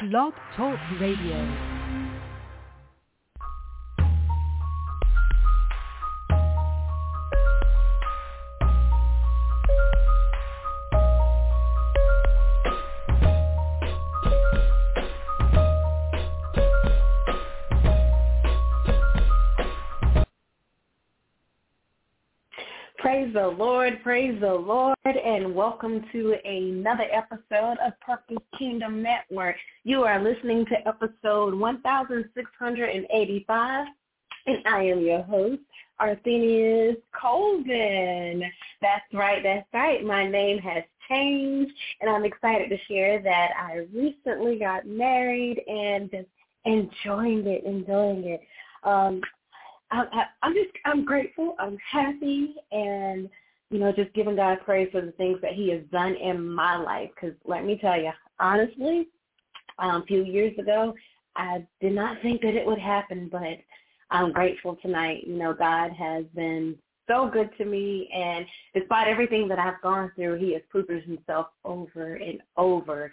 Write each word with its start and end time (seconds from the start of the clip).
Blog 0.00 0.32
Talk 0.56 0.78
Radio. 0.98 1.69
Praise 23.20 23.34
the 23.34 23.48
Lord, 23.48 24.02
praise 24.02 24.40
the 24.40 24.50
Lord, 24.50 24.96
and 25.04 25.54
welcome 25.54 26.02
to 26.10 26.36
another 26.42 27.04
episode 27.12 27.76
of 27.84 27.92
Purpose 28.00 28.42
Kingdom 28.58 29.02
Network. 29.02 29.56
You 29.84 30.04
are 30.04 30.24
listening 30.24 30.64
to 30.64 30.88
episode 30.88 31.54
1685, 31.54 33.86
and 34.46 34.66
I 34.66 34.84
am 34.84 35.00
your 35.00 35.22
host, 35.24 35.60
Arthenius 36.00 36.96
Colvin. 37.12 38.42
That's 38.80 39.12
right, 39.12 39.42
that's 39.42 39.68
right. 39.74 40.02
My 40.02 40.26
name 40.26 40.56
has 40.60 40.84
changed, 41.06 41.74
and 42.00 42.08
I'm 42.08 42.24
excited 42.24 42.70
to 42.70 42.78
share 42.88 43.20
that 43.20 43.50
I 43.54 43.86
recently 43.94 44.58
got 44.58 44.86
married 44.86 45.60
and 45.68 46.10
just 46.10 46.28
enjoying 46.64 47.46
it, 47.46 47.64
enjoying 47.64 48.24
it. 48.24 48.40
Um, 48.82 49.20
I, 49.90 50.24
I'm 50.42 50.54
just 50.54 50.70
I'm 50.84 51.04
grateful. 51.04 51.56
I'm 51.58 51.76
happy, 51.90 52.54
and 52.72 53.28
you 53.70 53.78
know, 53.78 53.92
just 53.92 54.12
giving 54.14 54.36
God 54.36 54.58
praise 54.64 54.88
for 54.92 55.00
the 55.00 55.12
things 55.12 55.38
that 55.42 55.52
He 55.52 55.70
has 55.70 55.82
done 55.92 56.14
in 56.14 56.48
my 56.48 56.76
life. 56.76 57.10
Because 57.14 57.36
let 57.44 57.64
me 57.64 57.78
tell 57.80 58.00
you, 58.00 58.10
honestly, 58.38 59.08
um, 59.78 60.02
a 60.02 60.06
few 60.06 60.24
years 60.24 60.56
ago, 60.58 60.94
I 61.36 61.64
did 61.80 61.92
not 61.92 62.20
think 62.22 62.42
that 62.42 62.54
it 62.54 62.66
would 62.66 62.78
happen, 62.78 63.28
but 63.30 63.58
I'm 64.10 64.32
grateful 64.32 64.76
tonight. 64.82 65.24
You 65.26 65.36
know, 65.36 65.54
God 65.54 65.92
has 65.92 66.24
been 66.34 66.76
so 67.08 67.28
good 67.32 67.50
to 67.58 67.64
me, 67.64 68.08
and 68.14 68.46
despite 68.74 69.08
everything 69.08 69.48
that 69.48 69.58
I've 69.58 69.80
gone 69.82 70.12
through, 70.14 70.38
He 70.38 70.52
has 70.52 70.62
proven 70.70 71.00
Himself 71.02 71.48
over 71.64 72.14
and 72.14 72.40
over 72.56 73.10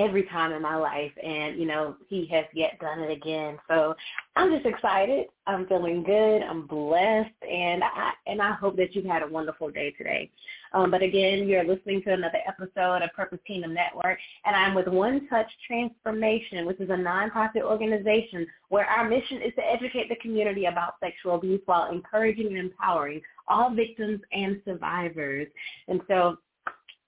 every 0.00 0.24
time 0.24 0.52
in 0.52 0.62
my 0.62 0.76
life 0.76 1.12
and 1.22 1.58
you 1.58 1.66
know 1.66 1.96
he 2.08 2.26
has 2.26 2.44
yet 2.54 2.78
done 2.80 3.00
it 3.00 3.10
again. 3.10 3.58
So 3.68 3.94
i'm 4.36 4.50
just 4.52 4.66
excited. 4.66 5.26
I'm 5.46 5.66
feeling 5.66 6.02
good. 6.02 6.42
I'm 6.42 6.66
blessed 6.66 7.30
and 7.50 7.82
i 7.84 8.12
and 8.26 8.40
i 8.40 8.52
hope 8.52 8.76
that 8.76 8.94
you've 8.94 9.04
had 9.04 9.22
a 9.22 9.28
wonderful 9.28 9.70
day 9.70 9.90
today. 9.92 10.30
Um, 10.72 10.90
but 10.90 11.02
again 11.02 11.48
you're 11.48 11.64
listening 11.64 12.02
to 12.02 12.12
another 12.12 12.38
episode 12.46 13.02
of 13.02 13.12
purpose 13.14 13.40
kingdom 13.46 13.74
network 13.74 14.18
and 14.44 14.54
i'm 14.54 14.74
with 14.74 14.86
one 14.86 15.26
touch 15.28 15.50
transformation 15.66 16.66
which 16.66 16.80
is 16.80 16.90
a 16.90 16.92
nonprofit 16.92 17.62
organization 17.62 18.46
where 18.68 18.86
our 18.86 19.08
mission 19.08 19.42
is 19.42 19.52
to 19.56 19.62
educate 19.66 20.08
the 20.08 20.16
community 20.16 20.66
about 20.66 20.94
sexual 21.00 21.34
abuse 21.34 21.60
while 21.66 21.90
encouraging 21.90 22.46
and 22.46 22.58
empowering 22.58 23.20
all 23.50 23.74
victims 23.74 24.20
and 24.32 24.62
survivors. 24.64 25.48
And 25.88 26.00
so 26.08 26.36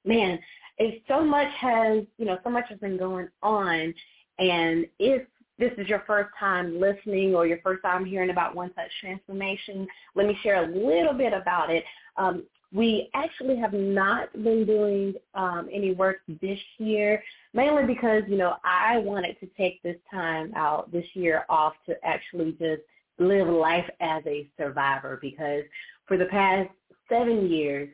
man 0.05 0.39
if 0.83 1.01
so 1.07 1.25
much 1.25 1.53
has, 1.61 2.03
you 2.19 2.25
know, 2.25 2.39
so 2.43 2.51
much 2.51 2.65
has 2.69 2.79
been 2.81 2.99
going 2.99 3.29
on, 3.41 3.95
and 4.41 4.87
if 4.99 5.23
this 5.57 5.71
is 5.79 5.87
your 5.87 6.03
first 6.09 6.31
time 6.41 6.81
listening 6.81 7.37
or 7.37 7.47
your 7.47 7.59
first 7.63 7.83
time 7.83 8.05
hearing 8.05 8.31
about 8.31 8.57
One 8.57 8.73
Touch 8.73 8.91
Transformation, 9.01 9.87
let 10.17 10.27
me 10.27 10.37
share 10.43 10.65
a 10.65 10.67
little 10.67 11.15
bit 11.15 11.33
about 11.33 11.71
it. 11.71 11.85
Um, 12.17 12.43
we 12.73 13.11
actually 13.15 13.57
have 13.59 13.73
not 13.73 14.33
been 14.33 14.67
doing 14.67 15.15
um, 15.35 15.69
any 15.73 15.93
work 15.95 16.17
this 16.41 16.59
year, 16.79 17.23
mainly 17.55 17.85
because, 17.85 18.25
you 18.27 18.37
know, 18.37 18.57
I 18.65 18.99
wanted 18.99 19.39
to 19.39 19.47
take 19.57 19.81
this 19.83 19.99
time 20.11 20.53
out 20.57 20.91
this 20.91 21.05
year 21.15 21.45
off 21.49 21.75
to 21.87 21.95
actually 22.03 22.53
just 22.53 22.83
live 23.19 23.47
life 23.47 23.89
as 24.01 24.25
a 24.27 24.49
survivor 24.59 25.19
because 25.23 25.63
for 26.09 26.17
the 26.17 26.25
past 26.25 26.71
seven 27.09 27.49
years, 27.49 27.89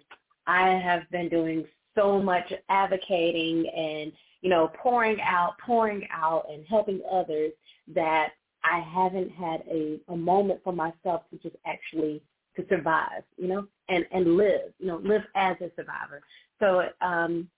I 0.47 0.71
have 0.71 1.03
been 1.11 1.29
doing 1.29 1.67
so 1.99 2.23
much 2.23 2.53
advocating 2.69 3.67
and, 3.77 4.13
you 4.41 4.51
know, 4.51 4.71
pouring 4.81 5.21
out, 5.21 5.57
pouring 5.65 6.07
out 6.13 6.47
and 6.51 6.65
helping 6.69 7.01
others 7.11 7.53
that 7.95 8.29
I 8.65 8.81
haven't 8.81 9.31
had 9.31 9.63
a, 9.71 9.99
a 10.09 10.17
moment 10.17 10.61
for 10.63 10.73
myself 10.73 11.23
to 11.31 11.39
just 11.43 11.57
actually 11.67 12.23
to 12.57 12.65
survive, 12.69 13.23
you 13.37 13.49
know, 13.49 13.67
and, 13.89 14.05
and 14.13 14.37
live, 14.37 14.73
you 14.79 14.87
know, 14.87 14.99
live 14.99 15.23
as 15.35 15.57
a 15.61 15.71
survivor. 15.77 16.23
So 16.61 16.89
um, 17.01 17.49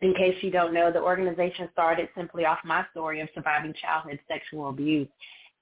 in 0.00 0.14
case 0.14 0.36
you 0.42 0.50
don't 0.50 0.74
know, 0.74 0.92
the 0.92 1.00
organization 1.00 1.68
started 1.72 2.08
simply 2.16 2.44
off 2.44 2.58
my 2.64 2.84
story 2.92 3.20
of 3.20 3.28
surviving 3.34 3.74
childhood 3.80 4.20
sexual 4.28 4.68
abuse. 4.68 5.08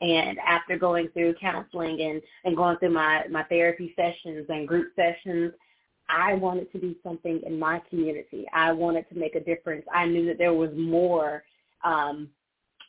And 0.00 0.38
after 0.38 0.76
going 0.76 1.08
through 1.08 1.34
counseling 1.40 2.00
and, 2.00 2.20
and 2.44 2.56
going 2.56 2.76
through 2.78 2.90
my, 2.90 3.24
my 3.30 3.44
therapy 3.44 3.94
sessions 3.96 4.46
and 4.48 4.66
group 4.66 4.88
sessions 4.96 5.52
I 6.12 6.34
wanted 6.34 6.70
to 6.72 6.78
do 6.78 6.94
something 7.02 7.40
in 7.46 7.58
my 7.58 7.80
community. 7.88 8.46
I 8.52 8.72
wanted 8.72 9.08
to 9.08 9.18
make 9.18 9.34
a 9.34 9.40
difference. 9.40 9.84
I 9.92 10.06
knew 10.06 10.26
that 10.26 10.38
there 10.38 10.52
was 10.52 10.70
more 10.76 11.42
um, 11.84 12.28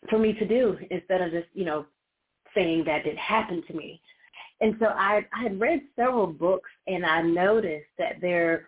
for 0.10 0.20
me 0.20 0.34
to 0.34 0.46
do 0.46 0.78
instead 0.92 1.22
of 1.22 1.32
just, 1.32 1.48
you 1.54 1.64
know, 1.64 1.86
saying 2.54 2.84
that 2.86 3.06
it 3.06 3.18
happened 3.18 3.64
to 3.68 3.74
me. 3.74 4.02
And 4.62 4.76
so 4.80 4.88
I, 4.88 5.26
I 5.34 5.44
had 5.44 5.60
read 5.60 5.82
several 5.96 6.28
books 6.28 6.70
and 6.88 7.06
I 7.06 7.22
noticed 7.22 7.88
that 7.98 8.22
there 8.22 8.68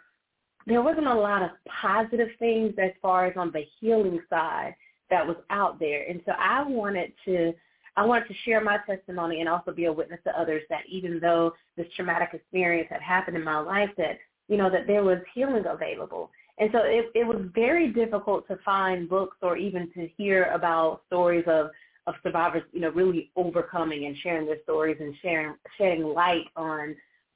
there 0.68 0.82
wasn't 0.82 1.06
a 1.06 1.14
lot 1.14 1.44
of 1.44 1.52
positive 1.82 2.30
things 2.40 2.74
as 2.82 2.90
far 3.00 3.28
as 3.28 3.38
on 3.38 3.52
the 3.52 3.64
healing 3.80 4.20
side 4.32 4.74
that 5.12 5.26
was 5.26 5.38
out 5.52 5.80
there. 5.80 6.10
And 6.10 6.22
so 6.26 6.32
I 6.40 6.64
wanted 6.64 7.14
to 7.26 7.54
I 7.98 8.06
wanted 8.06 8.28
to 8.28 8.34
share 8.44 8.62
my 8.62 8.78
testimony 8.86 9.40
and 9.40 9.48
also 9.48 9.72
be 9.72 9.86
a 9.86 9.94
witness 9.94 10.20
to 10.26 10.40
others 10.40 10.64
that 10.70 10.82
even 10.90 11.20
though 11.20 11.54
this 11.78 11.88
traumatic 11.96 12.30
experience 12.34 12.90
had 12.90 13.02
happened 13.02 13.38
in 13.38 13.44
my 13.44 13.60
life 13.60 13.90
that 13.98 14.18
you 14.48 14.58
know, 14.58 14.70
that 14.70 14.88
there 14.88 15.04
was 15.04 15.20
healing 15.34 15.66
available. 15.68 16.30
And 16.58 16.70
so 16.72 16.80
it, 16.84 17.12
it 17.14 17.26
was 17.26 17.42
very 17.54 17.92
difficult 17.92 18.48
to 18.48 18.58
find 18.64 19.10
books 19.10 19.38
or 19.42 19.58
even 19.58 19.92
to 19.94 20.08
hear 20.18 20.46
about 20.46 21.02
stories 21.08 21.44
of, 21.48 21.70
of 22.08 22.16
survivors, 22.24 22.64
you 22.72 22.80
know, 22.80 22.92
really 22.92 23.32
overcoming 23.36 24.06
and 24.06 24.16
sharing 24.18 24.46
their 24.46 24.62
stories 24.64 24.98
and 25.00 25.14
sharing 25.22 25.56
shedding 25.78 26.04
light 26.04 26.46
on 26.56 26.96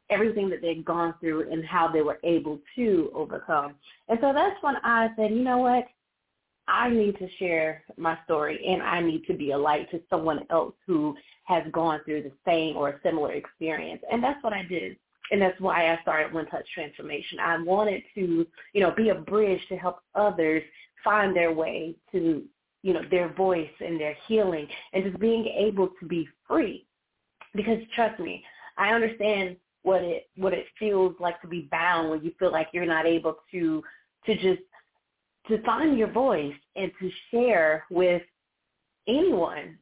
everything 0.09 0.49
that 0.49 0.61
they'd 0.61 0.85
gone 0.85 1.13
through 1.19 1.51
and 1.51 1.65
how 1.65 1.87
they 1.87 2.01
were 2.01 2.19
able 2.23 2.59
to 2.75 3.11
overcome. 3.13 3.75
And 4.07 4.17
so 4.21 4.31
that's 4.33 4.55
when 4.61 4.75
I 4.83 5.09
said, 5.15 5.31
you 5.31 5.43
know 5.43 5.59
what? 5.59 5.85
I 6.67 6.89
need 6.89 7.17
to 7.17 7.27
share 7.39 7.83
my 7.97 8.17
story 8.25 8.63
and 8.65 8.81
I 8.81 9.01
need 9.01 9.25
to 9.25 9.33
be 9.33 9.51
a 9.51 9.57
light 9.57 9.89
to 9.91 9.99
someone 10.09 10.45
else 10.49 10.75
who 10.85 11.15
has 11.45 11.63
gone 11.71 11.99
through 12.05 12.23
the 12.23 12.31
same 12.45 12.77
or 12.77 12.89
a 12.89 12.99
similar 13.03 13.33
experience. 13.33 14.01
And 14.11 14.23
that's 14.23 14.41
what 14.43 14.53
I 14.53 14.63
did 14.63 14.95
and 15.31 15.41
that's 15.41 15.59
why 15.59 15.91
I 15.91 16.01
started 16.01 16.34
One 16.34 16.47
Touch 16.47 16.66
Transformation. 16.73 17.40
I 17.40 17.62
wanted 17.62 18.01
to, 18.16 18.45
you 18.73 18.81
know, 18.81 18.91
be 18.91 19.09
a 19.09 19.16
bridge 19.16 19.62
to 19.69 19.75
help 19.78 20.00
others 20.16 20.63
find 21.03 21.35
their 21.35 21.51
way 21.53 21.95
to, 22.12 22.44
you 22.81 22.94
know, 22.94 23.01
their 23.09 23.34
voice 23.34 23.69
and 23.79 24.00
their 24.00 24.16
healing 24.28 24.68
and 24.94 25.03
just 25.03 25.19
being 25.19 25.45
able 25.45 25.89
to 26.00 26.06
be 26.06 26.28
free. 26.47 26.85
Because 27.53 27.79
trust 27.95 28.19
me, 28.19 28.44
I 28.78 28.94
understand 28.94 29.57
what 29.84 30.01
it 30.01 30.29
what 30.35 30.53
it 30.53 30.66
feels 30.78 31.16
like 31.19 31.41
to 31.41 31.47
be 31.47 31.68
bound 31.72 32.09
when 32.09 32.23
you 32.23 32.31
feel 32.38 32.51
like 32.51 32.68
you're 32.73 32.85
not 32.85 33.06
able 33.06 33.38
to 33.51 33.81
to 34.25 34.35
just 34.35 34.62
to 35.47 35.62
find 35.63 35.97
your 35.97 36.12
voice 36.12 36.53
and 36.75 36.91
to 37.00 37.09
share 37.31 37.85
with 37.89 38.22
anyone 39.07 39.78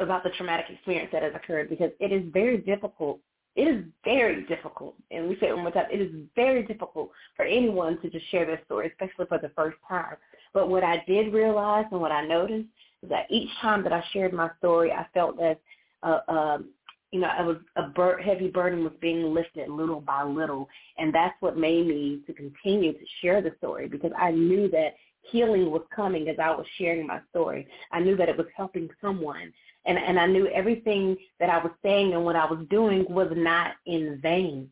about 0.00 0.24
the 0.24 0.30
traumatic 0.30 0.66
experience 0.70 1.10
that 1.12 1.22
has 1.22 1.34
occurred 1.34 1.68
because 1.68 1.90
it 2.00 2.12
is 2.12 2.22
very 2.32 2.58
difficult 2.58 3.20
it 3.56 3.62
is 3.62 3.84
very 4.04 4.44
difficult, 4.44 4.94
and 5.10 5.28
we 5.28 5.36
say 5.40 5.48
it 5.48 5.54
one 5.54 5.62
more 5.62 5.72
time, 5.72 5.86
it 5.92 6.00
is 6.00 6.12
very 6.36 6.62
difficult 6.62 7.10
for 7.36 7.44
anyone 7.44 8.00
to 8.00 8.08
just 8.08 8.30
share 8.30 8.46
their 8.46 8.60
story, 8.64 8.88
especially 8.88 9.26
for 9.26 9.38
the 9.38 9.50
first 9.56 9.76
time. 9.88 10.14
But 10.54 10.68
what 10.68 10.84
I 10.84 11.02
did 11.06 11.32
realize 11.32 11.86
and 11.90 12.00
what 12.00 12.12
I 12.12 12.26
noticed 12.26 12.68
is 13.02 13.08
that 13.08 13.26
each 13.30 13.50
time 13.60 13.82
that 13.82 13.92
I 13.92 14.04
shared 14.12 14.32
my 14.32 14.50
story, 14.58 14.92
I 14.92 15.06
felt 15.12 15.36
that, 15.38 15.60
uh, 16.02 16.20
um, 16.28 16.68
you 17.10 17.20
know, 17.20 17.26
I 17.26 17.42
was 17.42 17.56
a 17.74 17.88
bur- 17.88 18.22
heavy 18.22 18.48
burden 18.48 18.84
was 18.84 18.92
being 19.00 19.34
lifted 19.34 19.68
little 19.68 20.00
by 20.00 20.22
little, 20.22 20.68
and 20.96 21.12
that's 21.12 21.34
what 21.40 21.56
made 21.56 21.88
me 21.88 22.20
to 22.28 22.32
continue 22.32 22.92
to 22.92 23.04
share 23.20 23.42
the 23.42 23.52
story 23.58 23.88
because 23.88 24.12
I 24.16 24.30
knew 24.30 24.70
that 24.70 24.94
healing 25.22 25.70
was 25.70 25.82
coming 25.94 26.28
as 26.28 26.36
I 26.38 26.50
was 26.50 26.66
sharing 26.78 27.06
my 27.06 27.20
story. 27.30 27.66
I 27.90 28.00
knew 28.00 28.16
that 28.16 28.28
it 28.28 28.36
was 28.36 28.46
helping 28.56 28.88
someone 29.00 29.52
and 29.86 29.98
and 29.98 30.18
I 30.18 30.26
knew 30.26 30.46
everything 30.48 31.16
that 31.38 31.50
I 31.50 31.58
was 31.58 31.72
saying 31.82 32.12
and 32.12 32.24
what 32.24 32.36
I 32.36 32.44
was 32.44 32.64
doing 32.70 33.06
was 33.08 33.28
not 33.34 33.72
in 33.86 34.18
vain. 34.22 34.68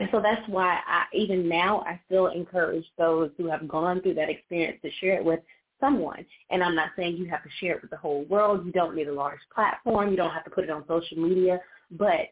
And 0.00 0.08
so 0.10 0.20
that's 0.20 0.46
why 0.48 0.80
I 0.86 1.04
even 1.14 1.48
now 1.48 1.80
I 1.86 2.00
still 2.06 2.28
encourage 2.28 2.84
those 2.98 3.30
who 3.36 3.48
have 3.48 3.68
gone 3.68 4.00
through 4.00 4.14
that 4.14 4.30
experience 4.30 4.78
to 4.82 4.90
share 5.00 5.14
it 5.14 5.24
with 5.24 5.40
someone. 5.78 6.24
And 6.50 6.62
I'm 6.62 6.74
not 6.74 6.90
saying 6.96 7.16
you 7.16 7.26
have 7.26 7.42
to 7.42 7.50
share 7.60 7.76
it 7.76 7.82
with 7.82 7.90
the 7.90 7.96
whole 7.96 8.24
world. 8.24 8.64
You 8.64 8.72
don't 8.72 8.96
need 8.96 9.08
a 9.08 9.12
large 9.12 9.40
platform. 9.54 10.10
You 10.10 10.16
don't 10.16 10.30
have 10.30 10.44
to 10.44 10.50
put 10.50 10.64
it 10.64 10.70
on 10.70 10.84
social 10.88 11.18
media, 11.18 11.60
but 11.90 12.28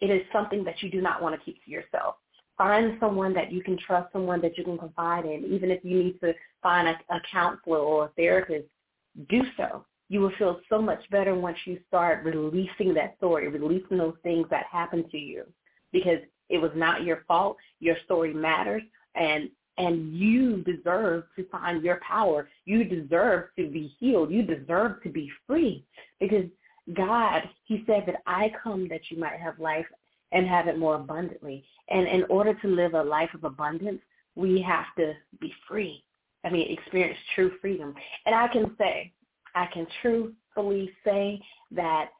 it 0.00 0.10
is 0.10 0.22
something 0.32 0.64
that 0.64 0.82
you 0.82 0.90
do 0.90 1.00
not 1.00 1.22
want 1.22 1.34
to 1.34 1.44
keep 1.44 1.62
to 1.64 1.70
yourself. 1.70 2.16
Find 2.58 2.96
someone 3.00 3.34
that 3.34 3.52
you 3.52 3.62
can 3.62 3.78
trust, 3.78 4.12
someone 4.12 4.40
that 4.40 4.56
you 4.56 4.64
can 4.64 4.78
confide 4.78 5.26
in, 5.26 5.44
even 5.44 5.70
if 5.70 5.84
you 5.84 6.04
need 6.04 6.20
to 6.20 6.34
find 6.62 6.88
a, 6.88 7.14
a 7.14 7.20
counselor 7.30 7.78
or 7.78 8.06
a 8.06 8.08
therapist 8.16 8.66
do 9.28 9.42
so. 9.56 9.84
You 10.08 10.20
will 10.20 10.32
feel 10.38 10.60
so 10.68 10.80
much 10.80 11.00
better 11.10 11.34
once 11.34 11.58
you 11.64 11.80
start 11.88 12.24
releasing 12.24 12.94
that 12.94 13.16
story, 13.16 13.48
releasing 13.48 13.98
those 13.98 14.16
things 14.22 14.46
that 14.50 14.66
happened 14.70 15.10
to 15.10 15.18
you 15.18 15.44
because 15.92 16.20
it 16.48 16.58
was 16.58 16.70
not 16.74 17.02
your 17.02 17.24
fault. 17.26 17.56
Your 17.80 17.96
story 18.04 18.32
matters 18.32 18.82
and 19.14 19.50
and 19.78 20.16
you 20.16 20.62
deserve 20.62 21.24
to 21.36 21.44
find 21.50 21.84
your 21.84 22.00
power. 22.00 22.48
You 22.64 22.84
deserve 22.84 23.48
to 23.58 23.68
be 23.68 23.94
healed. 24.00 24.30
You 24.30 24.42
deserve 24.42 25.02
to 25.02 25.10
be 25.10 25.30
free 25.46 25.84
because 26.18 26.46
God, 26.94 27.42
he 27.64 27.84
said 27.86 28.04
that 28.06 28.22
I 28.26 28.52
come 28.62 28.88
that 28.88 29.10
you 29.10 29.18
might 29.18 29.38
have 29.38 29.58
life 29.58 29.86
and 30.32 30.46
have 30.46 30.66
it 30.66 30.78
more 30.78 30.94
abundantly. 30.94 31.64
And 31.88 32.06
in 32.06 32.24
order 32.30 32.54
to 32.54 32.68
live 32.68 32.94
a 32.94 33.02
life 33.02 33.30
of 33.34 33.44
abundance, 33.44 34.00
we 34.34 34.62
have 34.62 34.86
to 34.96 35.14
be 35.40 35.52
free. 35.68 36.02
I 36.44 36.50
mean, 36.50 36.70
experience 36.72 37.18
true 37.34 37.52
freedom. 37.60 37.94
And 38.24 38.34
I 38.34 38.48
can 38.48 38.74
say, 38.78 39.12
I 39.56 39.66
can 39.72 39.86
truthfully 40.02 40.90
say 41.02 41.40
that 41.72 42.10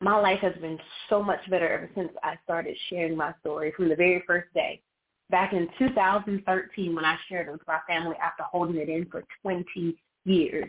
my 0.00 0.16
life 0.20 0.40
has 0.40 0.52
been 0.60 0.78
so 1.08 1.22
much 1.22 1.40
better 1.48 1.66
ever 1.66 1.90
since 1.94 2.10
I 2.22 2.34
started 2.44 2.76
sharing 2.90 3.16
my 3.16 3.32
story 3.40 3.72
from 3.74 3.88
the 3.88 3.96
very 3.96 4.22
first 4.26 4.52
day. 4.52 4.82
Back 5.30 5.54
in 5.54 5.68
2013 5.78 6.94
when 6.94 7.04
I 7.04 7.16
shared 7.28 7.48
it 7.48 7.52
with 7.52 7.66
my 7.66 7.78
family 7.88 8.14
after 8.22 8.42
holding 8.42 8.76
it 8.76 8.90
in 8.90 9.06
for 9.06 9.24
20 9.40 9.96
years. 10.26 10.68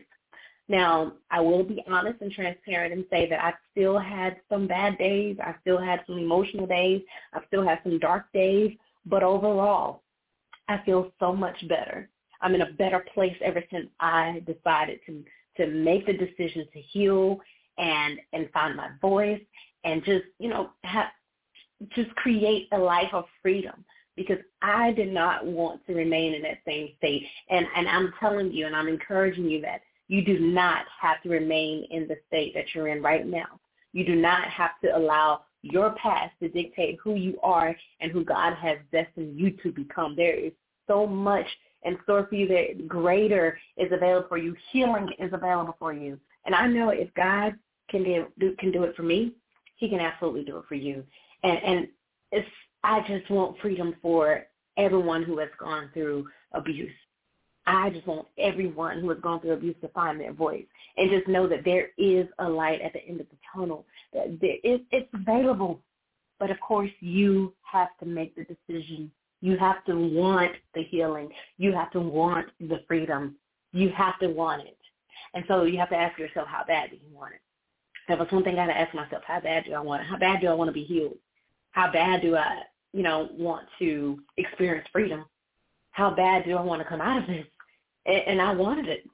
Now, 0.70 1.14
I 1.30 1.42
will 1.42 1.64
be 1.64 1.84
honest 1.90 2.22
and 2.22 2.32
transparent 2.32 2.94
and 2.94 3.06
say 3.10 3.30
that 3.30 3.44
I've 3.44 3.54
still 3.72 4.00
had 4.00 4.38
some 4.50 4.66
bad 4.66 4.98
days. 4.98 5.38
I've 5.44 5.56
still 5.62 5.78
had 5.78 6.02
some 6.08 6.18
emotional 6.18 6.66
days. 6.66 7.02
I 7.34 7.42
still 7.48 7.66
had 7.66 7.80
some 7.84 8.00
dark 8.00 8.32
days. 8.34 8.72
But 9.06 9.24
overall, 9.24 10.04
I 10.70 10.80
feel 10.86 11.12
so 11.20 11.34
much 11.34 11.68
better. 11.68 12.10
I'm 12.42 12.56
in 12.56 12.62
a 12.62 12.72
better 12.74 13.06
place 13.14 13.36
ever 13.42 13.64
since 13.72 13.88
I 14.00 14.42
decided 14.46 15.00
to 15.06 15.24
to 15.58 15.68
make 15.68 16.06
the 16.06 16.14
decision 16.14 16.66
to 16.74 16.80
heal 16.80 17.40
and 17.78 18.20
and 18.34 18.50
find 18.52 18.76
my 18.76 18.90
voice 19.02 19.42
and 19.84 20.04
just 20.04 20.26
you 20.40 20.50
know 20.50 20.70
have 20.84 21.08
just 21.96 22.10
create 22.16 22.68
a 22.72 22.78
life 22.78 23.14
of 23.14 23.26
freedom 23.42 23.86
because 24.16 24.40
I 24.62 24.92
did 24.94 25.14
not 25.14 25.46
want 25.46 25.86
to 25.86 25.94
remain 25.94 26.34
in 26.34 26.42
that 26.44 26.60
same 26.66 26.90
state 26.98 27.26
and 27.50 27.66
and 27.76 27.88
I'm 27.88 28.14
telling 28.20 28.52
you 28.52 28.66
and 28.66 28.76
I'm 28.76 28.88
encouraging 28.88 29.50
you 29.50 29.62
that 29.62 29.82
you 30.08 30.24
do 30.24 30.40
not 30.40 30.86
have 31.00 31.22
to 31.24 31.30
remain 31.30 31.86
in 31.92 32.08
the 32.08 32.18
state 32.28 32.54
that 32.56 32.66
you're 32.74 32.88
in 32.88 33.02
right 33.02 33.28
now. 33.28 33.60
You 33.94 34.06
do 34.06 34.16
not 34.16 34.46
have 34.46 34.72
to 34.84 34.96
allow 34.98 35.42
your 35.62 35.92
past 36.02 36.34
to 36.42 36.50
dictate 36.50 36.98
who 37.04 37.16
you 37.16 37.38
are 37.44 37.76
and 38.00 38.12
who 38.12 38.24
God 38.24 38.54
has 38.56 38.78
destined 38.92 39.38
you 39.38 39.52
to 39.64 39.72
become. 39.72 40.16
There 40.16 40.34
is 40.34 40.54
so 40.88 41.06
much 41.06 41.46
in 41.88 41.98
store 42.04 42.28
for 42.28 42.36
you 42.36 42.48
that 42.48 42.88
greater 42.88 43.58
is 43.78 43.92
available 43.92 44.28
for 44.28 44.38
you. 44.38 44.56
Healing 44.72 45.10
is 45.20 45.32
available 45.34 45.76
for 45.80 45.94
you. 45.94 46.20
And 46.46 46.54
I 46.54 46.68
know 46.68 46.90
if 46.90 47.14
God 47.14 47.56
can 47.90 48.04
do 48.04 48.56
can 48.60 48.72
do 48.72 48.84
it 48.84 48.96
for 48.96 49.04
me, 49.04 49.34
he 49.76 49.90
can 49.90 50.00
absolutely 50.00 50.44
do 50.44 50.58
it 50.58 50.66
for 50.68 50.76
you. 50.76 51.04
And 51.44 51.58
and 51.64 51.88
it's 52.32 52.48
I 52.84 53.02
just 53.08 53.30
want 53.30 53.60
freedom 53.60 53.96
for 54.02 54.46
everyone 54.78 55.24
who 55.24 55.40
has 55.40 55.50
gone 55.60 55.90
through 55.94 56.28
abuse. 56.54 56.92
I 57.66 57.90
just 57.90 58.08
want 58.08 58.28
everyone 58.38 59.02
who 59.02 59.10
has 59.10 59.20
gone 59.20 59.42
through 59.42 59.52
abuse 59.52 59.76
to 59.82 59.90
find 59.90 60.20
their 60.20 60.32
voice 60.32 60.64
and 60.96 61.12
just 61.12 61.28
know 61.28 61.48
that 61.48 61.66
there 61.66 61.90
is 61.98 62.26
a 62.40 62.48
light 62.48 62.82
at 62.82 62.94
the 62.94 63.06
end 63.06 63.20
of 63.20 63.28
the 63.30 63.36
tunnel. 63.54 63.86
That 64.14 64.38
there 64.40 64.56
is, 64.64 64.80
it's 64.92 65.10
available. 65.14 65.82
But 66.40 66.50
of 66.50 66.60
course, 66.62 66.92
you 67.02 67.54
have 67.64 67.90
to 68.00 68.06
make 68.06 68.36
the 68.36 68.46
decision. 68.46 69.12
You 69.42 69.58
have 69.58 69.84
to 69.86 69.96
want 69.96 70.54
the 70.74 70.84
healing. 70.84 71.30
You 71.58 71.74
have 71.74 71.92
to 71.92 72.00
want 72.00 72.48
the 72.60 72.80
freedom. 72.88 73.36
You 73.72 73.90
have 73.90 74.18
to 74.20 74.28
want 74.28 74.64
it. 74.64 74.78
And 75.34 75.44
so 75.48 75.64
you 75.64 75.78
have 75.78 75.90
to 75.90 75.96
ask 75.96 76.18
yourself, 76.18 76.48
how 76.48 76.64
bad 76.66 76.90
do 76.90 76.96
you 76.96 77.16
want 77.16 77.34
it? 77.34 77.42
That 78.08 78.18
was 78.18 78.28
one 78.32 78.44
thing 78.44 78.58
I 78.58 78.62
had 78.66 78.68
to 78.68 78.78
ask 78.78 78.96
myself, 78.96 79.24
how 79.28 79.40
bad 79.42 79.66
do 79.66 79.74
I 79.74 79.80
want 79.80 80.02
it? 80.02 80.08
How 80.08 80.18
bad 80.18 80.42
do 80.42 80.48
I 80.48 80.54
want 80.54 80.70
to 80.70 80.74
be 80.74 80.84
healed? 80.84 81.18
How 81.72 81.92
bad 81.92 82.22
do 82.22 82.36
I, 82.36 82.62
you 82.94 83.04
know, 83.04 83.30
want 83.34 83.68
to 83.80 84.20
experience 84.38 84.88
freedom? 84.92 85.26
How 85.92 86.12
bad 86.12 86.46
do 86.46 86.56
I 86.56 86.62
want 86.62 86.82
to 86.82 86.88
come 86.88 87.02
out 87.02 87.22
of 87.22 87.28
this? 87.28 87.46
and 88.08 88.42
I 88.42 88.54
wanted 88.54 88.88
it. 88.88 89.06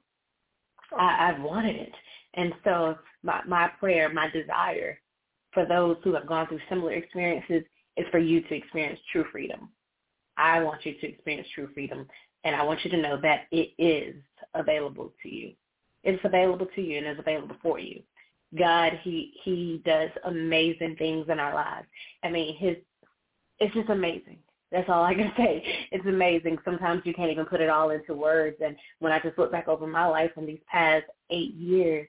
I, 0.96 1.30
I've 1.30 1.42
wanted 1.42 1.76
it. 1.76 1.92
And 2.34 2.52
so 2.62 2.96
my, 3.22 3.40
my 3.46 3.68
prayer, 3.80 4.08
my 4.12 4.28
desire 4.30 4.98
for 5.52 5.66
those 5.66 5.96
who 6.04 6.14
have 6.14 6.26
gone 6.26 6.46
through 6.46 6.60
similar 6.68 6.92
experiences 6.92 7.62
is 7.96 8.06
for 8.10 8.18
you 8.18 8.40
to 8.42 8.54
experience 8.54 9.00
true 9.12 9.24
freedom. 9.30 9.68
I 10.36 10.62
want 10.62 10.84
you 10.84 10.94
to 10.94 11.08
experience 11.08 11.48
true 11.54 11.68
freedom, 11.74 12.06
and 12.44 12.54
I 12.54 12.62
want 12.62 12.84
you 12.84 12.90
to 12.90 12.96
know 13.00 13.18
that 13.22 13.46
it 13.50 13.70
is 13.78 14.14
available 14.54 15.12
to 15.22 15.28
you. 15.28 15.52
It's 16.04 16.22
available 16.24 16.66
to 16.74 16.82
you 16.82 16.98
and 16.98 17.06
it's 17.06 17.20
available 17.20 17.56
for 17.62 17.78
you. 17.78 18.02
God, 18.58 18.92
he 19.02 19.32
he 19.42 19.82
does 19.84 20.10
amazing 20.24 20.96
things 20.96 21.26
in 21.28 21.40
our 21.40 21.54
lives. 21.54 21.86
I 22.22 22.30
mean, 22.30 22.56
his 22.56 22.76
it's 23.58 23.74
just 23.74 23.88
amazing. 23.88 24.38
That's 24.70 24.88
all 24.88 25.04
I 25.04 25.14
can 25.14 25.32
say. 25.36 25.64
It's 25.90 26.06
amazing. 26.06 26.58
Sometimes 26.64 27.02
you 27.04 27.14
can't 27.14 27.30
even 27.30 27.46
put 27.46 27.60
it 27.60 27.70
all 27.70 27.90
into 27.90 28.14
words. 28.14 28.56
And 28.64 28.76
when 29.00 29.12
I 29.12 29.18
just 29.20 29.38
look 29.38 29.50
back 29.50 29.68
over 29.68 29.86
my 29.86 30.06
life 30.06 30.30
in 30.36 30.46
these 30.46 30.60
past 30.70 31.04
eight 31.30 31.54
years 31.54 32.08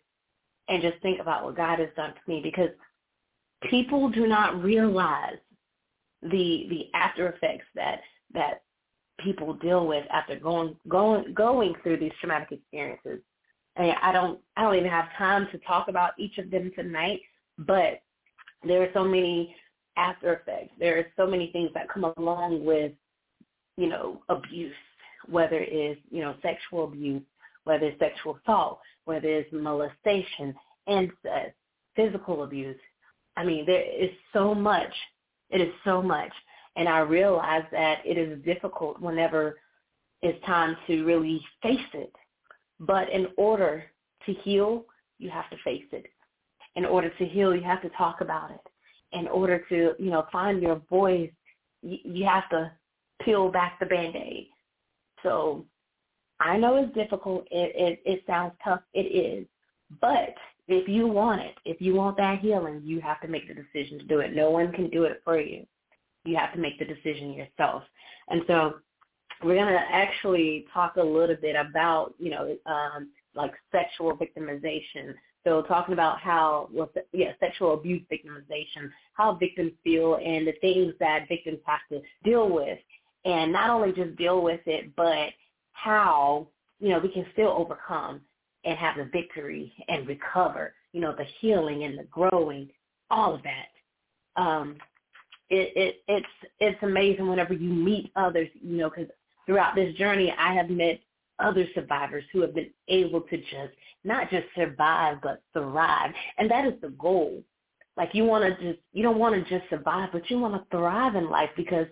and 0.68 0.82
just 0.82 1.02
think 1.02 1.20
about 1.20 1.46
what 1.46 1.56
God 1.58 1.80
has 1.80 1.90
done 1.96 2.14
for 2.14 2.32
me, 2.32 2.42
because 2.44 2.70
people 3.70 4.10
do 4.10 4.28
not 4.28 4.62
realize 4.62 5.38
the 6.22 6.68
the 6.70 6.90
after 6.94 7.30
effects 7.30 7.66
that 7.76 8.02
that 8.34 8.64
people 9.20 9.54
deal 9.54 9.88
with 9.88 10.06
after 10.12 10.38
going 10.38 10.76
going 10.88 11.34
going 11.34 11.74
through 11.84 11.98
these 11.98 12.12
traumatic 12.20 12.52
experiences. 12.52 13.20
And 13.76 13.94
I 14.02 14.12
don't 14.12 14.40
I 14.58 14.64
don't 14.64 14.76
even 14.76 14.90
have 14.90 15.06
time 15.18 15.48
to 15.52 15.58
talk 15.60 15.88
about 15.88 16.12
each 16.18 16.38
of 16.38 16.50
them 16.52 16.72
tonight, 16.76 17.22
but 17.58 18.02
there 18.64 18.82
are 18.82 18.90
so 18.94 19.04
many 19.04 19.56
after 19.98 20.34
effects. 20.34 20.74
There 20.80 20.98
are 20.98 21.06
so 21.16 21.28
many 21.28 21.52
things 21.52 21.70
that 21.74 21.90
come 21.90 22.06
along 22.18 22.66
with, 22.66 22.92
you 23.78 23.88
know, 23.88 24.22
abuse, 24.30 24.74
whether 25.30 25.60
it's, 25.60 26.00
you 26.12 26.22
know, 26.22 26.36
sexual 26.42 26.86
abuse, 26.86 27.22
whether 27.64 27.88
it's 27.88 28.00
sexual 28.00 28.38
assault, 28.42 28.80
whether 29.06 29.28
it's 29.28 29.52
molestation, 29.54 30.54
incest, 30.88 31.56
physical 31.96 32.44
abuse. 32.44 32.80
I 33.38 33.44
mean, 33.44 33.66
there 33.66 33.84
is 33.84 34.12
so 34.34 34.54
much. 34.54 34.94
It 35.50 35.62
is 35.62 35.74
so 35.84 36.02
much. 36.02 36.32
And 36.76 36.90
I 36.90 37.00
realize 37.00 37.64
that 37.72 38.00
it 38.06 38.18
is 38.18 38.44
difficult 38.44 39.00
whenever 39.00 39.58
it's 40.22 40.44
time 40.46 40.76
to 40.88 41.06
really 41.06 41.42
face 41.62 41.80
it. 41.94 42.14
But 42.80 43.10
in 43.10 43.28
order 43.38 43.86
to 44.26 44.34
heal, 44.34 44.86
you 45.18 45.30
have 45.30 45.50
to 45.50 45.58
face 45.64 45.86
it. 45.92 46.08
In 46.76 46.86
order 46.86 47.10
to 47.10 47.26
heal, 47.26 47.56
you 47.56 47.64
have 47.64 47.82
to 47.84 47.90
talk 47.90 48.20
about 48.22 48.52
it 48.52 48.60
in 49.16 49.28
order 49.28 49.64
to, 49.70 49.94
you 49.98 50.12
know, 50.12 50.28
find 50.32 50.62
your 50.62 50.82
voice, 50.90 51.32
you, 51.82 52.26
have 52.26 52.50
to 52.50 52.72
peel 53.22 53.50
back 53.50 53.80
the 53.80 53.86
band-aid. 53.86 54.48
So 55.24 55.66
I 56.40 56.58
know 56.58 56.76
it's 56.76 56.94
difficult. 56.94 57.48
It, 57.50 57.74
it, 57.76 58.02
it 58.06 58.24
sounds 58.28 58.54
tough. 58.64 58.82
It 58.94 59.04
is. 59.04 59.48
But 60.02 60.36
if 60.68 60.88
you 60.88 61.08
want 61.08 61.42
it, 61.42 61.56
if 61.64 61.80
you 61.80 61.96
want 61.96 62.18
that 62.18 62.40
healing, 62.40 62.82
you 62.84 63.00
have 63.02 63.22
to 63.22 63.28
make 63.28 63.48
the 63.48 63.54
decision 63.54 64.00
to 64.00 64.06
do 64.06 64.20
it. 64.20 64.36
No 64.36 64.50
one 64.50 64.72
can 64.74 64.90
do 64.90 65.04
it 65.04 65.22
for 65.24 65.40
you. 65.40 65.66
You 66.26 66.36
have 66.38 66.54
to 66.54 66.60
make 66.60 66.80
the 66.80 66.86
decision 66.86 67.34
yourself. 67.34 67.84
And 68.30 68.42
so 68.48 68.76
we're 69.44 69.56
going 69.56 69.74
to 69.74 69.80
actually 69.92 70.66
talk 70.74 70.96
a 70.98 71.04
little 71.04 71.36
bit 71.36 71.56
about, 71.56 72.14
you 72.20 72.32
know, 72.32 72.58
um, 72.66 73.10
like 73.36 73.54
sexual 73.72 74.18
victimization, 74.18 75.14
so 75.46 75.62
talking 75.62 75.94
about 75.94 76.20
how, 76.20 76.70
well, 76.74 76.92
yeah, 77.14 77.34
sexual 77.40 77.76
abuse 77.76 78.02
victimization, 78.12 78.90
how 79.14 79.36
victims 79.36 79.74
feel 79.84 80.16
and 80.16 80.48
the 80.48 80.54
things 80.60 80.94
that 81.00 81.28
victims 81.30 81.60
have 81.66 81.82
to 81.92 82.02
deal 82.24 82.50
with. 82.50 82.80
And 83.26 83.52
not 83.52 83.70
only 83.70 83.94
just 83.94 84.18
deal 84.18 84.42
with 84.42 84.62
it, 84.66 84.96
but 84.96 85.30
how, 85.74 86.48
you 86.80 86.90
know, 86.90 87.00
we 87.00 87.10
can 87.10 87.28
still 87.34 87.50
overcome 87.50 88.22
and 88.64 88.78
have 88.78 88.98
the 88.98 89.06
victory 89.14 89.72
and 89.88 90.08
recover, 90.08 90.74
you 90.94 91.02
know, 91.02 91.14
the 91.16 91.26
healing 91.40 91.84
and 91.84 91.98
the 91.98 92.06
growing, 92.06 92.70
all 93.12 93.36
of 93.36 93.42
that. 93.44 94.42
Um, 94.42 94.78
it, 95.50 95.72
it, 95.76 95.96
it's, 96.08 96.52
it's 96.60 96.84
amazing 96.84 97.28
whenever 97.28 97.54
you 97.54 97.70
meet 97.70 98.12
others, 98.16 98.48
you 98.62 98.78
know, 98.78 98.90
because 98.90 99.10
throughout 99.46 99.76
this 99.76 99.96
journey, 99.96 100.34
I 100.38 100.54
have 100.54 100.70
met 100.70 101.00
other 101.40 101.66
survivors 101.76 102.24
who 102.32 102.42
have 102.42 102.56
been 102.56 102.70
able 102.88 103.22
to 103.22 103.38
just 103.38 103.74
not 104.04 104.30
just 104.30 104.46
survive 104.56 105.18
but 105.22 105.42
thrive. 105.54 106.12
And 106.38 106.50
that 106.50 106.66
is 106.66 106.74
the 106.82 106.90
goal. 106.90 107.44
Like 107.98 108.10
you 108.14 108.26
want 108.26 108.44
to 108.44 108.64
just 108.64 108.80
you 108.94 109.04
don't 109.04 109.20
want 109.20 109.36
to 109.36 109.50
just 109.50 109.70
survive, 109.70 110.10
but 110.12 110.30
you 110.30 110.40
want 110.40 110.54
to 110.54 110.76
thrive 110.76 111.16
in 111.16 111.30
life 111.30 111.50
because 111.56 111.88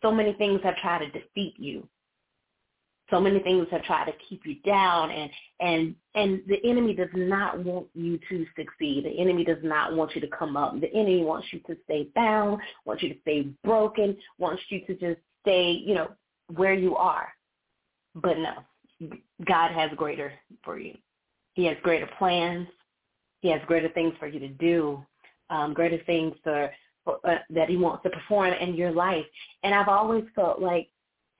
so 0.00 0.10
many 0.10 0.32
things 0.34 0.60
have 0.64 0.76
tried 0.76 1.00
to 1.00 1.10
defeat 1.10 1.54
you. 1.58 1.86
So 3.12 3.20
many 3.20 3.40
things 3.40 3.66
have 3.70 3.84
tried 3.84 4.06
to 4.06 4.12
keep 4.28 4.46
you 4.46 4.56
down 4.64 5.10
and 5.10 5.30
and 5.60 5.94
and 6.14 6.40
the 6.48 6.56
enemy 6.68 6.94
does 6.94 7.10
not 7.14 7.62
want 7.62 7.86
you 7.94 8.18
to 8.30 8.46
succeed. 8.56 9.04
The 9.04 9.20
enemy 9.20 9.44
does 9.44 9.62
not 9.62 9.94
want 9.94 10.14
you 10.14 10.20
to 10.22 10.28
come 10.28 10.56
up. 10.56 10.80
The 10.80 10.92
enemy 10.94 11.22
wants 11.22 11.46
you 11.52 11.60
to 11.66 11.76
stay 11.84 12.08
bound, 12.14 12.60
wants 12.86 13.02
you 13.02 13.10
to 13.10 13.20
stay 13.20 13.42
broken, 13.64 14.16
wants 14.38 14.62
you 14.70 14.80
to 14.86 14.94
just 14.94 15.20
stay, 15.42 15.70
you 15.70 15.94
know, 15.94 16.08
where 16.56 16.72
you 16.72 16.96
are. 16.96 17.28
But 18.14 18.38
no, 18.38 19.10
God 19.46 19.72
has 19.72 19.90
greater 19.96 20.32
for 20.64 20.78
you. 20.78 20.96
He 21.54 21.66
has 21.66 21.76
greater 21.82 22.08
plans. 22.18 22.66
He 23.40 23.50
has 23.50 23.60
greater 23.66 23.90
things 23.90 24.14
for 24.18 24.26
you 24.26 24.40
to 24.40 24.48
do, 24.48 25.04
um, 25.50 25.74
greater 25.74 26.02
things 26.04 26.34
for, 26.42 26.70
for 27.04 27.18
uh, 27.24 27.38
that 27.50 27.68
he 27.68 27.76
wants 27.76 28.04
to 28.04 28.10
perform 28.10 28.54
in 28.54 28.74
your 28.74 28.92
life. 28.92 29.26
And 29.64 29.74
I've 29.74 29.88
always 29.88 30.24
felt 30.34 30.62
like 30.62 30.88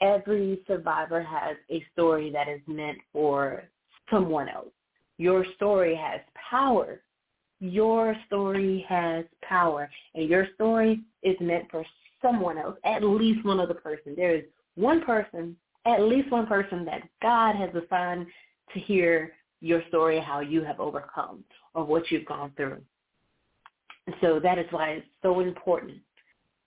every 0.02 0.61
survivor 0.66 1.23
has 1.23 1.56
a 1.71 1.85
story 1.92 2.30
that 2.32 2.49
is 2.49 2.61
meant 2.66 2.99
for 3.12 3.62
someone 4.11 4.49
else. 4.49 4.73
Your 5.16 5.47
story 5.56 5.94
has 5.94 6.21
power. 6.50 7.00
Your 7.61 8.16
story 8.26 8.85
has 8.88 9.25
power. 9.42 9.88
And 10.14 10.28
your 10.28 10.49
story 10.56 11.00
is 11.23 11.37
meant 11.40 11.71
for 11.71 11.87
someone 12.21 12.59
else, 12.59 12.76
at 12.85 13.02
least 13.02 13.44
one 13.44 13.61
other 13.61 13.75
person. 13.75 14.14
There 14.16 14.35
is 14.35 14.44
one 14.75 15.04
person, 15.04 15.56
at 15.87 16.02
least 16.02 16.30
one 16.30 16.47
person 16.47 16.85
that 16.85 17.02
God 17.21 17.54
has 17.56 17.71
assigned 17.75 18.26
to 18.75 18.80
hear 18.80 19.32
your 19.61 19.82
story, 19.88 20.21
how 20.21 20.40
you 20.40 20.64
have 20.64 20.80
overcome 20.80 21.44
or 21.75 21.85
what 21.85 22.11
you've 22.11 22.26
gone 22.26 22.52
through. 22.56 22.80
So 24.21 24.40
that 24.40 24.59
is 24.59 24.66
why 24.71 24.90
it's 24.90 25.06
so 25.23 25.40
important, 25.40 25.99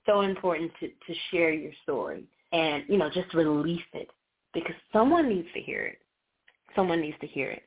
so 0.05 0.21
important 0.21 0.71
to, 0.79 0.87
to 0.87 1.19
share 1.31 1.51
your 1.51 1.73
story 1.83 2.23
and, 2.51 2.83
you 2.87 2.97
know, 2.97 3.09
just 3.09 3.33
release 3.33 3.81
it 3.93 4.09
because 4.53 4.75
someone 4.93 5.29
needs 5.29 5.47
to 5.53 5.61
hear 5.61 5.81
it. 5.83 5.99
Someone 6.75 7.01
needs 7.01 7.17
to 7.21 7.27
hear 7.27 7.51
it. 7.51 7.63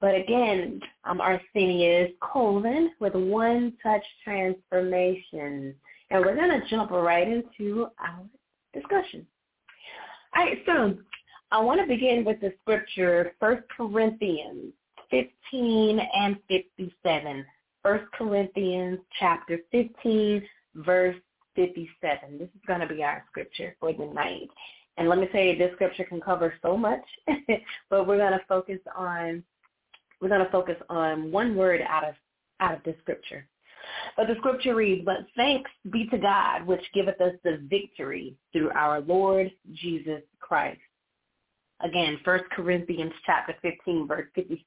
But 0.00 0.14
again, 0.14 0.80
I'm 1.04 1.20
Arthenius 1.20 2.12
Colvin 2.20 2.92
with 3.00 3.14
One 3.14 3.74
Touch 3.82 4.04
Transformation. 4.24 5.74
And 6.10 6.24
we're 6.24 6.36
going 6.36 6.58
to 6.58 6.66
jump 6.70 6.90
right 6.90 7.28
into 7.28 7.88
our 7.98 8.22
discussion. 8.72 9.26
All 10.34 10.44
right, 10.44 10.58
so 10.64 10.96
I 11.52 11.60
want 11.60 11.82
to 11.82 11.86
begin 11.86 12.24
with 12.24 12.40
the 12.40 12.54
scripture, 12.62 13.32
1 13.40 13.64
Corinthians 13.76 14.72
15 15.10 16.00
and 16.14 16.36
57. 16.48 17.44
1 17.82 18.00
Corinthians 18.16 19.00
chapter 19.18 19.58
15, 19.70 20.42
verse 20.76 21.16
57. 21.56 22.38
This 22.38 22.48
is 22.48 22.60
going 22.66 22.80
to 22.80 22.86
be 22.86 23.02
our 23.02 23.22
scripture 23.30 23.76
for 23.78 23.92
the 23.92 24.06
night. 24.06 24.48
And 24.96 25.10
let 25.10 25.18
me 25.18 25.28
tell 25.30 25.42
you, 25.42 25.58
this 25.58 25.72
scripture 25.74 26.04
can 26.04 26.20
cover 26.20 26.54
so 26.62 26.76
much, 26.76 27.04
but 27.90 28.06
we're 28.06 28.18
going 28.18 28.32
to 28.32 28.44
focus 28.48 28.78
on 28.96 29.42
we're 30.20 30.28
going 30.28 30.44
to 30.44 30.50
focus 30.50 30.76
on 30.88 31.30
one 31.32 31.56
word 31.56 31.80
out 31.88 32.06
of 32.08 32.14
out 32.60 32.74
of 32.74 32.82
this 32.84 32.96
scripture. 33.00 33.46
But 34.16 34.26
the 34.26 34.34
scripture 34.38 34.74
reads, 34.74 35.04
But 35.04 35.26
thanks 35.36 35.70
be 35.90 36.06
to 36.08 36.18
God, 36.18 36.66
which 36.66 36.84
giveth 36.94 37.20
us 37.20 37.34
the 37.42 37.66
victory 37.68 38.36
through 38.52 38.70
our 38.72 39.00
Lord 39.00 39.50
Jesus 39.72 40.22
Christ. 40.38 40.80
Again, 41.82 42.18
1 42.24 42.40
Corinthians 42.54 43.12
chapter 43.24 43.54
15, 43.62 44.06
verse 44.06 44.26
57. 44.34 44.60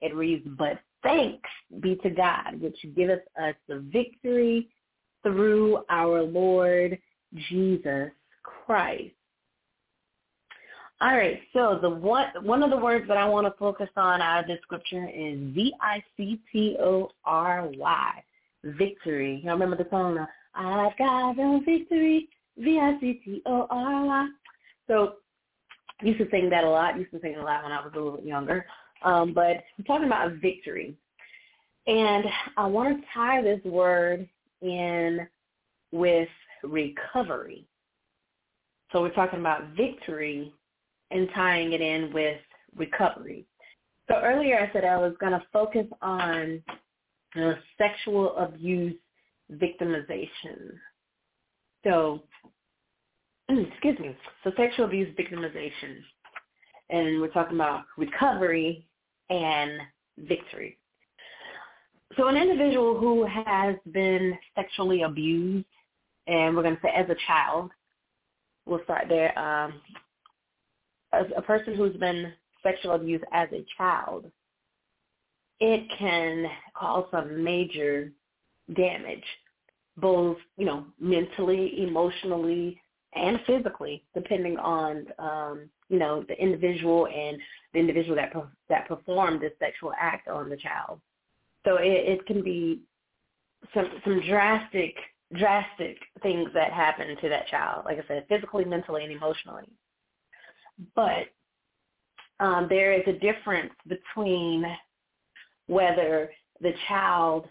It 0.00 0.14
reads, 0.14 0.46
But 0.58 0.80
thanks 1.02 1.48
be 1.80 1.96
to 1.96 2.10
God, 2.10 2.60
which 2.60 2.76
giveth 2.96 3.22
us 3.40 3.54
the 3.68 3.84
victory 3.92 4.68
through 5.22 5.84
our 5.88 6.22
Lord 6.22 6.98
Jesus 7.48 8.10
Christ. 8.42 9.14
All 11.02 11.16
right, 11.16 11.40
so 11.52 11.80
the 11.82 11.90
one 11.90 12.28
one 12.42 12.62
of 12.62 12.70
the 12.70 12.76
words 12.76 13.08
that 13.08 13.16
I 13.16 13.28
want 13.28 13.44
to 13.44 13.58
focus 13.58 13.88
on 13.96 14.22
out 14.22 14.38
of 14.38 14.46
this 14.46 14.60
scripture 14.62 15.08
is 15.12 15.36
V 15.52 15.74
I 15.80 16.00
C 16.16 16.40
T 16.52 16.76
O 16.78 17.10
R 17.24 17.68
Y, 17.76 18.22
victory. 18.62 19.40
You 19.42 19.50
remember 19.50 19.76
the 19.76 19.88
song? 19.90 20.24
I've 20.54 20.96
got 20.96 21.34
the 21.34 21.60
victory, 21.66 22.28
V 22.56 22.78
I 22.78 23.00
C 23.00 23.20
T 23.24 23.42
O 23.46 23.66
R 23.68 24.06
Y. 24.06 24.28
So 24.86 25.14
used 26.02 26.20
to 26.20 26.28
sing 26.30 26.48
that 26.50 26.62
a 26.62 26.68
lot. 26.68 26.96
Used 26.96 27.10
to 27.10 27.20
sing 27.20 27.34
a 27.34 27.42
lot 27.42 27.64
when 27.64 27.72
I 27.72 27.80
was 27.80 27.90
a 27.94 27.96
little 27.96 28.18
bit 28.18 28.24
younger. 28.24 28.64
Um, 29.02 29.34
but 29.34 29.64
I'm 29.76 29.84
talking 29.84 30.06
about 30.06 30.34
victory, 30.34 30.94
and 31.88 32.26
I 32.56 32.66
want 32.66 32.96
to 32.96 33.04
tie 33.12 33.42
this 33.42 33.60
word 33.64 34.28
in 34.60 35.26
with 35.90 36.28
recovery. 36.62 37.66
So 38.92 39.00
we're 39.00 39.10
talking 39.10 39.40
about 39.40 39.70
victory 39.76 40.54
and 41.12 41.28
tying 41.34 41.72
it 41.72 41.80
in 41.80 42.12
with 42.12 42.40
recovery. 42.76 43.46
So 44.08 44.16
earlier 44.16 44.58
I 44.58 44.72
said 44.72 44.84
I 44.84 44.96
was 44.96 45.14
going 45.20 45.32
to 45.32 45.42
focus 45.52 45.86
on 46.00 46.62
uh, 47.40 47.54
sexual 47.78 48.36
abuse 48.36 48.96
victimization. 49.52 50.72
So, 51.84 52.22
excuse 53.48 53.98
me, 53.98 54.16
so 54.44 54.52
sexual 54.56 54.86
abuse 54.86 55.14
victimization. 55.18 55.98
And 56.90 57.20
we're 57.20 57.28
talking 57.28 57.56
about 57.56 57.84
recovery 57.96 58.86
and 59.30 59.80
victory. 60.18 60.78
So 62.16 62.28
an 62.28 62.36
individual 62.36 62.98
who 62.98 63.26
has 63.26 63.76
been 63.92 64.36
sexually 64.54 65.02
abused, 65.02 65.66
and 66.26 66.54
we're 66.54 66.62
going 66.62 66.76
to 66.76 66.82
say 66.82 66.92
as 66.94 67.08
a 67.08 67.16
child, 67.26 67.70
we'll 68.66 68.84
start 68.84 69.06
there. 69.08 69.36
Um, 69.38 69.80
as 71.12 71.26
a 71.36 71.42
person 71.42 71.74
who's 71.74 71.96
been 71.96 72.32
sexually 72.62 72.96
abused 72.96 73.24
as 73.32 73.48
a 73.52 73.64
child, 73.76 74.30
it 75.60 75.86
can 75.98 76.46
cause 76.74 77.06
some 77.10 77.42
major 77.42 78.10
damage, 78.74 79.24
both 79.96 80.36
you 80.56 80.66
know 80.66 80.86
mentally, 81.00 81.82
emotionally, 81.82 82.80
and 83.14 83.40
physically, 83.46 84.04
depending 84.14 84.56
on 84.58 85.06
um, 85.18 85.68
you 85.88 85.98
know 85.98 86.24
the 86.28 86.34
individual 86.40 87.06
and 87.06 87.38
the 87.72 87.78
individual 87.78 88.16
that 88.16 88.32
that 88.68 88.88
performed 88.88 89.40
the 89.40 89.52
sexual 89.58 89.92
act 89.98 90.28
on 90.28 90.48
the 90.48 90.56
child. 90.56 91.00
So 91.64 91.76
it, 91.76 91.86
it 91.86 92.26
can 92.26 92.42
be 92.42 92.80
some 93.74 93.88
some 94.04 94.20
drastic 94.28 94.96
drastic 95.38 95.96
things 96.22 96.50
that 96.54 96.72
happen 96.72 97.16
to 97.20 97.28
that 97.28 97.48
child. 97.48 97.84
Like 97.84 97.98
I 97.98 98.06
said, 98.06 98.26
physically, 98.28 98.64
mentally, 98.64 99.04
and 99.04 99.12
emotionally. 99.12 99.64
But 100.94 101.28
um, 102.40 102.66
there 102.68 102.92
is 102.92 103.02
a 103.06 103.12
difference 103.12 103.72
between 103.86 104.64
whether 105.66 106.30
the 106.60 106.72
child 106.88 107.48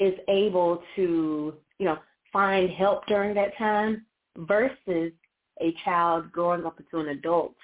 is 0.00 0.14
able 0.28 0.82
to, 0.96 1.54
you 1.78 1.86
know, 1.86 1.98
find 2.32 2.70
help 2.70 3.06
during 3.06 3.34
that 3.34 3.56
time 3.56 4.04
versus 4.38 5.12
a 5.60 5.74
child 5.84 6.32
growing 6.32 6.66
up 6.66 6.78
into 6.80 6.98
an 6.98 7.16
adult 7.16 7.54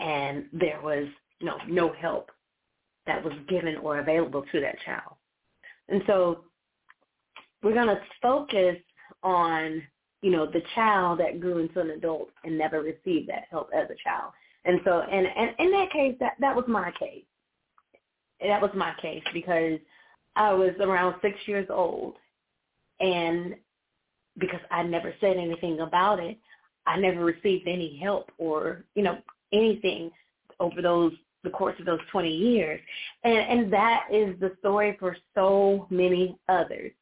and 0.00 0.46
there 0.52 0.80
was, 0.82 1.06
you 1.38 1.46
know, 1.46 1.58
no 1.68 1.92
help 1.92 2.30
that 3.06 3.22
was 3.22 3.34
given 3.48 3.76
or 3.76 3.98
available 3.98 4.44
to 4.50 4.60
that 4.60 4.76
child. 4.84 5.14
And 5.88 6.02
so 6.06 6.44
we're 7.62 7.74
going 7.74 7.86
to 7.86 8.00
focus 8.20 8.76
on, 9.22 9.82
you 10.24 10.30
know, 10.30 10.46
the 10.46 10.62
child 10.74 11.20
that 11.20 11.38
grew 11.38 11.58
into 11.58 11.80
an 11.80 11.90
adult 11.90 12.30
and 12.44 12.56
never 12.56 12.80
received 12.80 13.28
that 13.28 13.44
help 13.50 13.68
as 13.76 13.90
a 13.90 14.02
child. 14.02 14.32
And 14.64 14.80
so, 14.82 15.02
and, 15.02 15.26
and 15.26 15.50
in 15.58 15.70
that 15.72 15.92
case, 15.92 16.16
that, 16.18 16.32
that 16.40 16.56
was 16.56 16.64
my 16.66 16.90
case. 16.98 17.24
That 18.40 18.62
was 18.62 18.70
my 18.74 18.94
case 19.02 19.22
because 19.34 19.78
I 20.34 20.54
was 20.54 20.70
around 20.80 21.16
six 21.20 21.36
years 21.44 21.66
old 21.68 22.14
and 23.00 23.54
because 24.38 24.60
I 24.70 24.82
never 24.82 25.12
said 25.20 25.36
anything 25.36 25.80
about 25.80 26.20
it, 26.20 26.38
I 26.86 26.98
never 26.98 27.22
received 27.22 27.68
any 27.68 28.00
help 28.02 28.32
or, 28.38 28.82
you 28.94 29.02
know, 29.02 29.18
anything 29.52 30.10
over 30.58 30.80
those 30.80 31.12
the 31.42 31.50
course 31.50 31.78
of 31.78 31.84
those 31.84 32.00
20 32.10 32.34
years. 32.34 32.80
And, 33.24 33.34
and 33.34 33.72
that 33.74 34.06
is 34.10 34.40
the 34.40 34.52
story 34.60 34.96
for 34.98 35.18
so 35.34 35.86
many 35.90 36.38
others. 36.48 36.92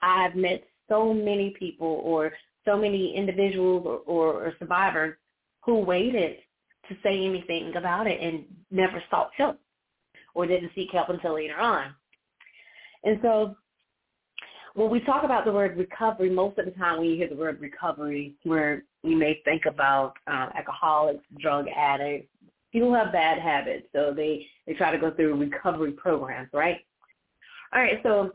I've 0.00 0.34
met 0.34 0.64
so 0.88 1.12
many 1.12 1.54
people 1.58 2.00
or 2.02 2.32
so 2.64 2.76
many 2.76 3.14
individuals 3.16 3.84
or, 3.86 3.98
or, 4.06 4.46
or 4.46 4.54
survivors 4.58 5.16
who 5.64 5.78
waited 5.78 6.36
to 6.88 6.96
say 7.02 7.24
anything 7.24 7.74
about 7.76 8.06
it 8.06 8.20
and 8.20 8.44
never 8.70 9.02
sought 9.10 9.30
help 9.36 9.58
or 10.34 10.46
didn't 10.46 10.72
seek 10.74 10.90
help 10.92 11.08
until 11.08 11.34
later 11.34 11.56
on. 11.56 11.94
And 13.04 13.18
so 13.22 13.56
when 14.74 14.90
we 14.90 15.00
talk 15.00 15.24
about 15.24 15.44
the 15.44 15.52
word 15.52 15.76
recovery, 15.76 16.30
most 16.30 16.58
of 16.58 16.64
the 16.64 16.70
time 16.72 16.98
when 16.98 17.10
you 17.10 17.16
hear 17.16 17.28
the 17.28 17.36
word 17.36 17.60
recovery, 17.60 18.34
where 18.44 18.84
we 19.02 19.14
may 19.14 19.40
think 19.44 19.66
about 19.66 20.14
uh, 20.26 20.48
alcoholics, 20.56 21.24
drug 21.38 21.66
addicts, 21.68 22.28
people 22.72 22.88
who 22.88 22.94
have 22.94 23.12
bad 23.12 23.38
habits, 23.38 23.86
so 23.92 24.12
they, 24.16 24.46
they 24.66 24.72
try 24.72 24.90
to 24.90 24.98
go 24.98 25.10
through 25.10 25.36
recovery 25.36 25.92
programs, 25.92 26.48
right? 26.52 26.78
All 27.74 27.82
right, 27.82 28.00
so 28.02 28.32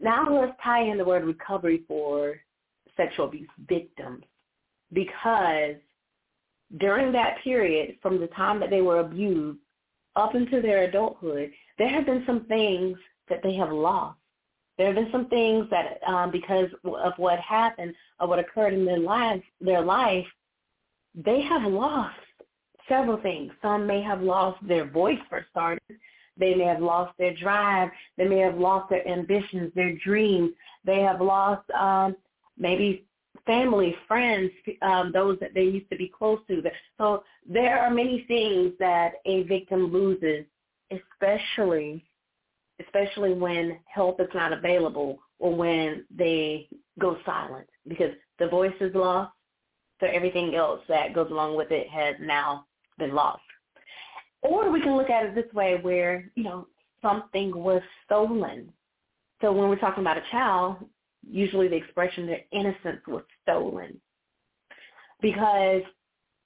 now 0.00 0.26
let's 0.30 0.56
tie 0.62 0.82
in 0.82 0.96
the 0.96 1.04
word 1.04 1.24
recovery 1.24 1.82
for 1.88 2.36
sexual 2.96 3.26
abuse 3.26 3.48
victims 3.68 4.24
because 4.92 5.76
during 6.78 7.12
that 7.12 7.36
period, 7.44 7.96
from 8.00 8.20
the 8.20 8.26
time 8.28 8.60
that 8.60 8.70
they 8.70 8.80
were 8.80 9.00
abused 9.00 9.58
up 10.16 10.34
into 10.34 10.60
their 10.60 10.84
adulthood, 10.84 11.50
there 11.78 11.88
have 11.88 12.06
been 12.06 12.24
some 12.26 12.44
things 12.46 12.96
that 13.28 13.40
they 13.42 13.54
have 13.54 13.72
lost. 13.72 14.18
There 14.76 14.86
have 14.86 14.96
been 14.96 15.12
some 15.12 15.28
things 15.28 15.66
that, 15.70 16.00
um, 16.06 16.30
because 16.30 16.68
of 16.84 17.12
what 17.16 17.38
happened, 17.38 17.94
or 18.18 18.28
what 18.28 18.38
occurred 18.38 18.74
in 18.74 18.84
their 18.84 18.98
lives, 18.98 19.42
their 19.60 19.82
life, 19.82 20.26
they 21.14 21.40
have 21.42 21.70
lost 21.70 22.16
several 22.88 23.20
things. 23.22 23.52
Some 23.62 23.86
may 23.86 24.02
have 24.02 24.20
lost 24.20 24.58
their 24.66 24.84
voice 24.84 25.18
for 25.28 25.46
starters. 25.50 25.98
They 26.36 26.54
may 26.54 26.64
have 26.64 26.82
lost 26.82 27.16
their 27.18 27.34
drive. 27.34 27.90
They 28.16 28.26
may 28.26 28.38
have 28.38 28.58
lost 28.58 28.90
their 28.90 29.06
ambitions, 29.06 29.70
their 29.74 29.94
dreams. 30.04 30.50
They 30.84 31.00
have 31.00 31.20
lost 31.20 31.70
um, 31.70 32.16
maybe 32.58 33.04
family, 33.46 33.94
friends, 34.06 34.50
um, 34.82 35.10
those 35.12 35.38
that 35.40 35.54
they 35.54 35.64
used 35.64 35.90
to 35.90 35.96
be 35.96 36.10
close 36.16 36.40
to. 36.48 36.62
So 36.98 37.24
there 37.48 37.78
are 37.78 37.90
many 37.90 38.24
things 38.28 38.72
that 38.78 39.14
a 39.26 39.42
victim 39.44 39.92
loses, 39.92 40.44
especially 40.90 42.04
especially 42.80 43.32
when 43.32 43.78
help 43.86 44.20
is 44.20 44.28
not 44.34 44.52
available 44.52 45.18
or 45.38 45.54
when 45.54 46.04
they 46.16 46.68
go 46.98 47.16
silent 47.24 47.66
because 47.88 48.10
the 48.38 48.48
voice 48.48 48.74
is 48.80 48.94
lost, 48.94 49.32
so 50.00 50.06
everything 50.06 50.54
else 50.54 50.80
that 50.88 51.14
goes 51.14 51.30
along 51.30 51.56
with 51.56 51.70
it 51.70 51.88
has 51.88 52.16
now 52.20 52.66
been 52.98 53.14
lost. 53.14 53.42
Or 54.42 54.70
we 54.70 54.80
can 54.80 54.96
look 54.96 55.10
at 55.10 55.24
it 55.24 55.34
this 55.34 55.52
way 55.54 55.78
where, 55.80 56.30
you 56.34 56.42
know, 56.42 56.66
something 57.00 57.54
was 57.54 57.82
stolen. 58.04 58.72
So 59.40 59.52
when 59.52 59.68
we're 59.68 59.78
talking 59.78 60.02
about 60.02 60.18
a 60.18 60.24
child, 60.30 60.76
usually 61.30 61.68
the 61.68 61.76
expression 61.76 62.26
their 62.26 62.42
innocence 62.52 63.00
was 63.06 63.22
stolen. 63.42 64.00
Because 65.20 65.82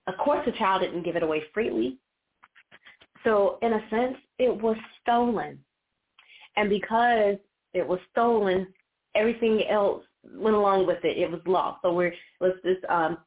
of 0.07 0.17
course 0.19 0.45
the 0.47 0.53
child 0.53 0.83
didn't 0.83 1.05
give 1.05 1.17
it 1.17 1.23
away 1.23 1.43
freely. 1.53 1.99
So 3.25 3.59
in 3.63 3.73
a 3.73 3.91
sense, 3.91 4.17
it 4.39 4.55
was 4.63 4.77
stolen. 5.03 5.59
And 6.57 6.69
because 6.69 7.37
it 7.75 7.87
was 7.87 7.99
stolen, 8.13 8.69
everything 9.15 9.63
else 9.69 10.03
went 10.35 10.57
along 10.57 10.87
with 10.87 11.05
it. 11.05 11.19
It 11.19 11.31
was 11.31 11.41
lost. 11.47 11.81
So 11.83 11.93
we're 11.93 12.15
let's 12.41 12.57
just 12.65 12.85
um, 12.89 13.19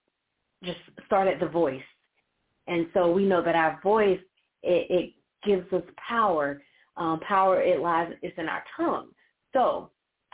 just 0.64 0.80
start 1.06 1.28
at 1.28 1.40
the 1.40 1.48
voice. 1.48 1.82
And 2.68 2.88
so 2.94 3.12
we 3.12 3.26
know 3.26 3.42
that 3.42 3.56
our 3.56 3.80
voice 3.82 4.20
it, 4.64 4.88
it 4.90 5.14
gives 5.44 5.72
us 5.74 5.84
power. 6.08 6.62
Um, 6.98 7.20
power 7.22 7.62
it 7.62 7.80
lies 7.80 8.12
is 8.22 8.34
in 8.38 8.48
our 8.48 8.64
tongue. 8.78 9.08
So 9.54 9.90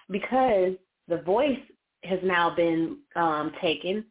because 0.09 0.73
the 1.07 1.21
voice 1.21 1.59
has 2.03 2.19
now 2.23 2.53
been 2.55 2.97
um, 3.15 3.51
taken, 3.61 4.05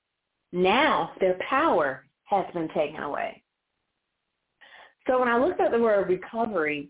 now 0.53 1.13
their 1.21 1.39
power 1.49 2.05
has 2.25 2.47
been 2.55 2.69
taken 2.69 3.03
away. 3.03 3.43
So 5.07 5.21
when 5.21 5.29
I 5.29 5.39
looked 5.39 5.61
at 5.61 5.71
the 5.71 5.79
word 5.79 6.09
recovery, 6.09 6.89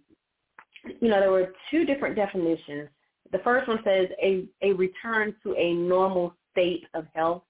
you 1.01 1.09
know, 1.09 1.21
there 1.21 1.33
were 1.33 1.53
two 1.71 1.85
different 1.85 2.17
definitions. 2.17 2.89
The 3.33 3.39
first 3.41 3.69
one 3.69 3.81
says 3.85 4.09
a, 4.23 4.47
a 4.63 4.73
return 4.73 5.35
to 5.43 5.55
a 5.57 5.75
normal 5.75 6.35
state 6.53 6.85
of 6.95 7.07
health, 7.15 7.43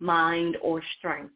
mind, 0.00 0.56
or 0.62 0.82
strength. 0.98 1.32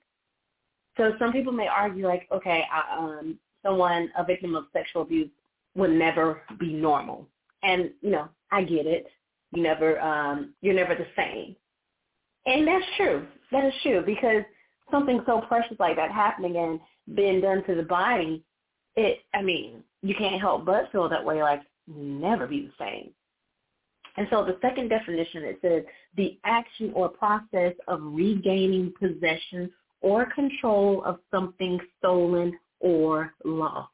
So 0.97 1.13
some 1.19 1.33
people 1.33 1.53
may 1.53 1.69
argue 1.69 2.07
like, 2.07 2.27
okay, 2.33 2.65
I, 2.73 2.97
um, 2.99 3.39
someone, 3.63 4.11
a 4.17 4.25
victim 4.25 4.55
of 4.55 4.65
sexual 4.73 5.03
abuse 5.03 5.31
would 5.75 5.91
never 5.91 6.43
be 6.59 6.73
normal. 6.73 7.27
And, 7.63 7.91
you 8.01 8.11
know, 8.11 8.29
I 8.51 8.63
get 8.63 8.87
it. 8.87 9.07
You 9.53 9.63
never, 9.63 10.01
um, 10.01 10.55
you're 10.61 10.75
never 10.75 10.95
the 10.95 11.07
same. 11.17 11.57
And 12.47 12.67
that's 12.67 12.85
true. 12.97 13.27
That 13.53 13.65
is 13.65 13.75
true 13.83 14.03
because 14.05 14.43
something 14.91 15.23
so 15.27 15.43
precious 15.49 15.77
like 15.79 15.97
that 15.97 16.11
happening 16.11 16.57
and 16.57 16.81
being 17.17 17.41
done 17.41 17.65
to 17.65 17.75
the 17.75 17.83
body, 17.83 18.43
it, 18.97 19.21
I 19.35 19.43
mean, 19.43 19.83
you 20.03 20.15
can't 20.15 20.41
help 20.41 20.65
but 20.65 20.91
feel 20.93 21.09
that 21.09 21.25
way, 21.25 21.43
like 21.43 21.63
never 21.87 22.47
be 22.47 22.67
the 22.67 22.85
same. 22.85 23.11
And 24.17 24.27
so 24.31 24.45
the 24.45 24.59
second 24.61 24.89
definition, 24.89 25.45
it 25.45 25.59
says 25.63 25.85
the 26.17 26.39
action 26.45 26.93
or 26.95 27.09
process 27.09 27.75
of 27.87 28.01
regaining 28.03 28.93
possession 28.99 29.71
or 30.01 30.27
control 30.35 31.05
of 31.05 31.19
something 31.31 31.79
stolen 31.99 32.59
or 32.81 33.33
lost. 33.45 33.93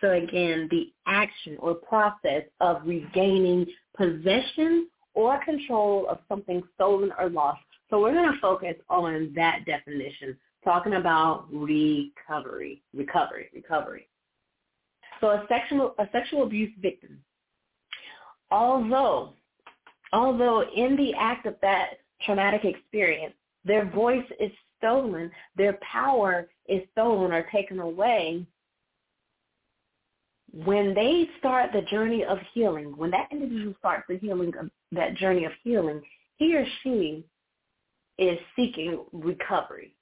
So 0.00 0.12
again, 0.12 0.68
the 0.70 0.92
action 1.06 1.56
or 1.58 1.74
process 1.74 2.42
of 2.60 2.82
regaining 2.84 3.66
possession 3.96 4.88
or 5.14 5.42
control 5.44 6.06
of 6.08 6.18
something 6.28 6.62
stolen 6.74 7.10
or 7.18 7.30
lost. 7.30 7.60
So 7.88 8.00
we're 8.00 8.12
going 8.12 8.32
to 8.32 8.40
focus 8.40 8.74
on 8.90 9.32
that 9.36 9.64
definition, 9.64 10.36
talking 10.64 10.94
about 10.94 11.46
recovery, 11.50 12.82
recovery, 12.92 13.48
recovery. 13.54 14.08
So 15.20 15.28
a 15.28 15.46
sexual 15.48 15.94
a 15.98 16.06
sexual 16.12 16.42
abuse 16.42 16.72
victim, 16.82 17.18
although 18.50 19.32
although 20.12 20.62
in 20.74 20.94
the 20.96 21.14
act 21.18 21.46
of 21.46 21.54
that 21.62 22.00
traumatic 22.24 22.64
experience, 22.64 23.34
their 23.64 23.90
voice 23.90 24.26
is 24.38 24.50
stolen, 24.76 25.30
their 25.56 25.78
power 25.92 26.48
is 26.68 26.82
stolen 26.92 27.32
or 27.32 27.46
taken 27.50 27.78
away, 27.78 28.46
when 30.64 30.94
they 30.94 31.28
start 31.38 31.70
the 31.72 31.82
journey 31.82 32.24
of 32.24 32.38
healing, 32.54 32.96
when 32.96 33.10
that 33.10 33.28
individual 33.30 33.74
starts 33.78 34.04
the 34.08 34.18
healing 34.18 34.52
that 34.92 35.14
journey 35.16 35.44
of 35.44 35.52
healing, 35.62 36.00
he 36.36 36.56
or 36.56 36.64
she 36.82 37.24
is 38.18 38.38
seeking 38.54 39.04
recovery. 39.12 39.92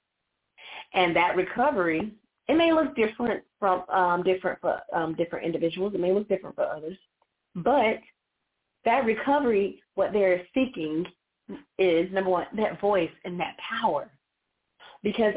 And 0.93 1.15
that 1.15 1.35
recovery 1.35 2.13
it 2.47 2.55
may 2.55 2.71
look 2.71 2.95
different 2.95 3.43
from 3.59 3.83
um, 3.89 4.23
different 4.23 4.61
for 4.61 4.79
um, 4.93 5.15
different 5.15 5.45
individuals. 5.45 5.93
It 5.93 5.99
may 5.99 6.11
look 6.11 6.27
different 6.29 6.55
for 6.55 6.65
others, 6.65 6.97
but 7.55 7.99
that 8.85 9.05
recovery, 9.05 9.81
what 9.95 10.13
they're 10.13 10.43
seeking, 10.53 11.05
is 11.79 12.11
number 12.11 12.29
one 12.29 12.45
that 12.55 12.79
voice 12.79 13.09
and 13.23 13.39
that 13.39 13.57
power, 13.57 14.11
because 15.01 15.33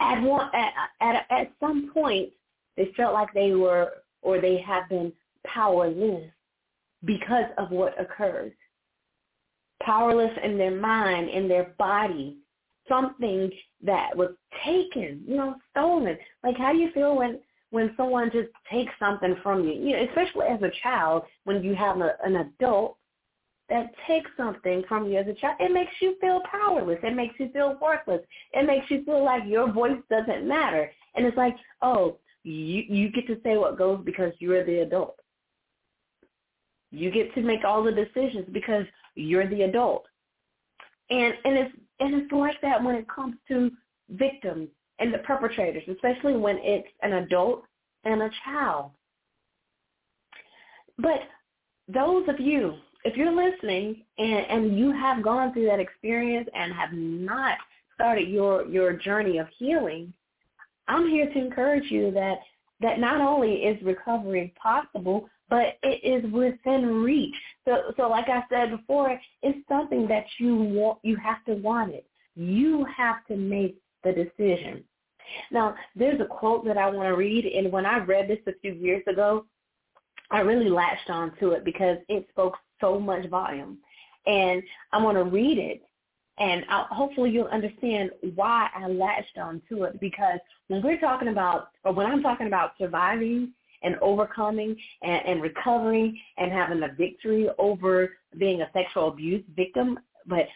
at 0.00 0.22
one 0.22 0.50
at 0.54 0.72
at, 1.00 1.26
at 1.30 1.52
some 1.60 1.90
point 1.92 2.30
they 2.76 2.92
felt 2.96 3.12
like 3.12 3.32
they 3.34 3.52
were 3.52 3.90
or 4.22 4.40
they 4.40 4.58
have 4.58 4.88
been 4.88 5.12
powerless 5.46 6.30
because 7.04 7.46
of 7.56 7.70
what 7.70 8.00
occurred. 8.00 8.52
Powerless 9.82 10.32
in 10.42 10.58
their 10.58 10.74
mind, 10.74 11.30
in 11.30 11.48
their 11.48 11.74
body, 11.78 12.36
something 12.88 13.50
that 13.84 14.16
was 14.16 14.30
taken, 14.64 15.22
you 15.26 15.36
know, 15.36 15.54
stolen. 15.70 16.18
Like 16.42 16.56
how 16.56 16.72
do 16.72 16.78
you 16.78 16.90
feel 16.92 17.16
when 17.16 17.40
when 17.70 17.92
someone 17.98 18.30
just 18.32 18.48
takes 18.70 18.92
something 18.98 19.36
from 19.42 19.64
you? 19.64 19.74
You 19.74 19.96
know, 19.96 20.04
especially 20.08 20.46
as 20.46 20.62
a 20.62 20.70
child, 20.82 21.24
when 21.44 21.62
you 21.62 21.74
have 21.74 22.00
a, 22.00 22.16
an 22.24 22.36
adult 22.36 22.96
that 23.68 23.92
takes 24.06 24.30
something 24.36 24.82
from 24.88 25.06
you 25.06 25.18
as 25.18 25.26
a 25.26 25.34
child, 25.34 25.56
it 25.60 25.70
makes 25.72 25.92
you 26.00 26.16
feel 26.20 26.40
powerless. 26.50 26.98
It 27.02 27.14
makes 27.14 27.34
you 27.38 27.50
feel 27.50 27.78
worthless. 27.80 28.22
It 28.52 28.66
makes 28.66 28.90
you 28.90 29.04
feel 29.04 29.22
like 29.22 29.42
your 29.46 29.70
voice 29.70 29.98
doesn't 30.08 30.48
matter. 30.48 30.90
And 31.14 31.26
it's 31.26 31.36
like, 31.36 31.54
oh, 31.82 32.16
you 32.44 32.84
you 32.88 33.10
get 33.10 33.26
to 33.26 33.40
say 33.42 33.56
what 33.56 33.78
goes 33.78 34.00
because 34.04 34.32
you're 34.38 34.64
the 34.64 34.80
adult. 34.80 35.16
You 36.90 37.10
get 37.10 37.34
to 37.34 37.42
make 37.42 37.64
all 37.64 37.82
the 37.82 37.92
decisions 37.92 38.46
because 38.52 38.84
you're 39.14 39.48
the 39.48 39.62
adult. 39.62 40.06
And 41.10 41.34
and 41.44 41.56
it's 41.56 41.74
and 42.00 42.14
it's 42.14 42.32
like 42.32 42.60
that 42.62 42.82
when 42.82 42.94
it 42.94 43.06
comes 43.08 43.34
to 43.48 43.70
victims 44.10 44.68
and 44.98 45.12
the 45.12 45.18
perpetrators, 45.18 45.82
especially 45.88 46.36
when 46.36 46.58
it's 46.62 46.88
an 47.02 47.14
adult 47.14 47.62
and 48.04 48.22
a 48.22 48.30
child. 48.44 48.90
But 50.98 51.20
those 51.86 52.28
of 52.28 52.40
you, 52.40 52.74
if 53.04 53.16
you're 53.16 53.32
listening 53.32 54.02
and, 54.18 54.46
and 54.48 54.78
you 54.78 54.92
have 54.92 55.22
gone 55.22 55.52
through 55.52 55.66
that 55.66 55.80
experience 55.80 56.48
and 56.54 56.72
have 56.72 56.92
not 56.92 57.56
started 57.94 58.28
your, 58.28 58.66
your 58.66 58.92
journey 58.92 59.38
of 59.38 59.46
healing, 59.58 60.12
I'm 60.88 61.08
here 61.08 61.26
to 61.26 61.38
encourage 61.38 61.90
you 61.90 62.10
that 62.12 62.38
that 62.80 63.00
not 63.00 63.20
only 63.20 63.54
is 63.54 63.82
recovery 63.82 64.54
possible, 64.60 65.28
but 65.50 65.78
it 65.82 66.00
is 66.04 66.30
within 66.32 67.02
reach. 67.02 67.34
So, 67.64 67.92
so 67.96 68.08
like 68.08 68.28
I 68.28 68.44
said 68.50 68.70
before, 68.70 69.18
it's 69.42 69.68
something 69.68 70.06
that 70.08 70.24
you 70.38 70.56
want. 70.56 70.98
You 71.02 71.16
have 71.16 71.44
to 71.46 71.54
want 71.54 71.92
it. 71.92 72.06
You 72.34 72.86
have 72.96 73.26
to 73.26 73.36
make 73.36 73.78
the 74.04 74.12
decision. 74.12 74.84
Now, 75.50 75.74
there's 75.94 76.20
a 76.20 76.24
quote 76.24 76.64
that 76.66 76.78
I 76.78 76.88
want 76.88 77.08
to 77.08 77.16
read, 77.16 77.44
and 77.44 77.70
when 77.72 77.84
I 77.84 77.98
read 77.98 78.28
this 78.28 78.38
a 78.46 78.58
few 78.60 78.72
years 78.72 79.02
ago, 79.06 79.44
I 80.30 80.40
really 80.40 80.70
latched 80.70 81.10
on 81.10 81.32
to 81.40 81.52
it 81.52 81.64
because 81.64 81.98
it 82.08 82.26
spoke 82.30 82.54
so 82.80 82.98
much 82.98 83.28
volume. 83.28 83.78
And 84.26 84.62
I 84.92 85.02
want 85.02 85.16
to 85.16 85.24
read 85.24 85.58
it 85.58 85.82
and 86.38 86.64
I'll, 86.68 86.84
hopefully 86.84 87.30
you'll 87.30 87.46
understand 87.46 88.10
why 88.34 88.68
I 88.74 88.86
latched 88.86 89.38
on 89.38 89.60
to 89.68 89.84
it 89.84 90.00
because 90.00 90.38
when 90.68 90.82
we're 90.82 91.00
talking 91.00 91.28
about, 91.28 91.68
or 91.84 91.92
when 91.92 92.06
I'm 92.06 92.22
talking 92.22 92.46
about 92.46 92.72
surviving 92.78 93.52
and 93.82 93.96
overcoming 94.02 94.76
and, 95.02 95.26
and 95.26 95.42
recovering 95.42 96.18
and 96.36 96.52
having 96.52 96.82
a 96.82 96.94
victory 96.94 97.48
over 97.58 98.10
being 98.38 98.62
a 98.62 98.70
sexual 98.72 99.08
abuse 99.08 99.44
victim, 99.56 99.98
but 100.26 100.46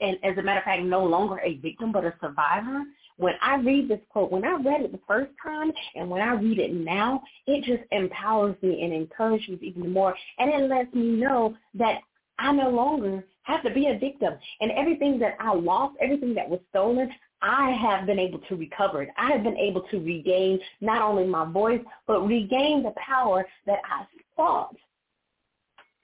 and 0.00 0.16
as 0.22 0.36
a 0.36 0.42
matter 0.42 0.58
of 0.58 0.64
fact, 0.64 0.82
no 0.82 1.04
longer 1.04 1.40
a 1.40 1.56
victim 1.56 1.90
but 1.90 2.04
a 2.04 2.12
survivor. 2.20 2.82
When 3.16 3.34
I 3.40 3.56
read 3.56 3.88
this 3.88 4.00
quote, 4.10 4.30
when 4.30 4.44
I 4.44 4.56
read 4.62 4.82
it 4.82 4.92
the 4.92 5.00
first 5.08 5.30
time 5.42 5.72
and 5.94 6.10
when 6.10 6.20
I 6.20 6.34
read 6.34 6.58
it 6.58 6.74
now, 6.74 7.22
it 7.46 7.64
just 7.64 7.82
empowers 7.90 8.56
me 8.62 8.82
and 8.82 8.92
encourages 8.92 9.60
me 9.60 9.68
even 9.68 9.90
more, 9.90 10.14
and 10.38 10.50
it 10.50 10.68
lets 10.68 10.92
me 10.94 11.12
know 11.12 11.56
that 11.74 12.00
I 12.38 12.52
no 12.52 12.68
longer 12.68 13.24
have 13.46 13.62
to 13.62 13.70
be 13.70 13.86
a 13.86 13.98
victim. 13.98 14.34
And 14.60 14.72
everything 14.72 15.18
that 15.20 15.36
I 15.38 15.54
lost, 15.54 15.96
everything 16.00 16.34
that 16.34 16.48
was 16.48 16.60
stolen, 16.70 17.10
I 17.42 17.70
have 17.70 18.06
been 18.06 18.18
able 18.18 18.40
to 18.40 18.56
recover 18.56 19.02
it. 19.02 19.08
I 19.16 19.30
have 19.30 19.44
been 19.44 19.56
able 19.56 19.82
to 19.82 19.98
regain 19.98 20.58
not 20.80 21.00
only 21.00 21.26
my 21.26 21.44
voice, 21.44 21.80
but 22.06 22.26
regain 22.26 22.82
the 22.82 22.94
power 22.96 23.46
that 23.66 23.78
I 23.84 24.04
thought 24.34 24.74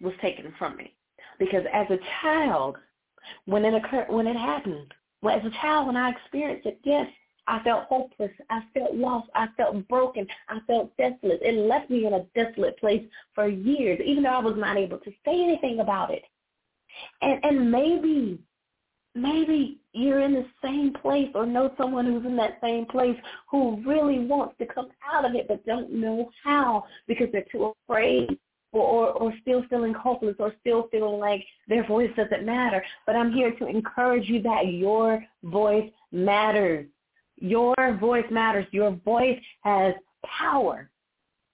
was 0.01 0.15
taken 0.23 0.55
from 0.57 0.77
me. 0.77 0.95
Because 1.39 1.65
as 1.73 1.87
a 1.91 1.99
child, 2.21 2.77
when 3.47 3.65
it 3.65 3.75
occurred, 3.75 4.09
when 4.09 4.29
it 4.29 4.37
happened, 4.37 4.95
well, 5.21 5.37
as 5.37 5.45
a 5.45 5.51
child, 5.61 5.89
when 5.89 5.97
I 5.97 6.11
experienced 6.11 6.67
it, 6.67 6.79
yes, 6.85 7.09
I 7.49 7.61
felt 7.65 7.87
hopeless. 7.89 8.31
I 8.51 8.61
felt 8.73 8.95
lost. 8.95 9.29
I 9.35 9.49
felt 9.57 9.89
broken. 9.89 10.29
I 10.49 10.61
felt 10.69 10.97
desolate. 10.97 11.41
It 11.43 11.57
left 11.57 11.91
me 11.91 12.07
in 12.07 12.15
a 12.15 12.25
desolate 12.37 12.79
place 12.79 13.03
for 13.35 13.49
years, 13.49 14.01
even 14.05 14.23
though 14.23 14.31
I 14.31 14.39
was 14.39 14.57
not 14.57 14.77
able 14.77 14.99
to 14.99 15.11
say 15.25 15.43
anything 15.43 15.81
about 15.81 16.13
it. 16.13 16.23
And 17.21 17.45
and 17.45 17.71
maybe 17.71 18.39
maybe 19.15 19.79
you're 19.93 20.21
in 20.21 20.33
the 20.33 20.47
same 20.63 20.93
place 20.95 21.29
or 21.35 21.45
know 21.45 21.73
someone 21.77 22.07
who's 22.07 22.25
in 22.25 22.37
that 22.37 22.59
same 22.63 22.87
place 22.87 23.17
who 23.51 23.83
really 23.87 24.21
wants 24.21 24.55
to 24.59 24.67
come 24.67 24.89
out 25.13 25.25
of 25.25 25.35
it 25.35 25.47
but 25.49 25.65
don't 25.67 25.93
know 25.93 26.31
how 26.43 26.83
because 27.07 27.27
they're 27.31 27.45
too 27.53 27.75
afraid 27.87 28.39
or, 28.73 28.83
or, 28.83 29.09
or 29.11 29.35
still 29.43 29.65
feeling 29.69 29.93
hopeless 29.93 30.37
or 30.39 30.55
still 30.61 30.89
feeling 30.91 31.21
like 31.21 31.45
their 31.69 31.87
voice 31.87 32.11
doesn't 32.17 32.45
matter. 32.45 32.83
But 33.07 33.17
I'm 33.17 33.33
here 33.33 33.53
to 33.59 33.67
encourage 33.67 34.29
you 34.29 34.43
that 34.43 34.69
your 34.69 35.23
voice 35.45 35.91
matters. 36.11 36.87
Your 37.39 37.75
voice 38.01 38.25
matters. 38.31 38.67
Your 38.71 38.93
voice 39.05 39.39
has 39.63 39.95
power. 40.25 40.89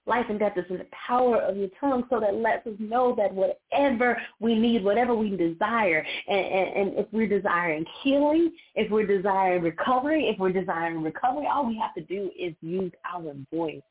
Life 0.09 0.25
and 0.31 0.39
death 0.39 0.57
is 0.57 0.65
in 0.71 0.79
the 0.79 0.87
power 1.07 1.37
of 1.37 1.59
your 1.59 1.69
tongue, 1.79 2.05
so 2.09 2.19
that 2.19 2.35
lets 2.35 2.67
us 2.67 2.73
know 2.79 3.15
that 3.17 3.31
whatever 3.33 4.19
we 4.41 4.55
need, 4.55 4.83
whatever 4.83 5.15
we 5.15 5.37
desire, 5.37 6.03
and, 6.27 6.47
and, 6.47 6.77
and 6.77 6.99
if 6.99 7.07
we're 7.13 7.29
desiring 7.29 7.85
healing, 8.03 8.53
if 8.75 8.91
we're 8.91 9.07
desiring 9.07 9.63
recovery, 9.63 10.29
if 10.29 10.39
we're 10.39 10.51
desiring 10.51 11.03
recovery, 11.03 11.47
all 11.47 11.67
we 11.67 11.77
have 11.77 11.95
to 11.95 12.01
do 12.01 12.31
is 12.39 12.55
use 12.63 12.91
our 13.05 13.35
voice. 13.53 13.83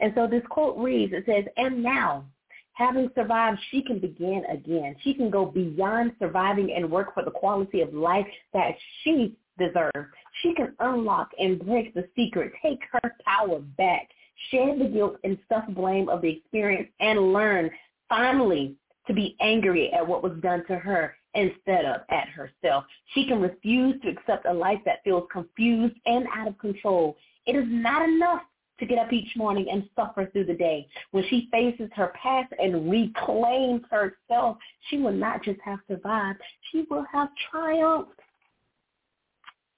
And 0.00 0.12
so 0.16 0.26
this 0.26 0.42
quote 0.50 0.76
reads, 0.76 1.12
it 1.12 1.24
says, 1.26 1.44
and 1.56 1.80
now, 1.80 2.24
having 2.72 3.08
survived, 3.14 3.60
she 3.70 3.82
can 3.82 4.00
begin 4.00 4.42
again. 4.50 4.96
She 5.02 5.14
can 5.14 5.30
go 5.30 5.46
beyond 5.46 6.12
surviving 6.18 6.72
and 6.76 6.90
work 6.90 7.14
for 7.14 7.24
the 7.24 7.30
quality 7.30 7.82
of 7.82 7.94
life 7.94 8.26
that 8.52 8.72
she 9.04 9.36
deserves. 9.60 10.08
She 10.42 10.54
can 10.54 10.74
unlock 10.80 11.30
and 11.38 11.64
break 11.64 11.94
the 11.94 12.08
secret, 12.16 12.52
take 12.60 12.80
her 12.90 13.14
power 13.24 13.60
back 13.78 14.08
share 14.50 14.76
the 14.78 14.86
guilt 14.86 15.16
and 15.24 15.38
self-blame 15.48 16.08
of 16.08 16.22
the 16.22 16.30
experience, 16.30 16.88
and 17.00 17.32
learn 17.32 17.70
finally 18.08 18.76
to 19.06 19.14
be 19.14 19.36
angry 19.40 19.92
at 19.92 20.06
what 20.06 20.22
was 20.22 20.32
done 20.40 20.64
to 20.66 20.78
her 20.78 21.14
instead 21.34 21.84
of 21.84 22.02
at 22.10 22.28
herself. 22.28 22.84
She 23.12 23.26
can 23.26 23.40
refuse 23.40 24.00
to 24.02 24.08
accept 24.08 24.46
a 24.46 24.52
life 24.52 24.80
that 24.84 25.02
feels 25.04 25.24
confused 25.32 25.96
and 26.06 26.26
out 26.34 26.48
of 26.48 26.58
control. 26.58 27.16
It 27.46 27.56
is 27.56 27.66
not 27.68 28.08
enough 28.08 28.42
to 28.80 28.86
get 28.86 28.98
up 28.98 29.12
each 29.12 29.36
morning 29.36 29.66
and 29.70 29.88
suffer 29.94 30.26
through 30.32 30.46
the 30.46 30.54
day. 30.54 30.88
When 31.12 31.24
she 31.28 31.48
faces 31.52 31.88
her 31.94 32.12
past 32.20 32.52
and 32.58 32.90
reclaims 32.90 33.82
herself, 33.90 34.56
she 34.88 34.98
will 34.98 35.12
not 35.12 35.44
just 35.44 35.60
have 35.64 35.78
survived, 35.88 36.40
she 36.70 36.84
will 36.90 37.04
have 37.12 37.28
triumphed. 37.50 38.18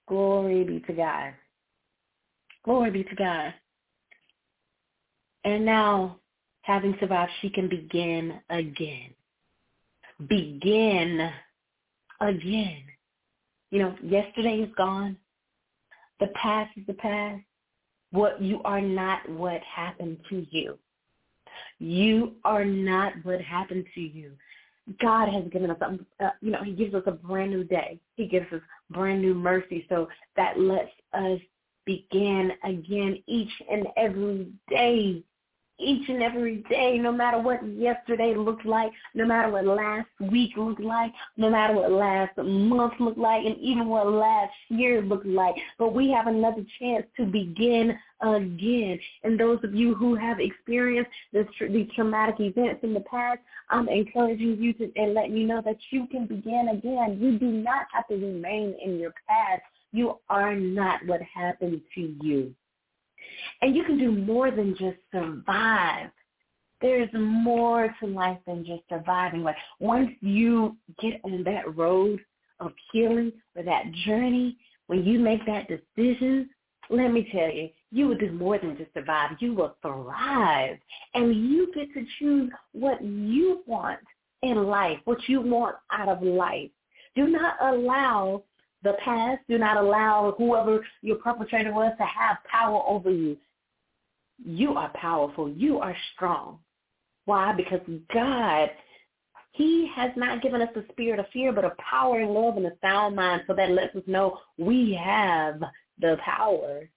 Glory 0.08 0.64
be 0.64 0.80
to 0.80 0.92
God. 0.92 1.34
Glory 2.64 2.90
be 2.90 3.04
to 3.04 3.14
God. 3.16 3.52
And 5.46 5.64
now, 5.64 6.16
having 6.62 6.96
survived, 6.98 7.30
she 7.40 7.48
can 7.48 7.68
begin 7.68 8.40
again. 8.50 9.14
Begin 10.26 11.30
again. 12.20 12.82
You 13.70 13.78
know, 13.78 13.94
yesterday 14.02 14.56
is 14.56 14.74
gone. 14.76 15.16
The 16.18 16.26
past 16.42 16.76
is 16.76 16.84
the 16.88 16.94
past. 16.94 17.44
What 18.10 18.42
you 18.42 18.60
are 18.64 18.80
not 18.80 19.28
what 19.28 19.60
happened 19.62 20.18
to 20.30 20.44
you. 20.50 20.76
You 21.78 22.34
are 22.44 22.64
not 22.64 23.12
what 23.22 23.40
happened 23.40 23.84
to 23.94 24.00
you. 24.00 24.32
God 25.00 25.28
has 25.28 25.44
given 25.52 25.70
us, 25.70 25.78
a, 25.80 26.24
uh, 26.24 26.30
you 26.40 26.50
know, 26.50 26.64
he 26.64 26.72
gives 26.72 26.92
us 26.92 27.04
a 27.06 27.12
brand 27.12 27.52
new 27.52 27.62
day. 27.62 28.00
He 28.16 28.26
gives 28.26 28.52
us 28.52 28.60
brand 28.90 29.22
new 29.22 29.34
mercy. 29.34 29.86
So 29.88 30.08
that 30.34 30.58
lets 30.58 30.90
us 31.12 31.38
begin 31.84 32.50
again 32.64 33.22
each 33.28 33.52
and 33.70 33.86
every 33.96 34.48
day 34.68 35.22
each 35.78 36.08
and 36.08 36.22
every 36.22 36.64
day, 36.70 36.98
no 36.98 37.12
matter 37.12 37.38
what 37.38 37.66
yesterday 37.66 38.34
looked 38.34 38.64
like, 38.64 38.90
no 39.14 39.26
matter 39.26 39.50
what 39.50 39.66
last 39.66 40.08
week 40.20 40.52
looked 40.56 40.80
like, 40.80 41.12
no 41.36 41.50
matter 41.50 41.74
what 41.74 41.92
last 41.92 42.36
month 42.38 42.94
looked 42.98 43.18
like, 43.18 43.44
and 43.44 43.58
even 43.58 43.88
what 43.88 44.10
last 44.10 44.52
year 44.68 45.02
looked 45.02 45.26
like. 45.26 45.54
But 45.78 45.94
we 45.94 46.10
have 46.10 46.26
another 46.26 46.64
chance 46.78 47.06
to 47.16 47.24
begin 47.24 47.98
again. 48.22 48.98
And 49.24 49.38
those 49.38 49.62
of 49.64 49.74
you 49.74 49.94
who 49.94 50.14
have 50.14 50.40
experienced 50.40 51.10
this, 51.32 51.46
these 51.70 51.88
traumatic 51.94 52.36
events 52.40 52.80
in 52.82 52.94
the 52.94 53.00
past, 53.00 53.40
I'm 53.70 53.88
encouraging 53.88 54.56
you 54.60 54.72
to 54.74 54.90
and 54.96 55.14
letting 55.14 55.36
you 55.36 55.46
know 55.46 55.60
that 55.64 55.78
you 55.90 56.06
can 56.06 56.26
begin 56.26 56.68
again. 56.72 57.18
You 57.20 57.38
do 57.38 57.46
not 57.46 57.86
have 57.92 58.08
to 58.08 58.14
remain 58.14 58.74
in 58.82 58.98
your 58.98 59.12
past. 59.28 59.62
You 59.92 60.18
are 60.28 60.54
not 60.54 61.00
what 61.06 61.20
happened 61.22 61.80
to 61.94 62.14
you. 62.22 62.54
And 63.62 63.74
you 63.74 63.84
can 63.84 63.98
do 63.98 64.12
more 64.12 64.50
than 64.50 64.76
just 64.78 64.98
survive. 65.12 66.10
There's 66.80 67.08
more 67.14 67.94
to 68.00 68.06
life 68.06 68.38
than 68.46 68.64
just 68.64 68.82
surviving. 68.88 69.42
Like 69.42 69.56
once 69.80 70.10
you 70.20 70.76
get 71.00 71.20
on 71.24 71.42
that 71.44 71.74
road 71.76 72.20
of 72.60 72.72
healing 72.92 73.32
or 73.54 73.62
that 73.62 73.90
journey, 74.04 74.58
when 74.88 75.04
you 75.04 75.18
make 75.18 75.44
that 75.46 75.68
decision, 75.68 76.50
let 76.90 77.12
me 77.12 77.28
tell 77.32 77.50
you, 77.50 77.70
you 77.90 78.08
will 78.08 78.16
do 78.16 78.30
more 78.32 78.58
than 78.58 78.76
just 78.76 78.92
survive. 78.94 79.30
You 79.40 79.54
will 79.54 79.76
thrive. 79.82 80.76
And 81.14 81.34
you 81.34 81.72
get 81.74 81.92
to 81.94 82.04
choose 82.18 82.50
what 82.72 83.02
you 83.02 83.62
want 83.66 84.00
in 84.42 84.66
life, 84.66 84.98
what 85.04 85.18
you 85.28 85.40
want 85.40 85.76
out 85.90 86.08
of 86.08 86.22
life. 86.22 86.70
Do 87.14 87.26
not 87.28 87.56
allow 87.62 88.42
the 88.86 88.94
past. 89.04 89.42
Do 89.48 89.58
not 89.58 89.76
allow 89.76 90.34
whoever 90.38 90.86
your 91.02 91.16
perpetrator 91.16 91.72
was 91.72 91.92
to 91.98 92.04
have 92.04 92.38
power 92.50 92.80
over 92.86 93.10
you. 93.10 93.36
You 94.44 94.74
are 94.74 94.90
powerful. 94.94 95.48
You 95.48 95.78
are 95.78 95.96
strong. 96.14 96.60
Why? 97.24 97.52
Because 97.52 97.80
God, 98.14 98.70
he 99.52 99.90
has 99.94 100.12
not 100.16 100.42
given 100.42 100.62
us 100.62 100.68
the 100.74 100.84
spirit 100.92 101.18
of 101.18 101.26
fear, 101.32 101.52
but 101.52 101.64
a 101.64 101.72
power 101.90 102.20
and 102.20 102.32
love 102.32 102.56
and 102.56 102.66
a 102.66 102.72
sound 102.80 103.16
mind. 103.16 103.42
So 103.46 103.54
that 103.54 103.70
lets 103.70 103.94
us 103.96 104.04
know 104.06 104.38
we 104.56 104.98
have 105.02 105.60
the 106.00 106.16
power 106.24 106.88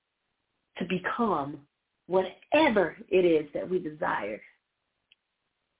to 0.78 0.86
become 0.86 1.60
whatever 2.08 2.95
it 3.10 3.25
is 3.25 3.47
that 3.54 3.67
we 3.67 3.80
desire. 3.80 4.41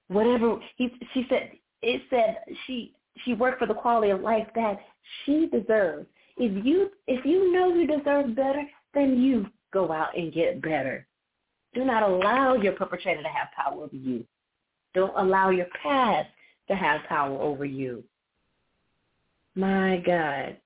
Whatever 0.08 0.58
he, 0.76 0.90
she 1.14 1.26
said, 1.30 1.52
it 1.82 2.02
said 2.10 2.38
she 2.66 2.96
she 3.24 3.34
worked 3.34 3.60
for 3.60 3.66
the 3.66 3.74
quality 3.74 4.12
of 4.12 4.22
life 4.22 4.48
that 4.56 4.80
she 5.26 5.48
deserves. 5.48 6.08
If 6.38 6.66
you 6.66 6.92
if 7.08 7.26
you 7.26 7.52
know 7.54 7.74
you 7.74 7.86
deserve 7.86 8.36
better, 8.36 8.64
then 8.94 9.22
you 9.22 9.48
go 9.72 9.92
out 9.92 10.18
and 10.18 10.34
get 10.34 10.62
better. 10.62 11.06
Do 11.74 11.86
not 11.86 12.04
allow 12.04 12.56
your 12.56 12.74
perpetrator 12.74 13.22
to 13.22 13.30
have 13.30 13.50
power 13.56 13.84
over 13.84 13.96
you. 13.96 14.26
Don't 14.94 15.14
allow 15.16 15.50
your 15.50 15.68
past 15.84 16.30
to 16.68 16.76
have 16.76 17.02
power 17.08 17.38
over 17.40 17.66
you. 17.66 18.04
My 19.56 20.02
God. 20.06 20.58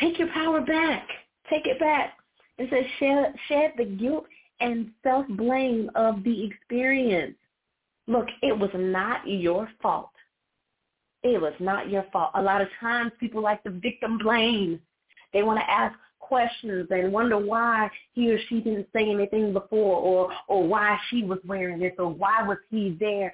Take 0.00 0.18
your 0.18 0.28
power 0.28 0.60
back. 0.60 1.06
Take 1.50 1.66
it 1.66 1.78
back. 1.78 2.14
It 2.58 2.70
says 2.70 2.84
shed, 2.98 3.34
shed 3.48 3.72
the 3.76 3.84
guilt 3.84 4.24
and 4.60 4.90
self-blame 5.02 5.90
of 5.94 6.22
the 6.22 6.44
experience. 6.46 7.34
Look, 8.06 8.28
it 8.42 8.56
was 8.56 8.70
not 8.74 9.26
your 9.26 9.68
fault. 9.82 10.11
It 11.22 11.40
was 11.40 11.54
not 11.60 11.88
your 11.88 12.04
fault. 12.12 12.32
A 12.34 12.42
lot 12.42 12.60
of 12.60 12.68
times 12.80 13.12
people 13.20 13.42
like 13.42 13.62
to 13.62 13.70
victim 13.70 14.18
blame. 14.18 14.80
They 15.32 15.42
want 15.42 15.60
to 15.60 15.70
ask 15.70 15.96
questions 16.18 16.88
and 16.90 17.12
wonder 17.12 17.38
why 17.38 17.90
he 18.12 18.30
or 18.32 18.38
she 18.48 18.60
didn't 18.60 18.88
say 18.92 19.08
anything 19.10 19.52
before 19.52 19.96
or 19.96 20.32
or 20.48 20.66
why 20.66 20.98
she 21.08 21.22
was 21.22 21.38
wearing 21.46 21.78
this 21.78 21.92
or 21.98 22.08
why 22.08 22.42
was 22.42 22.58
he 22.70 22.96
there. 22.98 23.32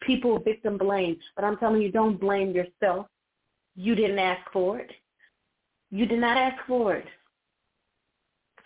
People 0.00 0.38
victim 0.38 0.78
blame. 0.78 1.18
But 1.36 1.44
I'm 1.44 1.58
telling 1.58 1.82
you, 1.82 1.90
don't 1.90 2.18
blame 2.18 2.52
yourself. 2.52 3.06
You 3.76 3.94
didn't 3.94 4.18
ask 4.18 4.40
for 4.52 4.78
it. 4.78 4.90
You 5.90 6.06
did 6.06 6.20
not 6.20 6.36
ask 6.36 6.56
for 6.66 6.94
it. 6.94 7.06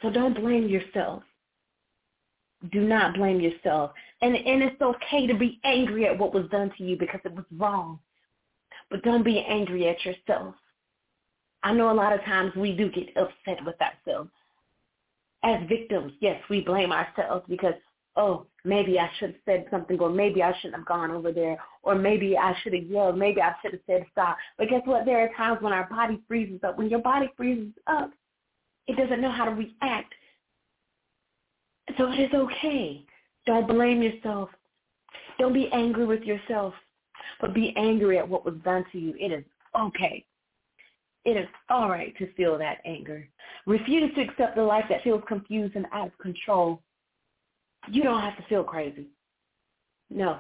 So 0.02 0.10
don't 0.10 0.34
blame 0.34 0.68
yourself. 0.68 1.22
Do 2.72 2.80
not 2.80 3.14
blame 3.14 3.40
yourself. 3.40 3.92
And 4.20 4.36
and 4.36 4.62
it's 4.62 4.80
okay 4.80 5.26
to 5.26 5.34
be 5.34 5.60
angry 5.64 6.06
at 6.06 6.18
what 6.18 6.34
was 6.34 6.48
done 6.50 6.72
to 6.76 6.84
you 6.84 6.96
because 6.96 7.20
it 7.24 7.34
was 7.34 7.44
wrong. 7.56 7.98
But 8.90 9.02
don't 9.02 9.24
be 9.24 9.44
angry 9.48 9.88
at 9.88 10.04
yourself. 10.04 10.54
I 11.62 11.72
know 11.72 11.90
a 11.90 11.94
lot 11.94 12.12
of 12.12 12.22
times 12.24 12.52
we 12.54 12.72
do 12.72 12.90
get 12.90 13.08
upset 13.16 13.64
with 13.64 13.76
ourselves. 13.80 14.30
As 15.42 15.66
victims, 15.68 16.12
yes, 16.20 16.40
we 16.48 16.60
blame 16.60 16.92
ourselves 16.92 17.44
because, 17.48 17.74
oh, 18.16 18.46
maybe 18.64 18.98
I 18.98 19.10
should 19.18 19.30
have 19.30 19.40
said 19.44 19.66
something 19.70 19.98
or 19.98 20.10
maybe 20.10 20.42
I 20.42 20.54
shouldn't 20.58 20.76
have 20.76 20.86
gone 20.86 21.10
over 21.10 21.32
there 21.32 21.58
or 21.82 21.94
maybe 21.94 22.36
I 22.36 22.54
should 22.62 22.74
have 22.74 22.84
yelled, 22.84 23.18
maybe 23.18 23.40
I 23.40 23.54
should 23.60 23.72
have 23.72 23.80
said 23.86 24.06
stop. 24.12 24.36
But 24.58 24.68
guess 24.68 24.82
what? 24.84 25.04
There 25.04 25.20
are 25.20 25.30
times 25.36 25.62
when 25.62 25.72
our 25.72 25.88
body 25.88 26.20
freezes 26.28 26.60
up. 26.64 26.78
When 26.78 26.88
your 26.88 27.00
body 27.00 27.30
freezes 27.36 27.72
up, 27.86 28.10
it 28.86 28.96
doesn't 28.96 29.20
know 29.20 29.32
how 29.32 29.46
to 29.46 29.50
react. 29.52 30.14
So 31.98 32.10
it 32.10 32.20
is 32.20 32.34
okay. 32.34 33.04
Don't 33.46 33.68
blame 33.68 34.02
yourself. 34.02 34.50
Don't 35.38 35.52
be 35.52 35.68
angry 35.72 36.06
with 36.06 36.22
yourself, 36.22 36.74
but 37.40 37.54
be 37.54 37.74
angry 37.76 38.18
at 38.18 38.28
what 38.28 38.44
was 38.44 38.54
done 38.64 38.84
to 38.92 38.98
you. 38.98 39.14
It 39.18 39.32
is 39.32 39.44
okay. 39.78 40.24
It 41.24 41.36
is 41.36 41.48
all 41.70 41.88
right 41.88 42.16
to 42.18 42.32
feel 42.34 42.58
that 42.58 42.78
anger. 42.84 43.26
Refuse 43.66 44.14
to 44.14 44.22
accept 44.22 44.56
the 44.56 44.62
life 44.62 44.84
that 44.90 45.02
feels 45.02 45.22
confused 45.26 45.74
and 45.74 45.86
out 45.92 46.08
of 46.08 46.18
control. 46.18 46.82
You 47.90 48.02
don't 48.02 48.20
have 48.20 48.36
to 48.36 48.44
feel 48.44 48.62
crazy. 48.62 49.08
No, 50.10 50.38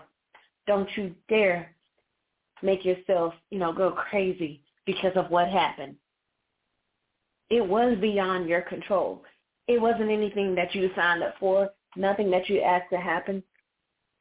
don't 0.66 0.88
you 0.96 1.14
dare 1.28 1.74
make 2.62 2.84
yourself, 2.84 3.34
you 3.50 3.58
know, 3.58 3.72
go 3.72 3.92
crazy 3.92 4.60
because 4.86 5.12
of 5.16 5.30
what 5.30 5.48
happened. 5.48 5.96
It 7.50 7.66
was 7.66 7.96
beyond 8.00 8.48
your 8.48 8.62
control. 8.62 9.22
It 9.68 9.80
wasn't 9.80 10.10
anything 10.10 10.54
that 10.54 10.74
you 10.74 10.90
signed 10.94 11.22
up 11.22 11.34
for, 11.38 11.70
nothing 11.96 12.30
that 12.30 12.48
you 12.48 12.60
asked 12.60 12.90
to 12.90 12.98
happen. 12.98 13.42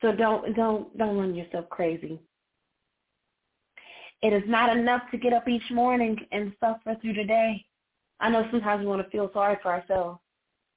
So 0.02 0.12
don't 0.12 0.56
don't 0.56 0.98
don't 0.98 1.18
run 1.18 1.36
yourself 1.36 1.70
crazy. 1.70 2.20
It 4.24 4.34
is 4.34 4.44
not 4.48 4.76
enough 4.76 5.04
to 5.12 5.18
get 5.18 5.34
up 5.34 5.48
each 5.48 5.70
morning 5.70 6.18
and 6.32 6.54
suffer 6.60 6.98
through 7.00 7.14
the 7.14 7.26
day. 7.26 7.64
I 8.20 8.30
know 8.30 8.48
sometimes 8.50 8.80
we 8.80 8.88
want 8.88 9.04
to 9.04 9.10
feel 9.12 9.30
sorry 9.34 9.58
for 9.62 9.72
ourselves, 9.72 10.20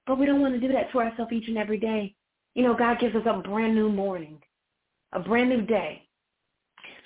but 0.06 0.18
we 0.18 0.26
don't 0.26 0.42
want 0.42 0.54
to 0.54 0.60
do 0.60 0.72
that 0.74 0.92
to 0.92 0.98
ourselves 0.98 1.32
each 1.32 1.48
and 1.48 1.56
every 1.56 1.78
day. 1.78 2.14
You 2.54 2.64
know, 2.64 2.74
God 2.74 2.98
gives 2.98 3.16
us 3.16 3.22
a 3.24 3.38
brand 3.38 3.74
new 3.74 3.88
morning, 3.88 4.38
a 5.12 5.20
brand 5.20 5.48
new 5.48 5.62
day. 5.62 6.02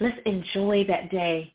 Let's 0.00 0.18
enjoy 0.26 0.84
that 0.88 1.10
day 1.12 1.54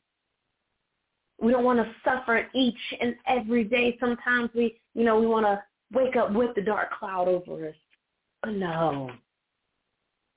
we 1.39 1.51
don't 1.51 1.63
want 1.63 1.79
to 1.79 1.91
suffer 2.03 2.47
each 2.53 2.77
and 2.99 3.15
every 3.27 3.63
day. 3.63 3.97
Sometimes 3.99 4.49
we, 4.55 4.79
you 4.93 5.03
know, 5.03 5.19
we 5.19 5.27
want 5.27 5.45
to 5.45 5.61
wake 5.93 6.15
up 6.15 6.33
with 6.33 6.55
the 6.55 6.61
dark 6.61 6.91
cloud 6.97 7.27
over 7.27 7.69
us. 7.69 7.75
But 8.41 8.53
no, 8.53 9.11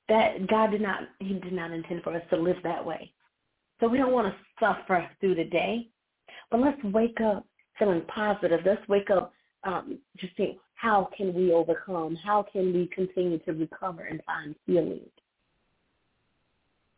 that 0.09 0.47
God 0.49 0.71
did 0.71 0.81
not, 0.81 1.03
he 1.21 1.35
did 1.35 1.53
not 1.53 1.71
intend 1.71 2.03
for 2.03 2.15
us 2.15 2.23
to 2.31 2.37
live 2.37 2.57
that 2.65 2.85
way. 2.85 3.13
So 3.81 3.89
we 3.89 3.99
don't 3.99 4.13
want 4.13 4.33
to 4.33 4.35
suffer 4.59 5.09
through 5.21 5.37
the 5.37 5.45
day, 5.45 5.89
but 6.51 6.61
let's 6.61 6.83
wake 6.85 7.21
up 7.21 7.47
feeling 7.79 8.03
positive. 8.09 8.61
Let's 8.65 8.87
wake 8.89 9.11
up 9.11 9.33
um, 9.65 9.99
just 10.17 10.37
think, 10.37 10.59
how 10.75 11.09
can 11.17 11.35
we 11.35 11.53
overcome? 11.53 12.17
How 12.17 12.45
can 12.53 12.73
we 12.73 12.89
continue 12.95 13.39
to 13.41 13.53
recover 13.53 14.03
and 14.03 14.23
find 14.25 14.55
healing? 14.67 15.01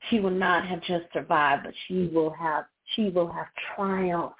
She 0.08 0.20
will 0.20 0.30
not 0.30 0.66
have 0.66 0.80
just 0.82 1.04
survived, 1.12 1.64
but 1.64 1.74
she 1.86 2.10
will 2.12 2.30
have 2.30 2.64
she 2.96 3.08
will 3.08 3.30
have 3.30 3.46
triumph. 3.74 4.32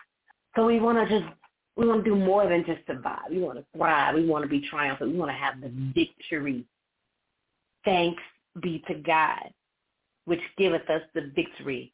So 0.57 0.67
we 0.67 0.81
want 0.81 0.99
to 0.99 1.21
just, 1.21 1.33
we 1.77 1.87
want 1.87 2.05
to 2.05 2.11
do 2.11 2.17
more 2.17 2.49
than 2.49 2.65
just 2.67 2.85
survive. 2.87 3.31
We 3.31 3.39
want 3.39 3.59
to 3.59 3.65
thrive. 3.77 4.17
We 4.17 4.27
want 4.27 4.43
to 4.43 4.49
be 4.49 4.67
triumphant. 4.69 5.13
We 5.13 5.19
want 5.19 5.31
to 5.31 5.37
have 5.37 5.61
the 5.61 5.71
victory. 5.95 6.65
Thanks 7.85 8.23
be 8.61 8.83
to 8.89 8.95
God, 8.95 9.51
which 10.25 10.41
giveth 10.59 10.89
us 10.91 11.03
the 11.15 11.31
victory. 11.35 11.93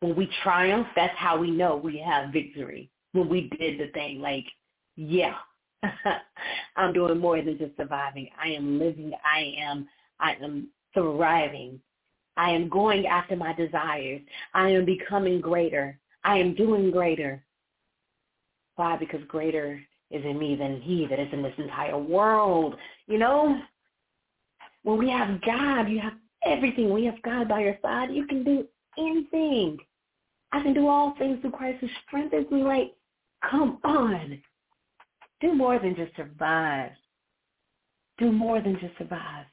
When 0.00 0.14
we 0.14 0.28
triumph, 0.42 0.86
that's 0.94 1.16
how 1.16 1.38
we 1.38 1.50
know 1.50 1.76
we 1.76 1.98
have 1.98 2.32
victory. 2.32 2.90
When 3.12 3.28
we 3.28 3.50
did 3.58 3.80
the 3.80 3.88
thing, 3.92 4.20
like, 4.20 4.46
yeah, 4.96 5.34
I'm 6.76 6.92
doing 6.92 7.18
more 7.18 7.40
than 7.42 7.58
just 7.58 7.76
surviving. 7.76 8.28
I 8.42 8.48
am 8.48 8.78
living. 8.78 9.12
I 9.24 9.54
am, 9.58 9.88
I 10.20 10.34
am 10.42 10.68
thriving. 10.94 11.80
I 12.36 12.50
am 12.50 12.68
going 12.68 13.06
after 13.06 13.34
my 13.34 13.52
desires. 13.52 14.20
I 14.54 14.70
am 14.70 14.84
becoming 14.84 15.40
greater. 15.40 15.98
I 16.22 16.38
am 16.38 16.54
doing 16.54 16.90
greater. 16.90 17.42
Why? 18.76 18.96
Because 18.96 19.20
greater 19.26 19.80
is 20.10 20.24
in 20.24 20.38
me 20.38 20.54
than 20.54 20.80
he 20.80 21.06
that 21.06 21.18
is 21.18 21.28
in 21.32 21.42
this 21.42 21.54
entire 21.58 21.98
world. 21.98 22.76
You 23.08 23.18
know, 23.18 23.60
when 24.84 24.98
we 24.98 25.10
have 25.10 25.40
God, 25.42 25.88
you 25.88 26.00
have 26.00 26.14
everything. 26.44 26.92
We 26.92 27.04
have 27.06 27.20
God 27.22 27.48
by 27.48 27.60
your 27.60 27.76
side, 27.82 28.12
you 28.12 28.26
can 28.26 28.44
do 28.44 28.66
anything. 28.96 29.78
I 30.52 30.62
can 30.62 30.74
do 30.74 30.88
all 30.88 31.14
things 31.18 31.40
through 31.40 31.50
Christ 31.52 31.78
who 31.80 31.88
strengthens 32.06 32.50
me. 32.50 32.62
Like, 32.62 32.94
come 33.48 33.78
on. 33.84 34.40
Do 35.40 35.54
more 35.54 35.78
than 35.78 35.94
just 35.94 36.14
survive. 36.16 36.90
Do 38.18 38.32
more 38.32 38.60
than 38.60 38.78
just 38.80 38.96
survive. 38.98 39.46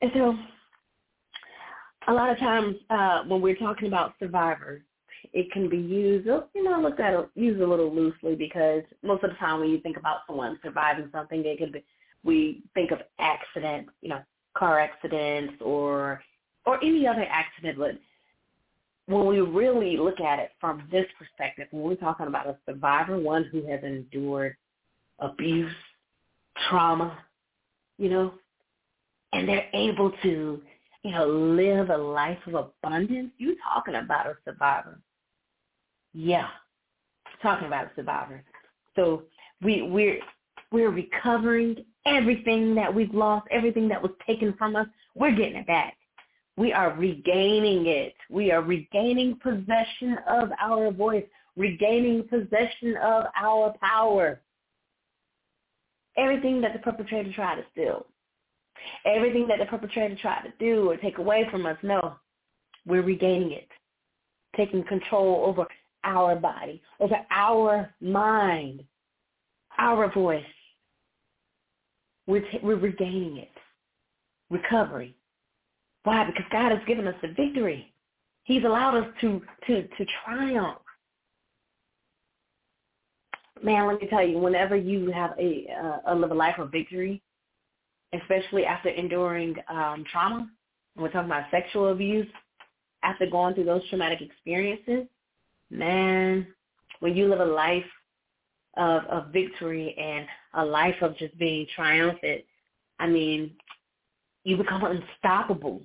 And 0.00 0.10
so 0.14 0.36
a 2.08 2.12
lot 2.12 2.30
of 2.30 2.38
times 2.38 2.76
uh, 2.90 3.22
when 3.24 3.40
we're 3.40 3.56
talking 3.56 3.88
about 3.88 4.14
survivors, 4.18 4.82
it 5.32 5.50
can 5.52 5.68
be 5.68 5.78
used, 5.78 6.26
you 6.26 6.62
know, 6.62 6.80
looked 6.80 7.00
at 7.00 7.14
used 7.34 7.60
a 7.60 7.66
little 7.66 7.94
loosely 7.94 8.34
because 8.34 8.82
most 9.02 9.24
of 9.24 9.30
the 9.30 9.36
time 9.36 9.60
when 9.60 9.70
you 9.70 9.80
think 9.80 9.96
about 9.96 10.18
someone 10.26 10.58
surviving 10.62 11.08
something, 11.12 11.42
they 11.42 11.56
could 11.56 11.72
be 11.72 11.84
we 12.22 12.62
think 12.72 12.90
of 12.90 12.98
accidents, 13.18 13.90
you 14.00 14.08
know, 14.08 14.20
car 14.56 14.78
accidents 14.78 15.54
or 15.60 16.22
or 16.66 16.82
any 16.82 17.06
other 17.06 17.26
accident. 17.28 17.78
But 17.78 17.98
when 19.06 19.26
we 19.26 19.40
really 19.40 19.96
look 19.96 20.20
at 20.20 20.38
it 20.38 20.50
from 20.60 20.84
this 20.90 21.06
perspective, 21.18 21.68
when 21.70 21.82
we're 21.82 21.94
talking 21.96 22.26
about 22.26 22.46
a 22.46 22.56
survivor, 22.66 23.18
one 23.18 23.44
who 23.52 23.66
has 23.66 23.80
endured 23.82 24.56
abuse, 25.18 25.72
trauma, 26.68 27.18
you 27.98 28.08
know, 28.08 28.34
and 29.32 29.48
they're 29.48 29.68
able 29.72 30.10
to 30.22 30.62
you 31.04 31.10
know, 31.10 31.26
live 31.26 31.90
a 31.90 31.96
life 31.96 32.38
of 32.46 32.54
abundance, 32.54 33.30
you're 33.36 33.54
talking 33.62 33.94
about 33.94 34.26
a 34.26 34.34
survivor. 34.44 34.98
Yeah, 36.14 36.48
talking 37.42 37.66
about 37.66 37.86
a 37.86 37.90
survivor. 37.94 38.42
So 38.96 39.24
we 39.62 39.82
we're 39.82 40.18
we're 40.72 40.90
recovering 40.90 41.84
everything 42.06 42.74
that 42.76 42.92
we've 42.92 43.12
lost, 43.12 43.46
everything 43.50 43.86
that 43.88 44.00
was 44.00 44.12
taken 44.26 44.54
from 44.54 44.76
us. 44.76 44.86
We're 45.14 45.36
getting 45.36 45.56
it 45.56 45.66
back. 45.66 45.94
We 46.56 46.72
are 46.72 46.94
regaining 46.94 47.86
it. 47.86 48.14
We 48.30 48.52
are 48.52 48.62
regaining 48.62 49.38
possession 49.42 50.18
of 50.28 50.50
our 50.60 50.92
voice, 50.92 51.24
regaining 51.56 52.28
possession 52.28 52.96
of 53.02 53.24
our 53.40 53.74
power. 53.80 54.40
Everything 56.16 56.60
that 56.60 56.72
the 56.72 56.78
perpetrator 56.78 57.32
tried 57.32 57.56
to 57.56 57.64
steal, 57.72 58.06
Everything 59.04 59.46
that 59.48 59.58
the 59.58 59.66
perpetrator 59.66 60.16
tried 60.16 60.42
to 60.42 60.52
do 60.58 60.90
or 60.90 60.96
take 60.96 61.18
away 61.18 61.46
from 61.50 61.66
us, 61.66 61.76
no, 61.82 62.16
we're 62.86 63.02
regaining 63.02 63.52
it, 63.52 63.68
taking 64.56 64.84
control 64.84 65.44
over 65.46 65.66
our 66.04 66.36
body, 66.36 66.82
over 67.00 67.16
our 67.30 67.94
mind, 68.00 68.82
our 69.78 70.12
voice. 70.12 70.44
We're, 72.26 72.40
t- 72.40 72.60
we're 72.62 72.76
regaining 72.76 73.38
it. 73.38 73.52
Recovery. 74.50 75.14
Why? 76.04 76.24
Because 76.24 76.44
God 76.52 76.70
has 76.70 76.80
given 76.86 77.06
us 77.06 77.14
the 77.22 77.28
victory. 77.28 77.92
He's 78.44 78.64
allowed 78.64 78.96
us 78.96 79.06
to, 79.22 79.42
to, 79.66 79.82
to 79.82 80.06
triumph. 80.24 80.78
Man, 83.62 83.86
let 83.86 84.00
me 84.00 84.08
tell 84.08 84.26
you, 84.26 84.38
whenever 84.38 84.76
you 84.76 85.10
have 85.10 85.30
a, 85.38 85.66
uh, 85.82 86.12
a 86.12 86.14
live 86.14 86.30
a 86.30 86.34
life 86.34 86.58
of 86.58 86.70
victory, 86.70 87.22
especially 88.20 88.64
after 88.64 88.88
enduring 88.88 89.54
um, 89.68 90.04
trauma. 90.10 90.48
We're 90.96 91.10
talking 91.10 91.30
about 91.30 91.50
sexual 91.50 91.88
abuse. 91.90 92.28
After 93.02 93.26
going 93.26 93.54
through 93.54 93.64
those 93.64 93.86
traumatic 93.90 94.22
experiences, 94.22 95.06
man, 95.70 96.46
when 97.00 97.14
you 97.14 97.28
live 97.28 97.40
a 97.40 97.44
life 97.44 97.84
of, 98.78 99.04
of 99.04 99.32
victory 99.32 99.94
and 99.98 100.26
a 100.54 100.64
life 100.64 100.94
of 101.02 101.16
just 101.18 101.36
being 101.38 101.66
triumphant, 101.74 102.42
I 102.98 103.06
mean, 103.06 103.50
you 104.44 104.56
become 104.56 104.84
unstoppable. 104.84 105.82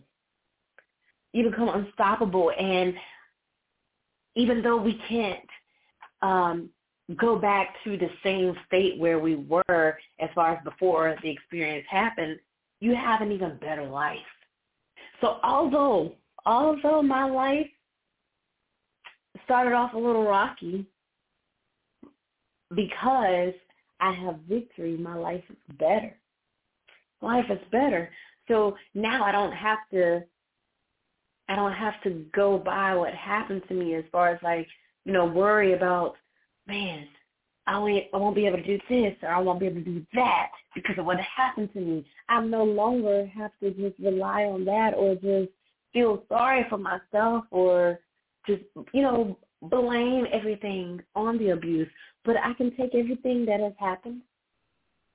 You 1.34 1.50
become 1.50 1.70
unstoppable. 1.70 2.52
And 2.58 2.94
even 4.36 4.62
though 4.62 4.78
we 4.78 5.00
can't 5.08 5.40
um, 6.22 6.70
go 7.18 7.38
back 7.38 7.76
to 7.84 7.98
the 7.98 8.10
same 8.24 8.56
state 8.68 9.00
where 9.00 9.20
we 9.20 9.36
were 9.36 9.98
as 10.20 10.30
far 10.36 10.56
as 10.56 10.64
before 10.64 11.16
the 11.22 11.30
experience 11.30 11.86
happened, 11.90 12.40
you 12.80 12.96
have 12.96 13.22
an 13.22 13.32
even 13.32 13.58
better 13.58 13.86
life. 13.86 14.18
So 15.22 15.38
although 15.44 16.14
although 16.46 17.02
my 17.02 17.26
life 17.26 17.68
started 19.44 19.74
off 19.74 19.94
a 19.94 19.98
little 19.98 20.26
rocky 20.26 20.86
because 22.76 23.54
I 24.00 24.14
have 24.14 24.40
victory, 24.48 24.96
my 24.96 25.16
life 25.16 25.44
is 25.50 25.58
better. 25.78 26.16
Life 27.22 27.46
is 27.50 27.60
better. 27.72 28.10
So 28.48 28.76
now 28.94 29.24
I 29.24 29.32
don't 29.32 29.52
have 29.52 29.80
to 29.92 30.24
I 31.50 31.56
don't 31.56 31.74
have 31.74 32.02
to 32.04 32.24
go 32.34 32.60
by 32.60 32.96
what 32.96 33.14
happened 33.14 33.64
to 33.68 33.74
me 33.74 33.96
as 33.96 34.04
far 34.12 34.30
as 34.30 34.40
like, 34.44 34.68
you 35.04 35.12
know, 35.12 35.26
worry 35.26 35.74
about, 35.74 36.16
man, 36.68 37.08
I 37.66 37.80
won't, 37.80 38.04
I 38.14 38.18
won't 38.18 38.36
be 38.36 38.46
able 38.46 38.58
to 38.58 38.64
do 38.64 38.80
this 38.88 39.16
or 39.24 39.30
I 39.30 39.40
won't 39.40 39.60
be 39.60 39.66
able 39.66 39.84
to 39.84 39.90
do 39.90 40.06
that 40.14 40.52
because 40.76 40.98
of 41.00 41.06
what 41.06 41.18
happened 41.20 41.74
to 41.74 41.82
me. 41.82 42.06
I 42.30 42.40
no 42.42 42.64
longer 42.64 43.26
have 43.36 43.52
to 43.62 43.72
just 43.72 44.00
rely 44.00 44.44
on 44.44 44.64
that 44.66 44.94
or 44.96 45.16
just 45.16 45.52
feel 45.92 46.24
sorry 46.30 46.68
for 46.70 46.78
myself 46.78 47.46
or 47.50 48.00
just, 48.46 48.62
you 48.94 49.02
know, 49.02 49.36
blame 49.64 50.28
everything 50.32 51.02
on 51.16 51.40
the 51.40 51.50
abuse. 51.50 51.90
But 52.26 52.38
I 52.38 52.54
can 52.54 52.76
take 52.78 52.94
everything 52.94 53.46
that 53.48 53.60
has 53.60 53.74
happened 53.80 54.22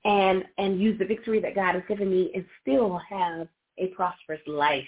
and 0.03 0.43
and 0.57 0.81
use 0.81 0.99
the 0.99 1.05
victory 1.05 1.39
that 1.39 1.55
God 1.55 1.75
has 1.75 1.83
given 1.87 2.09
me 2.11 2.31
and 2.35 2.45
still 2.61 2.99
have 3.09 3.47
a 3.77 3.87
prosperous 3.87 4.41
life 4.45 4.85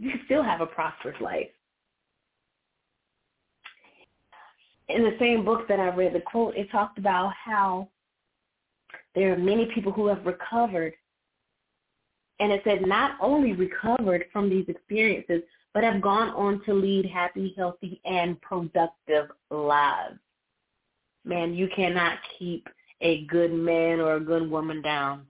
you 0.00 0.12
still 0.24 0.42
have 0.42 0.62
a 0.62 0.66
prosperous 0.66 1.20
life. 1.20 1.50
In 4.88 5.02
the 5.02 5.14
same 5.20 5.44
book 5.44 5.68
that 5.68 5.78
I 5.78 5.94
read, 5.94 6.14
the 6.14 6.20
quote, 6.20 6.56
it 6.56 6.70
talked 6.72 6.98
about 6.98 7.32
how 7.34 7.88
there 9.14 9.32
are 9.32 9.38
many 9.38 9.66
people 9.66 9.92
who 9.92 10.06
have 10.06 10.24
recovered. 10.24 10.94
And 12.40 12.50
it 12.50 12.62
said 12.64 12.86
not 12.86 13.18
only 13.20 13.52
recovered 13.52 14.24
from 14.32 14.48
these 14.48 14.64
experiences, 14.68 15.42
but 15.74 15.84
have 15.84 16.00
gone 16.00 16.30
on 16.30 16.64
to 16.64 16.72
lead 16.72 17.06
happy, 17.06 17.54
healthy, 17.56 18.00
and 18.04 18.40
productive 18.40 19.28
lives. 19.50 20.18
Man, 21.24 21.54
you 21.54 21.68
cannot 21.76 22.18
keep 22.38 22.66
a 23.02 23.26
good 23.26 23.52
man 23.52 24.00
or 24.00 24.16
a 24.16 24.20
good 24.20 24.50
woman 24.50 24.80
down, 24.80 25.26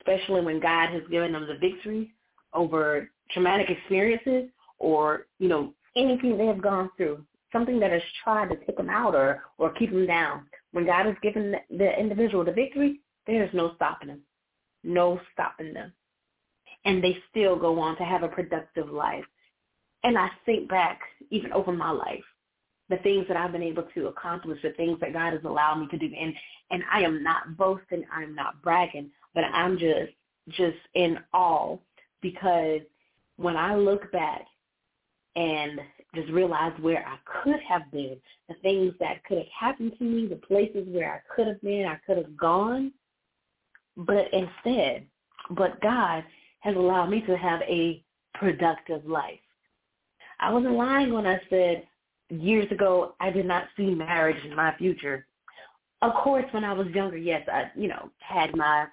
especially 0.00 0.42
when 0.42 0.60
God 0.60 0.90
has 0.90 1.02
given 1.08 1.32
them 1.32 1.46
the 1.46 1.56
victory 1.56 2.12
over 2.52 3.08
traumatic 3.30 3.70
experiences 3.70 4.50
or, 4.78 5.26
you 5.38 5.48
know, 5.48 5.72
anything 5.96 6.36
they 6.36 6.46
have 6.46 6.62
gone 6.62 6.90
through, 6.96 7.24
something 7.52 7.80
that 7.80 7.92
has 7.92 8.02
tried 8.22 8.48
to 8.50 8.56
take 8.64 8.76
them 8.76 8.90
out 8.90 9.14
or, 9.14 9.42
or 9.58 9.72
keep 9.72 9.90
them 9.90 10.06
down. 10.06 10.46
When 10.72 10.86
God 10.86 11.06
has 11.06 11.16
given 11.22 11.54
the 11.70 11.98
individual 11.98 12.44
the 12.44 12.52
victory, 12.52 13.00
there 13.26 13.42
is 13.44 13.50
no 13.52 13.74
stopping 13.76 14.08
them. 14.08 14.20
No 14.84 15.20
stopping 15.32 15.74
them. 15.74 15.92
And 16.84 17.02
they 17.02 17.16
still 17.30 17.56
go 17.56 17.78
on 17.80 17.96
to 17.96 18.04
have 18.04 18.22
a 18.22 18.28
productive 18.28 18.90
life. 18.90 19.24
And 20.04 20.16
I 20.16 20.28
think 20.46 20.68
back 20.68 21.00
even 21.30 21.52
over 21.52 21.72
my 21.72 21.90
life, 21.90 22.24
the 22.88 22.96
things 22.98 23.26
that 23.28 23.36
I've 23.36 23.52
been 23.52 23.62
able 23.62 23.84
to 23.94 24.06
accomplish, 24.06 24.60
the 24.62 24.70
things 24.70 24.98
that 25.00 25.12
God 25.12 25.32
has 25.32 25.44
allowed 25.44 25.80
me 25.80 25.88
to 25.88 25.98
do. 25.98 26.08
And 26.18 26.34
and 26.70 26.82
I 26.90 27.02
am 27.02 27.22
not 27.22 27.56
boasting, 27.56 28.04
I'm 28.12 28.34
not 28.34 28.62
bragging, 28.62 29.10
but 29.34 29.44
I'm 29.44 29.78
just 29.78 30.12
just 30.50 30.78
in 30.94 31.18
awe 31.32 31.76
because 32.22 32.80
when 33.38 33.56
I 33.56 33.74
look 33.76 34.10
back 34.12 34.42
and 35.36 35.80
just 36.14 36.30
realize 36.30 36.72
where 36.80 37.06
I 37.06 37.16
could 37.42 37.60
have 37.66 37.90
been, 37.92 38.16
the 38.48 38.54
things 38.62 38.92
that 39.00 39.24
could 39.24 39.38
have 39.38 39.46
happened 39.58 39.92
to 39.98 40.04
me, 40.04 40.26
the 40.26 40.36
places 40.36 40.86
where 40.88 41.14
I 41.14 41.34
could 41.34 41.46
have 41.46 41.60
been, 41.62 41.86
I 41.86 41.98
could 42.06 42.16
have 42.16 42.36
gone, 42.36 42.92
but 43.96 44.26
instead, 44.32 45.06
but 45.50 45.80
God 45.80 46.24
has 46.60 46.76
allowed 46.76 47.06
me 47.06 47.20
to 47.22 47.36
have 47.36 47.60
a 47.62 48.02
productive 48.34 49.06
life. 49.06 49.38
I 50.40 50.52
wasn't 50.52 50.74
lying 50.74 51.12
when 51.12 51.26
I 51.26 51.40
said 51.48 51.86
years 52.30 52.70
ago 52.70 53.14
I 53.20 53.30
did 53.30 53.46
not 53.46 53.64
see 53.76 53.94
marriage 53.94 54.44
in 54.44 54.54
my 54.54 54.74
future. 54.76 55.26
Of 56.02 56.14
course, 56.14 56.44
when 56.52 56.64
I 56.64 56.72
was 56.72 56.86
younger, 56.88 57.16
yes, 57.16 57.46
I 57.52 57.70
you 57.74 57.88
know 57.88 58.10
had 58.18 58.54
my 58.56 58.86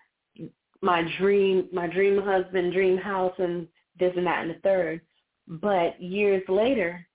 my 0.81 1.03
dream 1.19 1.67
my 1.71 1.87
dream 1.87 2.21
husband, 2.21 2.73
dream 2.73 2.97
house, 2.97 3.33
and 3.37 3.67
this 3.99 4.13
and 4.15 4.25
that 4.27 4.41
and 4.41 4.51
the 4.51 4.59
third. 4.63 5.01
But 5.47 6.01
years 6.01 6.43
later, 6.47 7.05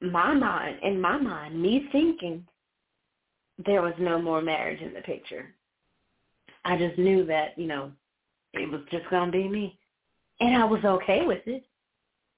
my 0.00 0.34
mind, 0.34 0.78
in 0.82 1.00
my 1.00 1.16
mind, 1.18 1.60
me 1.60 1.88
thinking 1.92 2.46
there 3.66 3.82
was 3.82 3.94
no 3.98 4.20
more 4.20 4.40
marriage 4.40 4.80
in 4.80 4.94
the 4.94 5.00
picture. 5.02 5.54
I 6.64 6.76
just 6.76 6.98
knew 6.98 7.24
that, 7.26 7.58
you 7.58 7.66
know, 7.66 7.92
it 8.52 8.70
was 8.70 8.80
just 8.90 9.08
going 9.10 9.30
to 9.30 9.38
be 9.38 9.48
me. 9.48 9.78
And 10.40 10.56
I 10.56 10.64
was 10.64 10.84
okay 10.84 11.26
with 11.26 11.46
it. 11.46 11.64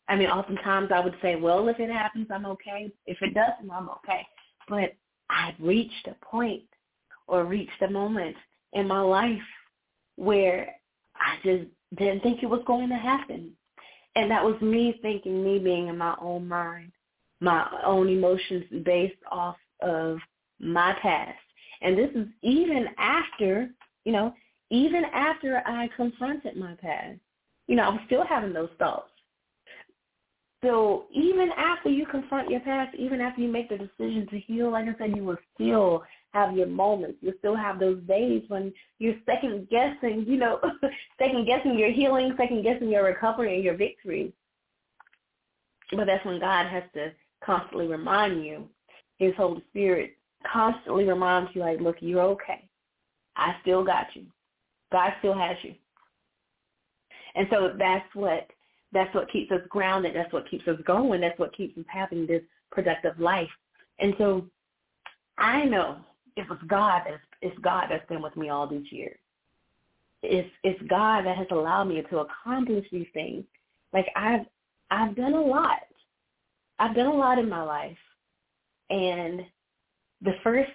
I 0.09 0.17
mean, 0.17 0.29
oftentimes 0.29 0.91
I 0.93 1.01
would 1.01 1.15
say, 1.23 1.37
well, 1.37 1.69
if 1.69 1.79
it 1.79 1.91
happens, 1.91 2.27
I'm 2.31 2.47
okay. 2.47 2.93
If 3.07 3.19
it 3.23 3.35
doesn't, 3.35 3.71
I'm 3.71 3.89
okay. 3.89 4.27
But 4.69 4.95
I've 5.31 5.55
reached 5.61 6.09
a 6.09 6.25
point 6.25 6.65
or 7.29 7.45
reached 7.45 7.81
a 7.83 7.91
moment 7.91 8.37
in 8.73 8.87
my 8.87 9.01
life 9.01 9.41
where 10.17 10.75
I 11.17 11.37
just 11.45 11.67
didn't 11.97 12.23
think 12.23 12.43
it 12.43 12.47
was 12.47 12.63
going 12.67 12.89
to 12.89 12.97
happen. 12.97 13.53
And 14.15 14.31
that 14.31 14.45
was 14.45 14.61
me 14.61 14.99
thinking, 15.03 15.43
me 15.43 15.59
being 15.59 15.89
in 15.89 15.97
my 15.97 16.15
own 16.21 16.47
mind, 16.47 16.93
my 17.41 17.67
own 17.85 18.09
emotions 18.09 18.65
based 18.85 19.17
off 19.31 19.57
of 19.81 20.19
my 20.61 20.95
past. 21.01 21.39
And 21.81 21.99
this 21.99 22.11
is 22.15 22.27
even 22.43 22.89
after, 22.99 23.71
you 24.05 24.13
know, 24.13 24.35
even 24.71 25.05
after 25.13 25.63
I 25.67 25.89
confronted 25.97 26.57
my 26.57 26.75
past. 26.75 27.19
You 27.67 27.77
know, 27.77 27.85
I 27.85 27.89
was 27.91 28.01
still 28.07 28.25
having 28.25 28.53
those 28.53 28.71
thoughts. 28.79 29.09
So 30.63 31.05
even 31.13 31.51
after 31.57 31.89
you 31.89 32.07
confront 32.07 32.51
your 32.51 32.61
past, 32.61 32.95
even 32.97 33.21
after 33.21 33.41
you 33.41 33.49
make 33.49 33.69
the 33.69 33.79
decision 33.79 34.29
to 34.31 34.39
heal, 34.39 34.71
like 34.71 34.87
I 34.87 34.97
said, 34.99 35.17
you 35.17 35.25
will 35.25 35.39
still 35.55 36.05
have 36.33 36.57
your 36.57 36.67
moments. 36.67 37.19
You'll 37.21 37.35
still 37.39 37.57
have 37.57 37.79
those 37.79 38.01
days 38.05 38.43
when 38.49 38.73
you're 38.99 39.15
second 39.27 39.69
guessing, 39.71 40.25
you 40.27 40.39
know, 40.39 40.61
second 41.19 41.47
guessing 41.47 41.79
your 41.79 41.91
healing, 41.91 42.35
second 42.37 42.63
guessing 42.63 42.89
your 42.89 43.05
recovery 43.05 43.55
and 43.55 43.65
your 43.65 43.77
victory. 43.77 44.33
But 45.95 46.07
that's 46.07 46.25
when 46.25 46.41
God 46.41 46.67
has 46.67 46.85
to 46.95 47.13
constantly 47.45 47.87
remind 47.87 48.45
you, 48.45 48.69
his 49.19 49.35
Holy 49.37 49.63
Spirit 49.71 50.17
constantly 50.51 51.05
reminds 51.05 51.55
you 51.55 51.61
like, 51.61 51.81
look, 51.81 51.97
you're 52.01 52.23
okay. 52.23 52.67
I 53.37 53.57
still 53.63 53.85
got 53.85 54.07
you. 54.15 54.25
God 54.91 55.13
still 55.19 55.35
has 55.35 55.57
you. 55.63 55.75
And 57.35 57.47
so 57.51 57.75
that's 57.79 58.05
what 58.15 58.49
that's 58.93 59.15
what 59.15 59.31
keeps 59.31 59.51
us 59.51 59.63
grounded. 59.71 60.15
That's 60.15 60.33
what 60.33 60.51
keeps 60.51 60.69
us 60.69 60.79
going. 60.87 61.23
That's 61.23 61.39
what 61.39 61.57
keeps 61.57 61.79
us 61.79 61.85
having 61.89 62.27
this 62.27 62.43
productive 62.71 63.19
life. 63.19 63.49
And 63.99 64.15
so 64.19 64.47
I 65.39 65.65
know 65.65 65.97
it 66.37 66.49
was 66.49 66.59
God 66.67 67.03
that's 67.07 67.23
it's 67.41 67.59
God 67.61 67.87
that's 67.91 68.07
been 68.09 68.23
with 68.23 68.37
me 68.37 68.49
all 68.49 68.67
these 68.67 68.91
years. 68.91 69.19
It's 70.23 70.49
it's 70.63 70.81
God 70.89 71.27
that 71.27 71.37
has 71.37 71.47
allowed 71.51 71.85
me 71.85 72.03
to 72.11 72.19
accomplish 72.19 72.87
these 72.93 73.09
things. 73.13 73.45
Like 73.93 74.07
I've 74.17 74.47
I've 74.91 75.17
done 75.17 75.35
a 75.35 75.41
lot. 75.41 75.81
I've 76.79 76.95
done 76.95 77.07
a 77.07 77.15
lot 77.15 77.39
in 77.39 77.49
my 77.49 77.63
life. 77.63 77.97
And 78.91 79.43
the 80.23 80.35
first 80.43 80.71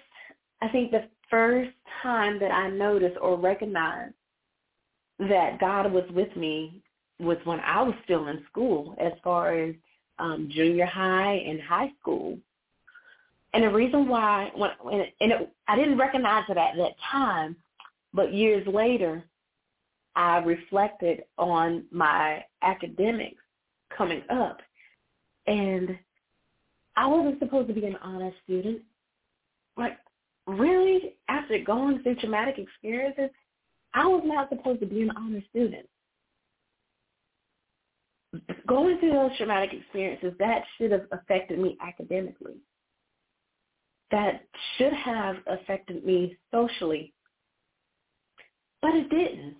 I 0.60 0.68
think 0.68 0.90
the 0.90 1.08
first 1.30 1.70
time 2.02 2.38
that 2.40 2.50
I 2.50 2.70
noticed 2.70 3.18
or 3.20 3.38
recognized 3.38 4.14
that 5.18 5.58
God 5.60 5.92
was 5.92 6.04
with 6.12 6.34
me 6.36 6.82
was 7.18 7.36
when 7.44 7.60
I 7.60 7.82
was 7.82 7.94
still 8.04 8.28
in 8.28 8.44
school 8.50 8.94
as 9.00 9.12
far 9.24 9.54
as 9.54 9.74
um, 10.18 10.48
junior 10.52 10.86
high 10.86 11.34
and 11.34 11.60
high 11.60 11.90
school. 12.00 12.38
And 13.54 13.64
the 13.64 13.70
reason 13.70 14.08
why, 14.08 14.50
when, 14.54 14.70
and 15.20 15.32
it, 15.32 15.52
I 15.66 15.76
didn't 15.76 15.98
recognize 15.98 16.44
it 16.48 16.56
at 16.56 16.76
that 16.76 16.92
time, 17.10 17.56
but 18.12 18.34
years 18.34 18.66
later, 18.66 19.24
I 20.16 20.38
reflected 20.38 21.24
on 21.38 21.84
my 21.90 22.44
academics 22.62 23.42
coming 23.96 24.22
up. 24.30 24.58
And 25.46 25.98
I 26.96 27.06
wasn't 27.06 27.38
supposed 27.38 27.68
to 27.68 27.74
be 27.74 27.86
an 27.86 27.96
honor 28.02 28.32
student. 28.44 28.82
Like, 29.76 29.96
really? 30.46 31.14
After 31.28 31.58
going 31.62 32.02
through 32.02 32.16
traumatic 32.16 32.58
experiences, 32.58 33.30
I 33.94 34.06
was 34.06 34.22
not 34.24 34.50
supposed 34.50 34.80
to 34.80 34.86
be 34.86 35.02
an 35.02 35.12
honor 35.16 35.42
student. 35.48 35.86
Going 38.66 38.98
through 38.98 39.12
those 39.12 39.36
traumatic 39.38 39.70
experiences, 39.72 40.34
that 40.38 40.64
should 40.76 40.92
have 40.92 41.06
affected 41.12 41.58
me 41.58 41.78
academically 41.80 42.56
that 44.10 44.44
should 44.76 44.92
have 44.92 45.36
affected 45.46 46.04
me 46.04 46.36
socially, 46.50 47.12
but 48.80 48.94
it 48.94 49.10
didn't. 49.10 49.56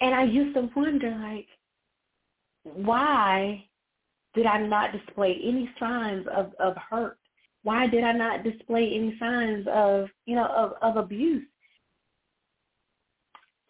And 0.00 0.14
I 0.14 0.24
used 0.24 0.54
to 0.54 0.70
wonder, 0.74 1.10
like, 1.10 1.46
why 2.62 3.64
did 4.34 4.46
I 4.46 4.58
not 4.66 4.92
display 4.92 5.38
any 5.42 5.70
signs 5.78 6.26
of, 6.34 6.52
of 6.60 6.76
hurt, 6.76 7.18
why 7.62 7.86
did 7.86 8.04
I 8.04 8.12
not 8.12 8.44
display 8.44 8.92
any 8.94 9.16
signs 9.18 9.66
of, 9.72 10.08
you 10.26 10.36
know, 10.36 10.46
of, 10.46 10.74
of 10.80 10.96
abuse? 10.96 11.44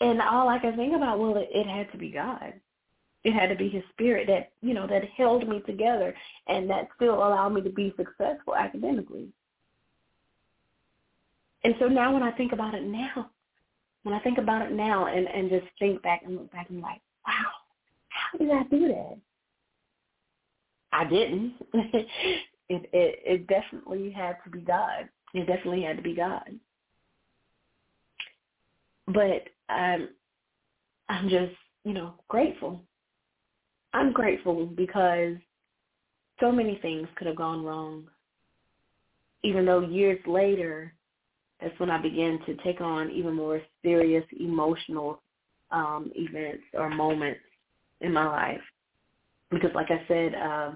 And 0.01 0.21
all 0.21 0.49
I 0.49 0.59
could 0.59 0.77
think 0.77 0.95
about, 0.95 1.19
well, 1.19 1.37
it, 1.37 1.49
it 1.53 1.67
had 1.67 1.91
to 1.93 1.99
be 1.99 2.11
God. 2.11 2.53
It 3.25 3.33
had 3.33 3.49
to 3.49 3.57
be 3.57 3.69
his 3.69 3.83
spirit 3.93 4.29
that, 4.29 4.53
you 4.63 4.75
know, 4.75 4.87
that 4.87 5.03
held 5.17 5.49
me 5.49 5.61
together 5.67 6.15
and 6.47 6.71
that 6.71 6.89
still 6.95 7.15
allowed 7.15 7.51
me 7.51 7.63
to 7.63 7.71
be 7.71 7.93
successful 7.97 8.55
academically. 8.55 9.29
And 11.65 11.75
so 11.79 11.87
now 11.87 12.13
when 12.13 12.23
I 12.23 12.31
think 12.33 12.53
about 12.53 12.75
it 12.75 12.85
now, 12.85 13.31
when 14.05 14.15
I 14.15 14.21
think 14.21 14.39
about 14.39 14.63
it 14.63 14.73
now 14.73 15.07
and, 15.07 15.27
and 15.27 15.51
just 15.51 15.67
think 15.79 16.03
back 16.03 16.23
and 16.25 16.37
look 16.37 16.53
back 16.53 16.71
and 16.71 16.81
like, 16.81 17.01
wow, 17.27 17.51
how 18.09 18.39
did 18.39 18.51
I 18.51 18.63
do 18.65 18.89
that? 18.89 19.19
I 20.93 21.05
didn't. 21.05 21.55
it, 21.75 22.07
it 22.69 22.89
it 23.25 23.47
definitely 23.47 24.11
had 24.11 24.37
to 24.45 24.51
be 24.51 24.61
God. 24.61 25.09
It 25.35 25.47
definitely 25.47 25.83
had 25.83 25.97
to 25.97 26.03
be 26.03 26.15
God. 26.15 26.49
But 29.07 29.49
um 29.69 30.09
I'm 31.09 31.29
just, 31.29 31.55
you 31.85 31.93
know, 31.93 32.15
grateful. 32.29 32.83
I'm 33.95 34.13
grateful 34.13 34.67
because 34.67 35.37
so 36.41 36.53
many 36.53 36.79
things 36.83 37.09
could 37.17 37.27
have 37.27 37.37
gone 37.37 37.65
wrong. 37.65 38.05
Even 39.43 39.65
though 39.65 39.81
years 39.81 40.21
later, 40.27 40.93
that's 41.61 41.79
when 41.79 41.91
I 41.91 42.01
began 42.01 42.39
to 42.47 42.55
take 42.57 42.81
on 42.81 43.11
even 43.11 43.35
more 43.35 43.61
serious 43.83 44.25
emotional 44.39 45.21
um, 45.71 46.11
events 46.15 46.63
or 46.75 46.89
moments 46.89 47.41
in 48.01 48.13
my 48.13 48.27
life. 48.27 48.61
Because 49.51 49.71
like 49.75 49.91
I 49.91 50.03
said, 50.07 50.35
uh, 50.35 50.71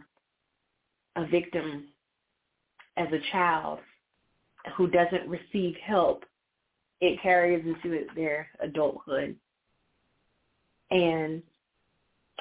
a 1.16 1.26
victim 1.26 1.88
as 2.96 3.08
a 3.12 3.30
child 3.30 3.78
who 4.76 4.88
doesn't 4.88 5.28
receive 5.28 5.74
help, 5.84 6.24
it 7.00 7.20
carries 7.22 7.64
into 7.64 8.04
their 8.14 8.48
adulthood. 8.60 9.36
And 10.90 11.42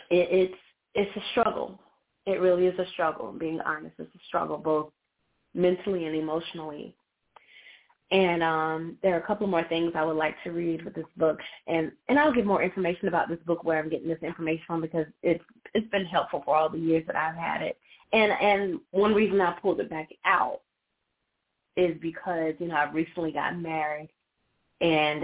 it, 0.09 0.27
it's 0.31 0.57
it's 0.93 1.15
a 1.15 1.21
struggle. 1.31 1.79
It 2.25 2.41
really 2.41 2.67
is 2.67 2.77
a 2.79 2.89
struggle. 2.91 3.31
Being 3.31 3.61
honest, 3.61 3.95
it's 3.97 4.13
a 4.13 4.19
struggle 4.27 4.57
both 4.57 4.91
mentally 5.53 6.05
and 6.05 6.15
emotionally. 6.15 6.95
And 8.11 8.43
um, 8.43 8.97
there 9.01 9.15
are 9.15 9.19
a 9.19 9.25
couple 9.25 9.47
more 9.47 9.63
things 9.63 9.93
I 9.95 10.03
would 10.03 10.17
like 10.17 10.35
to 10.43 10.51
read 10.51 10.83
with 10.83 10.93
this 10.95 11.05
book, 11.15 11.39
and 11.67 11.93
and 12.09 12.19
I'll 12.19 12.33
give 12.33 12.45
more 12.45 12.61
information 12.61 13.07
about 13.07 13.29
this 13.29 13.39
book 13.45 13.63
where 13.63 13.79
I'm 13.79 13.89
getting 13.89 14.09
this 14.09 14.21
information 14.21 14.63
from 14.67 14.81
because 14.81 15.05
it's 15.23 15.43
it's 15.73 15.89
been 15.91 16.05
helpful 16.05 16.41
for 16.43 16.55
all 16.55 16.69
the 16.69 16.77
years 16.77 17.05
that 17.07 17.15
I've 17.15 17.35
had 17.35 17.61
it. 17.61 17.77
And 18.11 18.33
and 18.33 18.79
one 18.91 19.13
reason 19.13 19.39
I 19.39 19.57
pulled 19.61 19.79
it 19.79 19.89
back 19.89 20.09
out 20.25 20.59
is 21.77 21.95
because 22.01 22.53
you 22.59 22.67
know 22.67 22.75
I've 22.75 22.93
recently 22.93 23.31
gotten 23.31 23.61
married, 23.61 24.09
and 24.81 25.23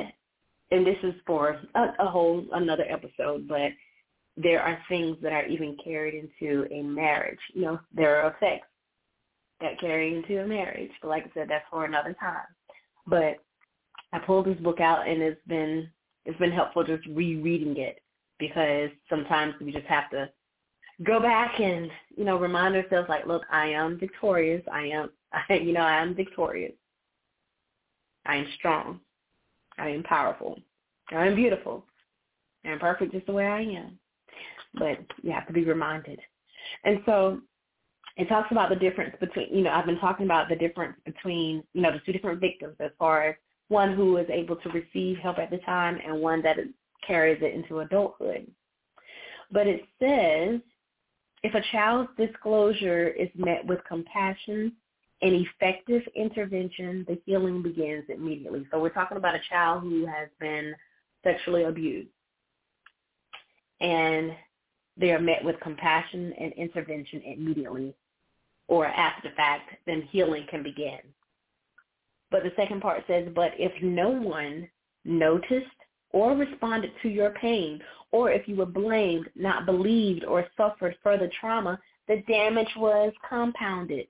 and 0.72 0.88
this 0.88 0.98
is 1.04 1.14
for 1.26 1.60
a, 1.76 1.94
a 2.00 2.08
whole 2.08 2.46
another 2.54 2.86
episode, 2.90 3.50
but 3.50 3.72
there 4.38 4.62
are 4.62 4.80
things 4.88 5.18
that 5.22 5.34
are 5.34 5.46
even 5.48 5.78
carried 5.84 6.14
into 6.14 6.68
a 6.72 6.84
marriage. 6.84 7.40
You 7.54 7.64
know, 7.64 7.80
there 7.94 8.22
are 8.22 8.32
effects 8.32 8.68
that 9.60 9.80
carry 9.80 10.16
into 10.16 10.42
a 10.44 10.48
marriage. 10.48 10.92
But 11.02 11.10
like 11.10 11.26
I 11.26 11.32
said, 11.34 11.50
that's 11.50 11.66
for 11.72 11.86
another 11.86 12.16
time. 12.20 12.46
But 13.08 13.38
I 14.14 14.20
pulled 14.20 14.46
this 14.46 14.60
book 14.60 14.80
out 14.80 15.08
and 15.08 15.22
it's 15.22 15.42
been 15.48 15.90
it's 16.26 16.40
been 16.40 16.52
helpful 16.52 16.84
just 16.84 17.06
rereading 17.08 17.78
it 17.78 18.02
because 18.38 18.90
sometimes 19.10 19.54
we 19.62 19.72
just 19.72 19.86
have 19.86 20.10
to 20.12 20.30
go 21.04 21.20
back 21.20 21.60
and, 21.60 21.90
you 22.16 22.26
know, 22.26 22.38
remind 22.38 22.76
ourselves 22.76 23.10
like, 23.10 23.26
look, 23.26 23.44
I 23.52 23.68
am 23.68 24.00
victorious. 24.00 24.64
I 24.72 24.84
am 24.88 25.10
I, 25.34 25.54
you 25.56 25.74
know, 25.74 25.82
I 25.82 26.02
am 26.02 26.16
victorious. 26.16 26.74
I 28.26 28.38
am 28.38 28.48
strong. 28.56 29.00
I 29.78 29.90
am 29.90 30.04
powerful. 30.04 30.60
I 31.12 31.28
am 31.28 31.36
beautiful. 31.36 31.86
I 32.66 32.70
am 32.70 32.80
perfect 32.80 33.14
just 33.14 33.26
the 33.26 33.34
way 33.34 33.46
I 33.46 33.62
am. 33.62 33.98
But 34.74 35.00
you 35.22 35.32
have 35.32 35.48
to 35.48 35.54
be 35.54 35.64
reminded. 35.64 36.20
And 36.84 37.00
so 37.06 37.40
it 38.18 38.28
talks 38.28 38.52
about 38.52 38.70
the 38.70 38.76
difference 38.76 39.16
between, 39.20 39.54
you 39.54 39.62
know, 39.62 39.70
I've 39.70 39.86
been 39.86 40.00
talking 40.00 40.26
about 40.26 40.50
the 40.50 40.56
difference 40.56 40.98
between, 41.06 41.64
you 41.74 41.82
know, 41.82 41.92
the 41.92 42.00
two 42.00 42.12
different 42.12 42.42
victims 42.42 42.76
as 42.80 42.92
far 42.98 43.30
as 43.30 43.36
one 43.68 43.96
who 43.96 44.18
is 44.18 44.28
able 44.32 44.56
to 44.56 44.70
receive 44.70 45.18
help 45.18 45.38
at 45.38 45.52
the 45.52 45.60
time 45.60 46.00
and 46.04 46.20
one 46.20 46.42
that 46.42 46.58
carries 47.06 47.42
it 47.44 47.54
into 47.54 47.80
adulthood. 47.80 48.50
But 49.52 49.68
it 49.68 49.82
says, 50.02 50.60
if 51.44 51.54
a 51.54 51.62
child's 51.72 52.10
disclosure 52.18 53.10
is 53.10 53.30
met 53.36 53.66
with 53.68 53.80
compassion 53.88 54.74
and 55.22 55.46
effective 55.46 56.02
intervention, 56.16 57.06
the 57.08 57.22
healing 57.26 57.62
begins 57.62 58.06
immediately. 58.10 58.66
So 58.72 58.80
we're 58.80 58.90
talking 58.90 59.18
about 59.18 59.36
a 59.36 59.42
child 59.48 59.84
who 59.84 60.08
has 60.08 60.30
been 60.40 60.74
sexually 61.24 61.64
abused. 61.64 62.10
And 63.80 64.32
they 64.98 65.12
are 65.12 65.20
met 65.20 65.44
with 65.44 65.60
compassion 65.60 66.34
and 66.40 66.52
intervention 66.54 67.22
immediately 67.22 67.94
or 68.68 68.86
after 68.86 69.30
the 69.30 69.36
fact, 69.36 69.72
then 69.86 70.02
healing 70.12 70.46
can 70.50 70.64
begin. 70.64 71.00
But 72.30 72.44
the 72.44 72.52
second 72.56 72.82
part 72.82 73.04
says, 73.08 73.30
but 73.34 73.52
if 73.58 73.72
no 73.82 74.10
one 74.10 74.68
noticed 75.06 75.66
or 76.12 76.36
responded 76.36 76.92
to 77.02 77.10
your 77.10 77.32
pain, 77.32 77.82
or 78.12 78.32
if 78.32 78.48
you 78.48 78.56
were 78.56 78.66
blamed, 78.66 79.30
not 79.36 79.66
believed, 79.66 80.26
or 80.26 80.48
suffered 80.56 80.96
further 81.04 81.30
trauma, 81.40 81.80
the 82.08 82.24
damage 82.28 82.72
was 82.78 83.14
compounded. 83.28 84.08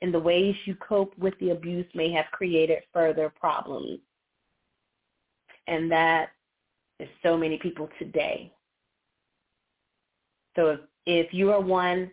And 0.00 0.14
the 0.14 0.20
ways 0.20 0.54
you 0.64 0.76
cope 0.76 1.16
with 1.18 1.34
the 1.40 1.50
abuse 1.50 1.86
may 1.94 2.12
have 2.12 2.26
created 2.32 2.78
further 2.92 3.32
problems. 3.40 3.98
And 5.66 5.90
that 5.90 6.30
is 7.00 7.08
so 7.22 7.36
many 7.36 7.58
people 7.58 7.88
today. 7.98 8.52
So 10.56 10.68
if, 10.70 10.80
if 11.06 11.34
you 11.34 11.52
are 11.52 11.60
one 11.60 12.10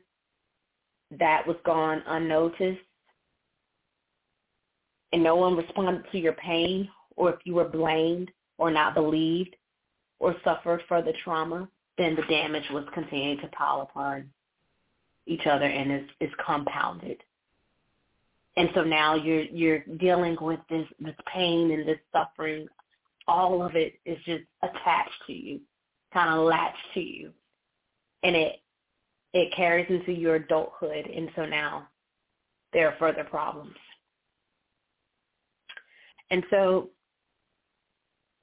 that 1.11 1.45
was 1.47 1.57
gone 1.65 2.01
unnoticed 2.07 2.81
and 5.13 5.23
no 5.23 5.35
one 5.35 5.55
responded 5.55 6.03
to 6.11 6.17
your 6.17 6.33
pain 6.33 6.89
or 7.15 7.31
if 7.31 7.39
you 7.45 7.55
were 7.55 7.69
blamed 7.69 8.31
or 8.57 8.71
not 8.71 8.93
believed 8.93 9.55
or 10.19 10.35
suffered 10.43 10.81
further 10.87 11.13
trauma, 11.23 11.67
then 11.97 12.15
the 12.15 12.23
damage 12.23 12.65
was 12.71 12.85
continuing 12.93 13.37
to 13.39 13.47
pile 13.49 13.81
upon 13.81 14.29
each 15.25 15.45
other 15.45 15.65
and 15.65 15.91
is, 15.91 16.09
is 16.19 16.31
compounded. 16.45 17.17
And 18.57 18.69
so 18.73 18.83
now 18.83 19.15
you're 19.15 19.43
you're 19.43 19.79
dealing 19.97 20.37
with 20.39 20.59
this 20.69 20.87
this 20.99 21.15
pain 21.33 21.71
and 21.71 21.85
this 21.87 21.99
suffering. 22.13 22.67
All 23.27 23.61
of 23.61 23.75
it 23.75 23.95
is 24.05 24.17
just 24.25 24.43
attached 24.61 25.11
to 25.27 25.33
you, 25.33 25.59
kind 26.13 26.29
of 26.29 26.45
latched 26.45 26.77
to 26.93 27.01
you, 27.01 27.31
and 28.23 28.35
it 28.35 28.61
it 29.35 29.53
carries 29.53 29.85
into 29.89 30.13
your 30.13 30.35
adulthood, 30.35 31.07
and 31.07 31.29
so 31.35 31.45
now 31.45 31.89
there 32.71 32.87
are 32.87 32.95
further 32.97 33.25
problems. 33.25 33.75
And 36.31 36.41
so 36.49 36.89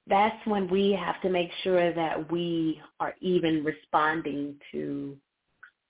that's 0.05 0.45
when 0.45 0.69
we 0.69 0.91
have 0.91 1.19
to 1.23 1.29
make 1.29 1.49
sure 1.63 1.93
that 1.93 2.31
we 2.31 2.79
are 2.99 3.15
even 3.21 3.63
responding 3.63 4.55
to 4.71 5.17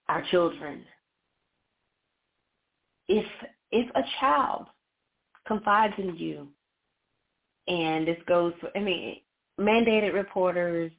our 0.08 0.24
children. 0.32 0.86
If 3.10 3.26
if 3.72 3.89
a 3.95 4.04
child 4.22 4.68
confides 5.45 5.95
in 5.97 6.16
you, 6.16 6.47
and 7.68 8.08
this 8.08 8.20
goes 8.26 8.54
for, 8.62 8.70
I 8.74 8.80
mean, 8.80 9.18
mandated 9.60 10.14
reporters, 10.14 10.93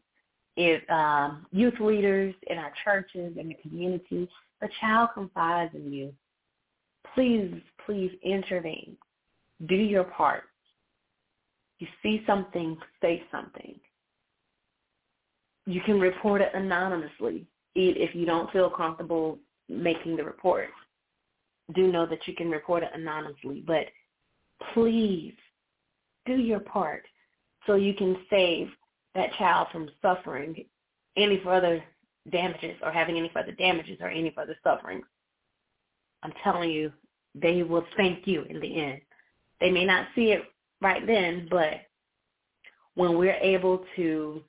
if 0.57 0.89
um, 0.91 1.47
youth 1.51 1.81
leaders 1.81 2.35
in 2.47 2.59
our 2.59 2.73
churches 2.85 3.37
and 3.39 3.51
the 3.51 3.57
community, 3.63 4.29
a 4.63 4.69
child 4.81 5.11
confides 5.15 5.75
in 5.75 5.93
you, 5.93 6.13
please, 7.15 7.53
please 7.85 8.13
intervene. 8.23 8.97
Do 9.67 9.75
your 9.75 10.05
part. 10.05 10.45
You 11.79 11.87
see 12.03 12.23
something, 12.27 12.77
say 13.01 13.23
something. 13.31 13.75
You 15.67 15.81
can 15.81 15.99
report 15.99 16.41
it 16.41 16.53
anonymously 16.55 17.47
if 17.75 18.15
you 18.15 18.27
don't 18.27 18.51
feel 18.53 18.71
comfortable 18.71 19.39
making 19.69 20.17
the 20.17 20.25
report. 20.25 20.69
Do 21.75 21.91
know 21.91 22.07
that 22.07 22.27
you 22.27 22.35
can 22.35 22.51
report 22.51 22.83
it 22.83 22.91
anonymously, 22.95 23.65
but 23.67 23.87
please 24.73 25.35
do 26.27 26.35
your 26.35 26.61
part 26.61 27.05
so 27.67 27.75
you 27.75 27.95
can 27.95 28.17
save 28.31 28.69
that 29.15 29.33
child 29.39 29.69
from 29.71 29.89
suffering 30.03 30.65
any 31.17 31.41
further 31.45 31.83
damages 32.31 32.77
or 32.83 32.91
having 32.91 33.17
any 33.17 33.31
further 33.33 33.53
damages 33.53 33.99
or 34.01 34.09
any 34.09 34.31
further 34.35 34.57
suffering. 34.63 35.03
I'm 36.23 36.33
telling 36.43 36.71
you, 36.71 36.93
they 37.35 37.63
will 37.63 37.85
thank 37.97 38.27
you 38.27 38.43
in 38.43 38.61
the 38.61 38.81
end. 38.81 39.01
They 39.61 39.71
may 39.71 39.85
not 39.85 40.09
see 40.15 40.33
it 40.33 40.43
right 40.81 41.07
then, 41.07 41.49
but 41.51 41.83
when 42.95 43.17
we're 43.17 43.35
able 43.35 43.85
to 43.97 44.43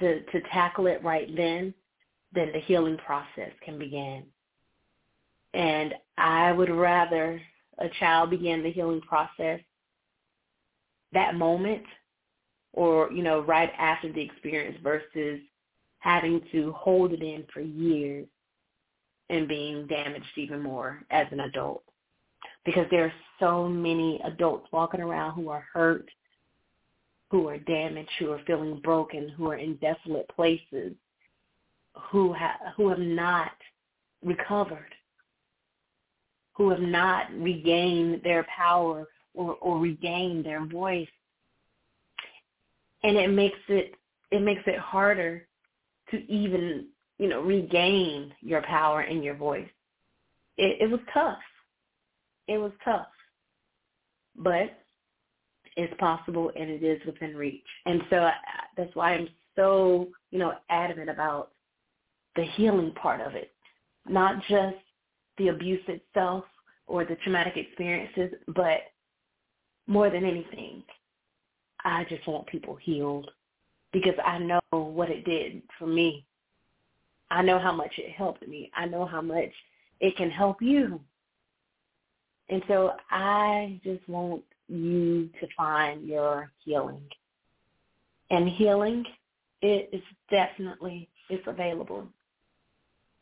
to 0.00 0.22
to 0.22 0.40
tackle 0.52 0.86
it 0.86 1.02
right 1.04 1.28
then, 1.36 1.74
then 2.32 2.50
the 2.52 2.60
healing 2.60 2.96
process 2.96 3.52
can 3.64 3.78
begin. 3.78 4.24
And 5.52 5.94
I 6.18 6.52
would 6.52 6.70
rather 6.70 7.40
a 7.78 7.88
child 8.00 8.30
begin 8.30 8.62
the 8.62 8.72
healing 8.72 9.00
process 9.00 9.60
that 11.12 11.36
moment 11.36 11.82
or, 12.74 13.10
you 13.12 13.22
know, 13.22 13.40
right 13.40 13.70
after 13.78 14.12
the 14.12 14.20
experience 14.20 14.76
versus 14.82 15.40
having 16.00 16.40
to 16.52 16.72
hold 16.72 17.12
it 17.12 17.22
in 17.22 17.44
for 17.52 17.60
years 17.60 18.26
and 19.30 19.48
being 19.48 19.86
damaged 19.86 20.26
even 20.36 20.60
more 20.60 21.02
as 21.10 21.26
an 21.30 21.40
adult. 21.40 21.82
Because 22.64 22.86
there 22.90 23.04
are 23.04 23.12
so 23.40 23.68
many 23.68 24.20
adults 24.24 24.66
walking 24.72 25.00
around 25.00 25.34
who 25.34 25.48
are 25.48 25.66
hurt, 25.72 26.08
who 27.30 27.48
are 27.48 27.58
damaged, 27.58 28.10
who 28.18 28.32
are 28.32 28.40
feeling 28.46 28.80
broken, 28.82 29.28
who 29.30 29.50
are 29.50 29.56
in 29.56 29.76
desolate 29.76 30.28
places, 30.28 30.92
who 32.10 32.34
who 32.76 32.88
have 32.88 32.98
not 32.98 33.52
recovered, 34.22 34.94
who 36.52 36.70
have 36.70 36.80
not 36.80 37.30
regained 37.32 38.20
their 38.22 38.44
power 38.44 39.06
or, 39.34 39.54
or 39.54 39.78
regained 39.78 40.44
their 40.44 40.64
voice. 40.66 41.08
And 43.04 43.16
it 43.16 43.30
makes 43.30 43.58
it 43.68 43.94
it 44.30 44.42
makes 44.42 44.62
it 44.66 44.78
harder 44.78 45.46
to 46.10 46.32
even, 46.32 46.88
you 47.18 47.28
know, 47.28 47.40
regain 47.40 48.32
your 48.40 48.62
power 48.62 49.00
and 49.00 49.22
your 49.22 49.36
voice. 49.36 49.68
It, 50.56 50.82
it 50.82 50.90
was 50.90 51.00
tough. 51.12 51.38
It 52.48 52.58
was 52.58 52.72
tough. 52.84 53.06
But 54.36 54.76
it's 55.76 55.94
possible 55.98 56.50
and 56.58 56.70
it 56.70 56.82
is 56.82 57.00
within 57.06 57.36
reach. 57.36 57.64
And 57.86 58.02
so 58.10 58.16
I, 58.16 58.32
that's 58.76 58.94
why 58.94 59.14
I'm 59.14 59.28
so, 59.56 60.08
you 60.30 60.38
know, 60.38 60.54
adamant 60.70 61.10
about 61.10 61.50
the 62.36 62.44
healing 62.56 62.92
part 62.92 63.20
of 63.20 63.34
it, 63.34 63.52
not 64.08 64.42
just 64.48 64.76
the 65.38 65.48
abuse 65.48 65.82
itself 65.88 66.44
or 66.86 67.04
the 67.04 67.16
traumatic 67.16 67.56
experiences, 67.56 68.36
but 68.48 68.80
more 69.86 70.10
than 70.10 70.24
anything, 70.24 70.82
I 71.84 72.04
just 72.08 72.26
want 72.26 72.46
people 72.46 72.76
healed 72.76 73.30
because 73.92 74.14
I 74.24 74.38
know 74.38 74.60
what 74.70 75.10
it 75.10 75.24
did 75.24 75.62
for 75.78 75.86
me. 75.86 76.24
I 77.30 77.42
know 77.42 77.58
how 77.58 77.72
much 77.72 77.92
it 77.98 78.12
helped 78.12 78.46
me. 78.46 78.70
I 78.76 78.86
know 78.86 79.06
how 79.06 79.22
much 79.22 79.50
it 80.00 80.16
can 80.16 80.30
help 80.30 80.62
you. 80.62 81.00
And 82.48 82.62
so 82.68 82.92
I 83.10 83.80
just 83.84 84.06
want 84.08 84.42
you 84.68 85.30
to 85.40 85.48
find 85.56 86.06
your 86.06 86.52
healing. 86.64 87.02
And 88.30 88.48
healing 88.48 89.04
it 89.62 89.90
is 89.92 90.02
definitely 90.30 91.08
it's 91.30 91.44
available. 91.46 92.06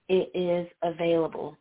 It 0.09 0.31
is 0.35 0.69
available. 0.83 1.57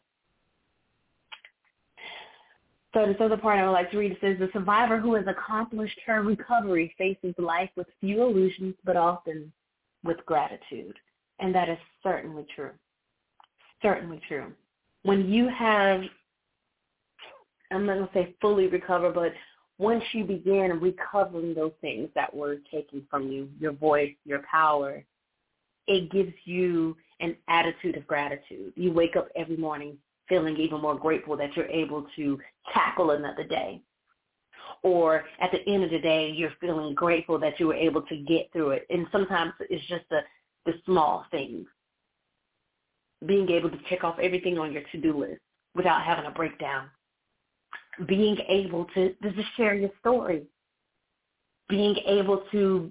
So 2.93 3.05
this 3.05 3.15
other 3.21 3.37
part 3.37 3.59
I 3.59 3.63
would 3.65 3.71
like 3.71 3.91
to 3.91 3.97
read 3.97 4.17
says 4.19 4.37
the 4.37 4.49
survivor 4.51 4.99
who 4.99 5.13
has 5.15 5.25
accomplished 5.27 5.97
her 6.05 6.21
recovery 6.21 6.93
faces 6.97 7.33
life 7.37 7.69
with 7.75 7.87
few 8.01 8.21
illusions 8.21 8.75
but 8.83 8.97
often 8.97 9.51
with 10.03 10.17
gratitude. 10.25 10.95
And 11.39 11.55
that 11.55 11.69
is 11.69 11.77
certainly 12.03 12.45
true. 12.53 12.71
Certainly 13.81 14.21
true. 14.27 14.51
When 15.03 15.29
you 15.29 15.47
have 15.47 16.01
I'm 17.71 17.85
not 17.85 17.95
gonna 17.95 18.09
say 18.13 18.35
fully 18.41 18.67
recover, 18.67 19.11
but 19.11 19.31
once 19.77 20.03
you 20.11 20.25
begin 20.25 20.79
recovering 20.81 21.53
those 21.53 21.71
things 21.79 22.09
that 22.13 22.33
were 22.33 22.57
taken 22.69 23.07
from 23.09 23.31
you, 23.31 23.49
your 23.59 23.71
voice, 23.71 24.13
your 24.25 24.41
power, 24.49 25.03
it 25.87 26.11
gives 26.11 26.33
you 26.43 26.95
an 27.21 27.35
attitude 27.47 27.95
of 27.95 28.05
gratitude. 28.05 28.73
You 28.75 28.91
wake 28.91 29.15
up 29.15 29.29
every 29.35 29.57
morning 29.57 29.97
feeling 30.31 30.55
even 30.55 30.79
more 30.79 30.97
grateful 30.97 31.35
that 31.35 31.57
you're 31.57 31.67
able 31.67 32.07
to 32.15 32.39
tackle 32.73 33.11
another 33.11 33.43
day. 33.43 33.81
Or 34.81 35.25
at 35.41 35.51
the 35.51 35.59
end 35.67 35.83
of 35.83 35.91
the 35.91 35.99
day, 35.99 36.31
you're 36.33 36.53
feeling 36.61 36.95
grateful 36.95 37.37
that 37.39 37.59
you 37.59 37.67
were 37.67 37.75
able 37.75 38.01
to 38.03 38.15
get 38.15 38.49
through 38.53 38.71
it. 38.71 38.87
And 38.89 39.05
sometimes 39.11 39.51
it's 39.59 39.85
just 39.87 40.05
the, 40.09 40.21
the 40.65 40.71
small 40.85 41.25
things. 41.31 41.67
Being 43.27 43.49
able 43.49 43.69
to 43.69 43.77
check 43.89 44.05
off 44.05 44.19
everything 44.19 44.57
on 44.57 44.71
your 44.71 44.83
to-do 44.93 45.19
list 45.19 45.41
without 45.75 46.01
having 46.01 46.25
a 46.25 46.31
breakdown. 46.31 46.87
Being 48.07 48.37
able 48.47 48.85
to, 48.95 49.13
to 49.13 49.31
just 49.33 49.49
share 49.57 49.75
your 49.75 49.91
story. 49.99 50.43
Being 51.67 51.97
able 52.07 52.45
to 52.53 52.89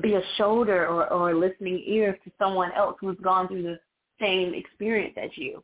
be 0.00 0.14
a 0.14 0.22
shoulder 0.38 0.86
or, 0.86 1.12
or 1.12 1.30
a 1.32 1.38
listening 1.38 1.82
ear 1.86 2.18
to 2.24 2.30
someone 2.38 2.72
else 2.72 2.96
who's 3.00 3.18
gone 3.22 3.48
through 3.48 3.64
the 3.64 3.78
same 4.18 4.54
experience 4.54 5.14
as 5.22 5.30
you 5.34 5.62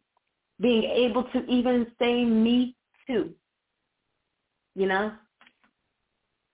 being 0.60 0.84
able 0.84 1.24
to 1.24 1.44
even 1.46 1.86
say 1.98 2.24
me 2.24 2.74
too. 3.06 3.30
You 4.74 4.86
know? 4.86 5.12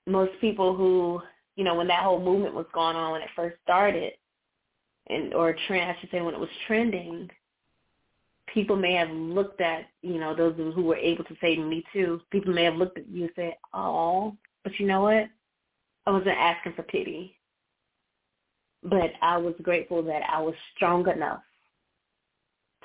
Most 0.07 0.33
people 0.41 0.75
who, 0.75 1.21
you 1.57 1.65
know, 1.65 1.75
when 1.75 1.89
that 1.89 2.03
whole 2.03 2.23
movement 2.23 2.55
was 2.55 2.67
going 2.75 2.97
on 2.97 3.13
when 3.13 3.23
it 3.23 3.29
first 3.37 3.57
started, 3.63 4.13
and 5.09 5.35
or 5.35 5.57
trend 5.67 5.91
I 5.91 6.01
should 6.01 6.11
say 6.11 6.21
when 6.21 6.35
it 6.35 6.41
was 6.41 6.49
trending, 6.67 7.29
people 8.53 8.77
may 8.77 8.95
have 8.95 9.11
looked 9.11 9.61
at, 9.61 9.87
you 10.03 10.19
know, 10.19 10.35
those 10.35 10.55
who 10.57 10.83
were 10.83 10.97
able 10.97 11.25
to 11.25 11.37
say 11.41 11.57
me 11.57 11.85
too, 11.93 12.21
people 12.31 12.53
may 12.53 12.65
have 12.65 12.75
looked 12.75 12.99
at 12.99 13.09
you 13.09 13.25
and 13.25 13.33
said, 13.37 13.55
Oh, 13.73 14.37
but 14.65 14.79
you 14.79 14.87
know 14.87 15.03
what? 15.03 15.29
I 16.07 16.11
wasn't 16.11 16.37
asking 16.39 16.75
for 16.75 16.83
pity. 16.83 17.37
But 18.83 19.13
I 19.21 19.37
was 19.37 19.55
grateful 19.63 20.03
that 20.05 20.23
I 20.29 20.41
was 20.41 20.55
strong 20.75 21.09
enough 21.09 21.43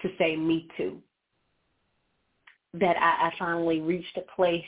to 0.03 0.09
say 0.19 0.35
me 0.35 0.67
too 0.77 1.01
that 2.73 2.97
I, 2.97 3.27
I 3.27 3.31
finally 3.37 3.81
reached 3.81 4.17
a 4.17 4.35
place 4.35 4.63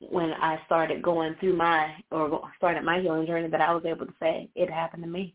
when 0.00 0.32
I 0.32 0.60
started 0.66 1.02
going 1.02 1.34
through 1.40 1.56
my 1.56 1.94
or 2.10 2.42
started 2.56 2.84
my 2.84 3.00
healing 3.00 3.26
journey 3.26 3.48
that 3.48 3.60
I 3.60 3.72
was 3.74 3.84
able 3.84 4.06
to 4.06 4.14
say 4.20 4.48
it 4.54 4.70
happened 4.70 5.02
to 5.02 5.08
me 5.08 5.34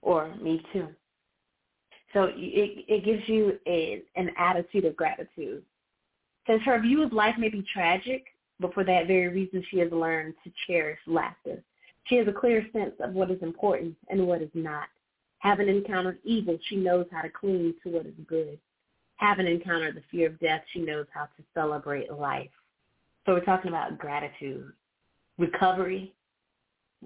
or 0.00 0.34
me 0.36 0.62
too. 0.72 0.88
So 2.14 2.30
it 2.34 2.84
it 2.88 3.04
gives 3.04 3.28
you 3.28 3.58
a, 3.66 4.02
an 4.16 4.30
attitude 4.38 4.86
of 4.86 4.96
gratitude. 4.96 5.62
Since 6.46 6.62
her 6.62 6.80
view 6.80 7.02
of 7.02 7.12
life 7.12 7.34
may 7.38 7.50
be 7.50 7.64
tragic, 7.72 8.24
but 8.58 8.72
for 8.72 8.84
that 8.84 9.06
very 9.06 9.28
reason 9.28 9.62
she 9.70 9.78
has 9.80 9.92
learned 9.92 10.34
to 10.44 10.52
cherish 10.66 10.98
laughter. 11.06 11.62
She 12.04 12.16
has 12.16 12.26
a 12.26 12.32
clear 12.32 12.66
sense 12.72 12.94
of 13.00 13.12
what 13.12 13.30
is 13.30 13.42
important 13.42 13.94
and 14.08 14.26
what 14.26 14.40
is 14.40 14.48
not. 14.54 14.88
Having 15.40 15.68
encountered 15.68 16.18
evil, 16.24 16.58
she 16.68 16.76
knows 16.76 17.04
how 17.12 17.20
to 17.20 17.28
cling 17.28 17.74
to 17.82 17.90
what 17.90 18.06
is 18.06 18.14
good 18.26 18.58
haven't 19.18 19.46
encountered 19.46 19.96
the 19.96 20.02
fear 20.10 20.28
of 20.28 20.40
death, 20.40 20.62
she 20.72 20.80
knows 20.80 21.06
how 21.12 21.24
to 21.24 21.42
celebrate 21.52 22.10
life. 22.12 22.50
So 23.26 23.34
we're 23.34 23.44
talking 23.44 23.68
about 23.68 23.98
gratitude. 23.98 24.72
Recovery 25.38 26.14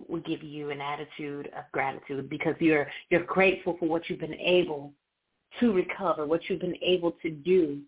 will 0.09 0.21
give 0.21 0.43
you 0.43 0.71
an 0.71 0.81
attitude 0.81 1.47
of 1.57 1.65
gratitude 1.73 2.31
because 2.31 2.55
you're 2.61 2.87
you're 3.11 3.25
grateful 3.25 3.77
for 3.79 3.87
what 3.89 4.09
you've 4.09 4.21
been 4.21 4.35
able 4.35 4.93
to 5.61 5.73
recover, 5.73 6.27
what 6.27 6.49
you've 6.49 6.61
been 6.61 6.79
able 6.83 7.13
to 7.23 7.31
do. 7.31 7.81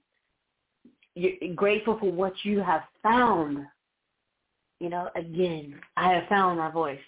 You're 1.14 1.55
grateful 1.55 1.99
for 1.99 2.11
what 2.11 2.33
you 2.43 2.61
have 2.61 2.83
found. 3.03 3.59
You 4.81 4.89
know, 4.89 5.09
again, 5.16 5.81
I 5.97 6.12
have 6.12 6.29
found 6.29 6.59
my 6.59 6.70
voice. 6.70 6.99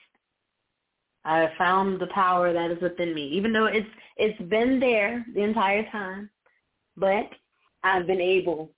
I 1.25 1.39
have 1.41 1.51
found 1.59 2.01
the 2.01 2.07
power 2.09 2.53
that 2.53 2.71
is 2.71 2.81
within 2.81 3.15
me, 3.15 3.27
even 3.31 3.53
though 3.53 3.67
it's 3.67 3.89
it's 4.17 4.41
been 4.49 4.79
there 4.79 5.27
the 5.35 5.43
entire 5.43 5.91
time 5.91 6.31
but 6.97 7.29
I've 7.83 8.07
been 8.07 8.21
able 8.21 8.71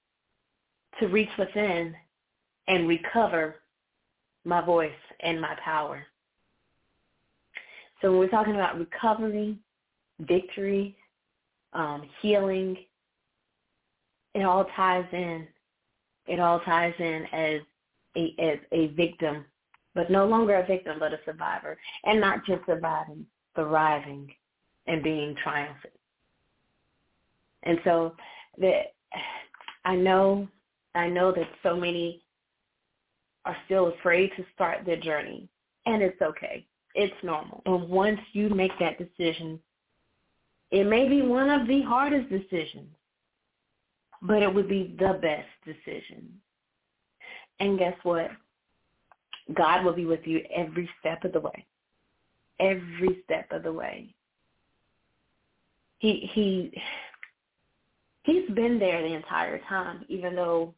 to 1.00 1.06
reach 1.06 1.30
within 1.38 1.94
and 2.66 2.88
recover 2.88 3.56
my 4.44 4.64
voice 4.64 4.90
and 5.20 5.40
my 5.40 5.56
power. 5.64 6.04
So 8.00 8.10
when 8.10 8.20
we're 8.20 8.28
talking 8.28 8.54
about 8.54 8.78
recovery, 8.78 9.56
victory, 10.20 10.96
um, 11.72 12.08
healing, 12.20 12.76
it 14.34 14.42
all 14.42 14.66
ties 14.76 15.06
in. 15.12 15.46
It 16.26 16.40
all 16.40 16.60
ties 16.60 16.94
in 16.98 17.24
as 17.32 17.60
a, 18.16 18.34
as 18.38 18.58
a 18.72 18.88
victim, 18.88 19.44
but 19.94 20.10
no 20.10 20.26
longer 20.26 20.56
a 20.56 20.66
victim, 20.66 20.98
but 20.98 21.12
a 21.12 21.20
survivor. 21.24 21.78
And 22.04 22.20
not 22.20 22.44
just 22.46 22.64
surviving, 22.66 23.26
thriving 23.54 24.30
and 24.86 25.02
being 25.02 25.34
triumphant. 25.42 25.94
And 27.64 27.78
so 27.84 28.14
that 28.58 28.94
I 29.84 29.96
know 29.96 30.48
I 30.94 31.08
know 31.08 31.32
that 31.32 31.48
so 31.62 31.76
many 31.76 32.22
are 33.44 33.56
still 33.66 33.88
afraid 33.88 34.30
to 34.36 34.44
start 34.54 34.84
their 34.84 34.96
journey. 35.00 35.48
And 35.86 36.02
it's 36.02 36.20
okay. 36.20 36.66
It's 36.94 37.14
normal. 37.22 37.62
But 37.64 37.88
once 37.88 38.20
you 38.32 38.48
make 38.48 38.72
that 38.78 38.98
decision, 38.98 39.58
it 40.70 40.84
may 40.84 41.08
be 41.08 41.22
one 41.22 41.48
of 41.48 41.66
the 41.66 41.82
hardest 41.82 42.28
decisions, 42.28 42.90
but 44.22 44.42
it 44.42 44.52
would 44.52 44.68
be 44.68 44.94
the 44.98 45.18
best 45.22 45.48
decision. 45.64 46.28
And 47.60 47.78
guess 47.78 47.96
what? 48.02 48.30
God 49.54 49.84
will 49.84 49.94
be 49.94 50.04
with 50.04 50.26
you 50.26 50.42
every 50.54 50.88
step 51.00 51.24
of 51.24 51.32
the 51.32 51.40
way. 51.40 51.66
Every 52.60 53.22
step 53.24 53.50
of 53.50 53.62
the 53.62 53.72
way. 53.72 54.14
He 56.00 56.30
he 56.32 56.82
He's 58.28 58.50
been 58.50 58.78
there 58.78 59.00
the 59.00 59.14
entire 59.14 59.58
time, 59.70 60.04
even 60.10 60.36
though 60.36 60.74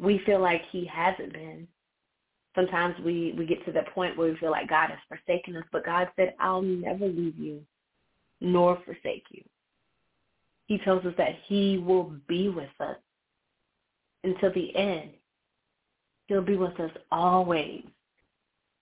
we 0.00 0.20
feel 0.26 0.40
like 0.40 0.62
he 0.72 0.84
hasn't 0.84 1.32
been. 1.32 1.68
Sometimes 2.56 2.96
we, 3.04 3.36
we 3.38 3.46
get 3.46 3.64
to 3.66 3.70
the 3.70 3.84
point 3.94 4.18
where 4.18 4.28
we 4.28 4.36
feel 4.38 4.50
like 4.50 4.68
God 4.68 4.90
has 4.90 4.98
forsaken 5.08 5.56
us, 5.56 5.62
but 5.70 5.86
God 5.86 6.08
said, 6.16 6.34
I'll 6.40 6.60
never 6.60 7.06
leave 7.06 7.38
you 7.38 7.60
nor 8.40 8.80
forsake 8.84 9.22
you. 9.30 9.44
He 10.66 10.78
tells 10.78 11.04
us 11.04 11.14
that 11.18 11.36
he 11.46 11.78
will 11.78 12.16
be 12.26 12.48
with 12.48 12.68
us 12.80 12.96
until 14.24 14.52
the 14.52 14.74
end. 14.74 15.10
He'll 16.26 16.42
be 16.42 16.56
with 16.56 16.80
us 16.80 16.90
always. 17.12 17.84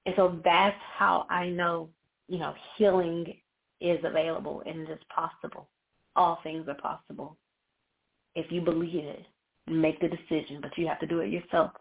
And 0.06 0.14
so 0.16 0.40
that's 0.42 0.80
how 0.96 1.26
I 1.28 1.50
know, 1.50 1.90
you 2.28 2.38
know, 2.38 2.54
healing 2.78 3.36
is 3.82 3.98
available 4.04 4.62
and 4.64 4.88
it 4.88 4.90
is 4.90 4.98
possible. 5.14 5.68
All 6.16 6.38
things 6.42 6.66
are 6.66 6.74
possible. 6.76 7.36
If 8.34 8.50
you 8.50 8.60
believe 8.60 9.04
it, 9.04 9.24
make 9.66 10.00
the 10.00 10.08
decision, 10.08 10.60
but 10.60 10.76
you 10.76 10.86
have 10.86 11.00
to 11.00 11.06
do 11.06 11.20
it 11.20 11.30
yourself. 11.30 11.72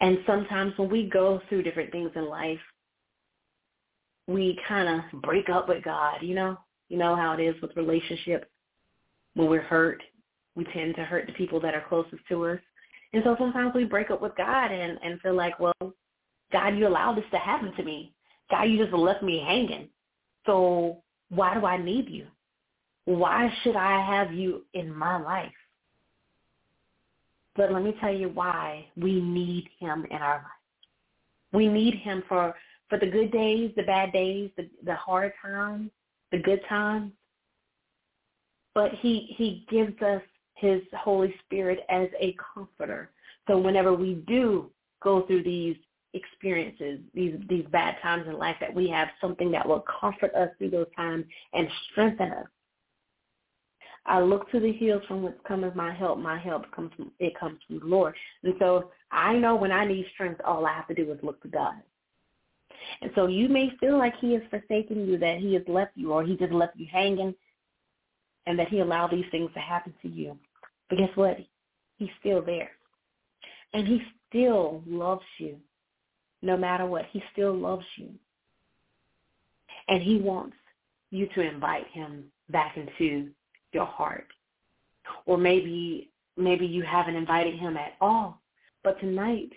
And 0.00 0.18
sometimes 0.26 0.72
when 0.76 0.90
we 0.90 1.08
go 1.08 1.40
through 1.48 1.62
different 1.62 1.92
things 1.92 2.10
in 2.14 2.28
life, 2.28 2.58
we 4.26 4.58
kind 4.68 4.88
of 4.88 5.22
break 5.22 5.48
up 5.48 5.68
with 5.68 5.84
God, 5.84 6.18
you 6.22 6.34
know? 6.34 6.58
You 6.88 6.98
know 6.98 7.16
how 7.16 7.32
it 7.32 7.40
is 7.40 7.60
with 7.62 7.76
relationships. 7.76 8.46
When 9.34 9.48
we're 9.48 9.62
hurt, 9.62 10.02
we 10.54 10.64
tend 10.72 10.94
to 10.96 11.04
hurt 11.04 11.26
the 11.26 11.32
people 11.32 11.60
that 11.60 11.74
are 11.74 11.84
closest 11.88 12.22
to 12.28 12.46
us. 12.46 12.58
And 13.12 13.22
so 13.24 13.36
sometimes 13.38 13.72
we 13.74 13.84
break 13.84 14.10
up 14.10 14.20
with 14.20 14.36
God 14.36 14.70
and, 14.70 14.98
and 15.02 15.20
feel 15.20 15.34
like, 15.34 15.58
well, 15.58 15.74
God, 16.52 16.76
you 16.76 16.86
allowed 16.86 17.16
this 17.16 17.24
to 17.32 17.38
happen 17.38 17.72
to 17.76 17.82
me. 17.82 18.12
God, 18.50 18.64
you 18.64 18.78
just 18.78 18.94
left 18.94 19.22
me 19.22 19.42
hanging. 19.44 19.88
So 20.46 21.02
why 21.30 21.54
do 21.54 21.64
I 21.64 21.82
need 21.82 22.08
you? 22.08 22.26
Why 23.06 23.52
should 23.62 23.76
I 23.76 24.04
have 24.04 24.32
you 24.32 24.64
in 24.74 24.94
my 24.94 25.20
life? 25.20 25.52
But 27.56 27.72
let 27.72 27.82
me 27.82 27.94
tell 28.00 28.12
you 28.12 28.28
why 28.28 28.86
we 28.96 29.20
need 29.20 29.68
him 29.78 30.06
in 30.10 30.16
our 30.16 30.36
life. 30.36 30.44
We 31.52 31.68
need 31.68 31.94
him 31.94 32.24
for, 32.28 32.54
for 32.88 32.98
the 32.98 33.06
good 33.06 33.30
days, 33.30 33.72
the 33.76 33.84
bad 33.84 34.12
days, 34.12 34.50
the, 34.56 34.68
the 34.84 34.94
hard 34.94 35.32
times, 35.40 35.90
the 36.32 36.38
good 36.38 36.60
times. 36.68 37.12
But 38.74 38.90
he, 39.00 39.34
he 39.36 39.64
gives 39.70 40.00
us 40.02 40.22
his 40.54 40.82
Holy 40.98 41.34
Spirit 41.44 41.80
as 41.88 42.08
a 42.18 42.36
comforter. 42.54 43.10
So 43.46 43.58
whenever 43.58 43.94
we 43.94 44.14
do 44.26 44.70
go 45.02 45.22
through 45.26 45.44
these 45.44 45.76
experiences, 46.14 47.00
these 47.12 47.34
these 47.48 47.66
bad 47.70 47.96
times 48.02 48.26
in 48.26 48.38
life, 48.38 48.56
that 48.60 48.72
we 48.72 48.88
have 48.88 49.08
something 49.20 49.50
that 49.50 49.66
will 49.66 49.84
comfort 50.00 50.34
us 50.34 50.48
through 50.58 50.70
those 50.70 50.86
times 50.96 51.24
and 51.52 51.68
strengthen 51.90 52.32
us. 52.32 52.46
I 54.06 54.20
look 54.20 54.50
to 54.50 54.60
the 54.60 54.72
hills 54.72 55.02
from 55.08 55.22
which 55.22 55.36
cometh 55.48 55.74
my 55.74 55.94
help. 55.94 56.18
My 56.18 56.38
help 56.38 56.70
comes 56.72 56.92
from 56.94 57.10
it 57.18 57.38
comes 57.38 57.58
from 57.66 57.80
the 57.80 57.86
Lord. 57.86 58.14
And 58.42 58.54
so 58.58 58.90
I 59.10 59.34
know 59.34 59.56
when 59.56 59.72
I 59.72 59.86
need 59.86 60.06
strength, 60.12 60.40
all 60.44 60.66
I 60.66 60.74
have 60.74 60.88
to 60.88 60.94
do 60.94 61.10
is 61.10 61.18
look 61.22 61.40
to 61.42 61.48
God. 61.48 61.74
And 63.00 63.10
so 63.14 63.26
you 63.26 63.48
may 63.48 63.70
feel 63.80 63.96
like 63.98 64.14
he 64.20 64.34
has 64.34 64.42
forsaken 64.50 65.06
you, 65.06 65.16
that 65.18 65.38
he 65.38 65.54
has 65.54 65.62
left 65.66 65.92
you, 65.94 66.12
or 66.12 66.22
he 66.22 66.36
just 66.36 66.52
left 66.52 66.76
you 66.76 66.86
hanging, 66.90 67.34
and 68.46 68.58
that 68.58 68.68
he 68.68 68.80
allowed 68.80 69.10
these 69.10 69.24
things 69.30 69.50
to 69.54 69.60
happen 69.60 69.94
to 70.02 70.08
you. 70.08 70.38
But 70.90 70.98
guess 70.98 71.10
what? 71.14 71.38
He's 71.96 72.10
still 72.20 72.42
there. 72.42 72.72
And 73.72 73.86
he 73.86 74.02
still 74.28 74.82
loves 74.86 75.24
you. 75.38 75.56
No 76.42 76.56
matter 76.58 76.84
what, 76.84 77.06
he 77.10 77.22
still 77.32 77.54
loves 77.54 77.86
you. 77.96 78.10
And 79.88 80.02
he 80.02 80.18
wants 80.18 80.56
you 81.10 81.26
to 81.34 81.40
invite 81.40 81.86
him 81.88 82.24
back 82.50 82.76
into 82.76 83.30
your 83.74 83.86
heart. 83.86 84.28
Or 85.26 85.36
maybe 85.36 86.10
maybe 86.36 86.66
you 86.66 86.82
haven't 86.82 87.16
invited 87.16 87.58
him 87.58 87.76
at 87.76 87.94
all. 88.00 88.40
But 88.82 88.98
tonight, 89.00 89.50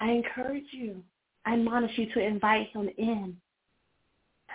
I 0.00 0.10
encourage 0.10 0.66
you, 0.72 1.02
I 1.46 1.54
admonish 1.54 1.96
you 1.96 2.12
to 2.14 2.20
invite 2.20 2.68
him 2.68 2.88
in. 2.98 3.36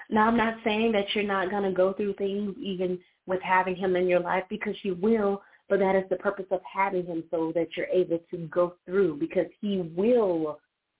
Now, 0.09 0.27
I'm 0.27 0.37
not 0.37 0.57
saying 0.63 0.91
that 0.93 1.05
you're 1.13 1.23
not 1.23 1.49
going 1.49 1.63
to 1.63 1.71
go 1.71 1.93
through 1.93 2.13
things 2.13 2.55
even 2.59 2.99
with 3.25 3.41
having 3.41 3.75
him 3.75 3.95
in 3.95 4.07
your 4.07 4.19
life 4.19 4.43
because 4.49 4.75
you 4.83 4.95
will, 4.95 5.41
but 5.67 5.79
that 5.79 5.95
is 5.95 6.03
the 6.09 6.15
purpose 6.15 6.47
of 6.51 6.61
having 6.71 7.05
him 7.05 7.23
so 7.29 7.51
that 7.53 7.69
you're 7.75 7.85
able 7.87 8.19
to 8.31 8.37
go 8.47 8.75
through 8.85 9.17
because 9.17 9.45
he 9.61 9.81
will 9.95 10.59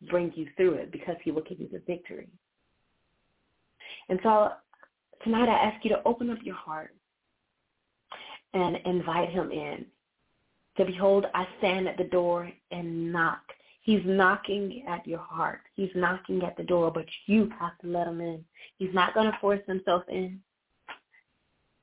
bring 0.10 0.32
you 0.36 0.48
through 0.56 0.74
it 0.74 0.92
because 0.92 1.16
he 1.24 1.32
will 1.32 1.42
give 1.42 1.60
you 1.60 1.68
the 1.72 1.82
victory. 1.88 2.28
And 4.10 4.20
so 4.22 4.50
tonight 5.24 5.50
I 5.50 5.70
ask 5.70 5.84
you 5.84 5.90
to 5.92 6.04
open 6.06 6.30
up 6.30 6.40
your 6.44 6.56
heart 6.56 6.94
and 8.54 8.78
invite 8.86 9.30
him 9.30 9.52
in. 9.52 9.86
To 10.78 10.86
behold, 10.86 11.26
I 11.34 11.48
stand 11.58 11.88
at 11.88 11.98
the 11.98 12.06
door 12.06 12.52
and 12.72 13.12
knock. 13.12 13.42
He's 13.82 14.02
knocking 14.06 14.84
at 14.88 15.06
your 15.08 15.20
heart. 15.20 15.62
He's 15.76 15.90
knocking 15.96 16.44
at 16.44 16.56
the 16.58 16.64
door, 16.64 16.92
but 16.92 17.06
you 17.26 17.52
have 17.60 17.78
to 17.80 17.88
let 17.88 18.08
him 18.08 18.22
in. 18.22 18.44
He's 18.78 18.94
not 18.94 19.14
going 19.14 19.32
to 19.32 19.38
force 19.40 19.62
himself 19.68 20.04
in, 20.10 20.40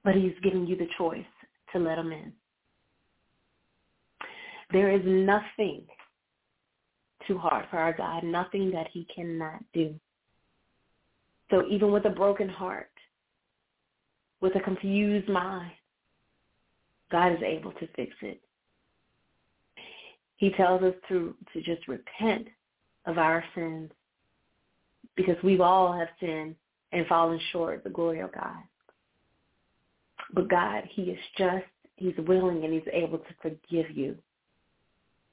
but 0.05 0.15
he's 0.15 0.35
giving 0.43 0.67
you 0.67 0.77
the 0.77 0.89
choice 0.97 1.25
to 1.73 1.79
let 1.79 1.99
him 1.99 2.13
in. 2.13 2.33
There 4.73 4.91
is 4.91 5.03
nothing 5.05 5.83
too 7.27 7.39
hard 7.39 7.67
for 7.71 7.79
our 7.79 7.93
God, 7.93 8.25
nothing 8.25 8.71
that 8.73 8.89
he 8.93 9.07
cannot 9.15 9.63
do. 9.73 9.95
So 11.51 11.65
even 11.69 11.93
with 11.93 12.05
a 12.07 12.11
broken 12.11 12.49
heart, 12.49 12.91
with 14.41 14.57
a 14.57 14.61
confused 14.61 15.29
mind, 15.29 15.73
God 17.11 17.33
is 17.33 17.43
able 17.45 17.73
to 17.73 17.89
fix 17.95 18.13
it. 18.23 18.41
He 20.37 20.51
tells 20.51 20.83
us 20.83 20.95
to, 21.09 21.35
to 21.53 21.63
just 21.63 21.89
repent 21.89 22.49
of 23.07 23.19
our 23.19 23.43
sins 23.55 23.91
because 25.17 25.37
we've 25.43 25.61
all 25.61 25.93
have 25.93 26.09
sinned 26.21 26.57
and 26.93 27.07
fallen 27.07 27.41
short 27.53 27.79
of 27.79 27.85
the 27.85 27.91
glory 27.91 28.21
of 28.21 28.35
God. 28.35 28.59
But 30.35 30.51
God, 30.51 30.83
he 30.91 31.03
is 31.03 31.19
just, 31.39 31.65
he's 31.97 32.15
willing 32.27 32.65
and 32.65 32.73
he's 32.75 32.83
able 32.93 33.19
to 33.19 33.35
forgive 33.41 33.91
you 33.97 34.17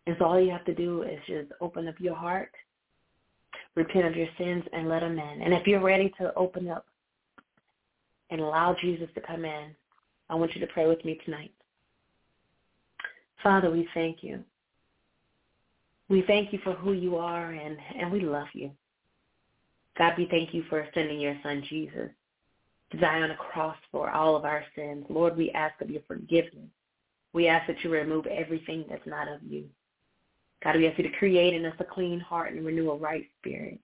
and 0.05 0.15
so 0.19 0.25
all 0.25 0.39
you 0.39 0.51
have 0.51 0.65
to 0.65 0.73
do 0.73 1.03
is 1.03 1.19
just 1.27 1.51
open 1.61 1.87
up 1.87 1.95
your 1.99 2.15
heart, 2.15 2.51
repent 3.75 4.05
of 4.05 4.15
your 4.15 4.27
sins, 4.37 4.63
and 4.73 4.89
let 4.89 5.03
him 5.03 5.17
in. 5.17 5.41
And 5.41 5.53
if 5.53 5.65
you're 5.65 5.81
ready 5.81 6.13
to 6.19 6.33
open 6.35 6.67
up 6.67 6.85
and 8.29 8.41
allow 8.41 8.75
Jesus 8.81 9.07
to 9.15 9.21
come 9.21 9.45
in, 9.45 9.69
I 10.29 10.35
want 10.35 10.53
you 10.55 10.61
to 10.61 10.67
pray 10.67 10.87
with 10.87 11.03
me 11.05 11.19
tonight. 11.23 11.51
Father, 13.43 13.69
we 13.69 13.87
thank 13.93 14.23
you. 14.23 14.43
We 16.09 16.23
thank 16.25 16.53
you 16.53 16.59
for 16.63 16.73
who 16.73 16.93
you 16.93 17.17
are, 17.17 17.51
and, 17.51 17.77
and 17.99 18.11
we 18.11 18.21
love 18.21 18.47
you. 18.53 18.71
God, 19.97 20.13
we 20.17 20.27
thank 20.31 20.53
you 20.53 20.63
for 20.69 20.87
sending 20.93 21.19
your 21.19 21.37
son, 21.43 21.63
Jesus, 21.69 22.09
to 22.91 22.97
die 22.97 23.21
on 23.21 23.31
a 23.31 23.35
cross 23.35 23.77
for 23.91 24.09
all 24.09 24.35
of 24.35 24.45
our 24.45 24.63
sins. 24.75 25.05
Lord, 25.09 25.37
we 25.37 25.51
ask 25.51 25.79
of 25.81 25.89
your 25.89 26.01
forgiveness. 26.07 26.69
We 27.33 27.47
ask 27.47 27.67
that 27.67 27.83
you 27.83 27.91
remove 27.91 28.25
everything 28.27 28.85
that's 28.89 29.05
not 29.05 29.27
of 29.27 29.43
you. 29.43 29.65
God, 30.63 30.77
we 30.77 30.87
ask 30.87 30.97
you 30.97 31.09
to 31.09 31.17
create 31.17 31.53
in 31.53 31.65
us 31.65 31.75
a 31.79 31.83
clean 31.83 32.19
heart 32.19 32.53
and 32.53 32.65
renew 32.65 32.91
a 32.91 32.97
right 32.97 33.25
spirit. 33.39 33.81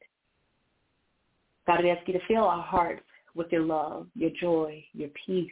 God, 1.67 1.83
we 1.83 1.89
ask 1.89 2.07
you 2.07 2.13
to 2.13 2.25
fill 2.27 2.45
our 2.45 2.63
hearts 2.63 3.03
with 3.35 3.51
your 3.51 3.61
love, 3.61 4.07
your 4.15 4.31
joy, 4.39 4.83
your 4.93 5.09
peace, 5.25 5.51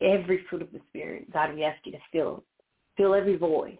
every 0.00 0.44
fruit 0.48 0.62
of 0.62 0.72
the 0.72 0.80
Spirit. 0.88 1.32
God, 1.32 1.54
we 1.54 1.62
ask 1.62 1.78
you 1.84 1.92
to 1.92 1.98
fill, 2.10 2.42
fill 3.00 3.14
every 3.14 3.36
void. 3.36 3.78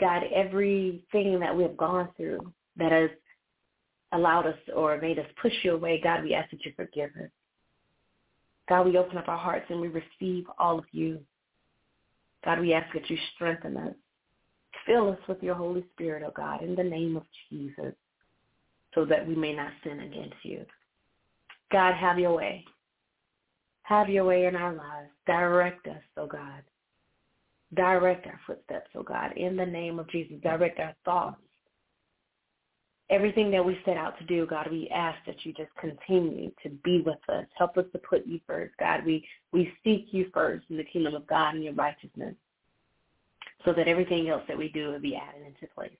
God, 0.00 0.24
everything 0.34 1.38
that 1.40 1.56
we 1.56 1.62
have 1.62 1.76
gone 1.76 2.08
through 2.16 2.52
that 2.76 2.92
has 2.92 3.10
allowed 4.12 4.46
us 4.46 4.58
or 4.74 5.00
made 5.00 5.18
us 5.18 5.26
push 5.40 5.52
you 5.62 5.74
away, 5.74 6.00
God, 6.02 6.24
we 6.24 6.34
ask 6.34 6.50
that 6.50 6.64
you 6.64 6.72
forgive 6.76 7.10
us. 7.22 7.30
God, 8.68 8.86
we 8.86 8.98
open 8.98 9.16
up 9.16 9.28
our 9.28 9.38
hearts 9.38 9.66
and 9.68 9.80
we 9.80 9.88
receive 9.88 10.44
all 10.58 10.78
of 10.78 10.84
you. 10.90 11.20
God, 12.44 12.60
we 12.60 12.74
ask 12.74 12.92
that 12.92 13.08
you 13.08 13.16
strengthen 13.34 13.76
us. 13.76 13.94
Fill 14.84 15.10
us 15.10 15.18
with 15.28 15.42
your 15.42 15.54
Holy 15.54 15.84
Spirit, 15.94 16.22
O 16.24 16.26
oh 16.26 16.32
God, 16.36 16.62
in 16.62 16.74
the 16.74 16.82
name 16.82 17.16
of 17.16 17.22
Jesus, 17.48 17.94
so 18.94 19.04
that 19.04 19.26
we 19.26 19.34
may 19.34 19.54
not 19.54 19.72
sin 19.82 20.00
against 20.00 20.36
you. 20.42 20.64
God, 21.72 21.94
have 21.94 22.18
your 22.18 22.34
way. 22.34 22.64
Have 23.82 24.08
your 24.08 24.24
way 24.24 24.46
in 24.46 24.56
our 24.56 24.74
lives. 24.74 25.10
Direct 25.26 25.86
us, 25.86 26.02
O 26.16 26.22
oh 26.22 26.26
God. 26.26 26.62
Direct 27.76 28.26
our 28.26 28.40
footsteps, 28.46 28.90
oh 28.96 29.02
God, 29.02 29.32
in 29.36 29.56
the 29.56 29.66
name 29.66 29.98
of 29.98 30.10
Jesus. 30.10 30.36
Direct 30.42 30.80
our 30.80 30.94
thoughts. 31.04 31.36
Everything 33.08 33.52
that 33.52 33.64
we 33.64 33.78
set 33.84 33.96
out 33.96 34.18
to 34.18 34.24
do, 34.24 34.46
God, 34.46 34.68
we 34.68 34.88
ask 34.92 35.16
that 35.26 35.36
you 35.44 35.52
just 35.52 35.70
continue 35.80 36.50
to 36.64 36.70
be 36.82 37.02
with 37.06 37.18
us. 37.28 37.44
Help 37.56 37.76
us 37.76 37.84
to 37.92 37.98
put 37.98 38.26
you 38.26 38.40
first, 38.48 38.74
God. 38.80 39.04
We, 39.06 39.24
we 39.52 39.72
seek 39.84 40.08
you 40.10 40.28
first 40.34 40.64
in 40.70 40.76
the 40.76 40.84
kingdom 40.84 41.14
of 41.14 41.26
God 41.28 41.54
and 41.54 41.62
your 41.62 41.74
righteousness 41.74 42.34
so 43.64 43.72
that 43.72 43.86
everything 43.86 44.28
else 44.28 44.42
that 44.48 44.58
we 44.58 44.68
do 44.70 44.88
will 44.90 44.98
be 44.98 45.16
added 45.16 45.46
into 45.46 45.72
place. 45.72 45.90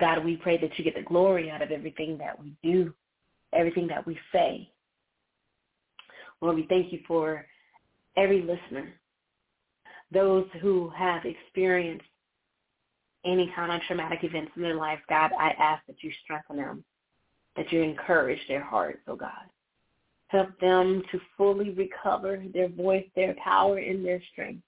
God, 0.00 0.24
we 0.24 0.36
pray 0.36 0.58
that 0.58 0.76
you 0.76 0.84
get 0.84 0.96
the 0.96 1.02
glory 1.02 1.50
out 1.50 1.62
of 1.62 1.70
everything 1.70 2.18
that 2.18 2.40
we 2.40 2.54
do, 2.62 2.92
everything 3.52 3.86
that 3.88 4.06
we 4.06 4.18
say. 4.32 4.70
Lord, 6.40 6.56
we 6.56 6.66
thank 6.68 6.92
you 6.92 7.00
for 7.06 7.46
every 8.16 8.40
listener, 8.40 8.94
those 10.12 10.46
who 10.60 10.90
have 10.90 11.24
experienced 11.24 12.04
any 13.24 13.52
kind 13.54 13.72
of 13.72 13.80
traumatic 13.82 14.20
events 14.24 14.52
in 14.56 14.62
their 14.62 14.76
life, 14.76 14.98
God, 15.08 15.30
I 15.38 15.50
ask 15.58 15.84
that 15.86 16.02
you 16.02 16.10
strengthen 16.24 16.56
them, 16.56 16.84
that 17.56 17.70
you 17.70 17.82
encourage 17.82 18.40
their 18.48 18.62
hearts, 18.62 19.00
oh 19.06 19.16
God. 19.16 19.30
Help 20.28 20.48
them 20.60 21.02
to 21.10 21.20
fully 21.36 21.70
recover 21.70 22.42
their 22.54 22.68
voice, 22.68 23.04
their 23.16 23.34
power, 23.42 23.78
and 23.78 24.04
their 24.04 24.22
strength. 24.32 24.62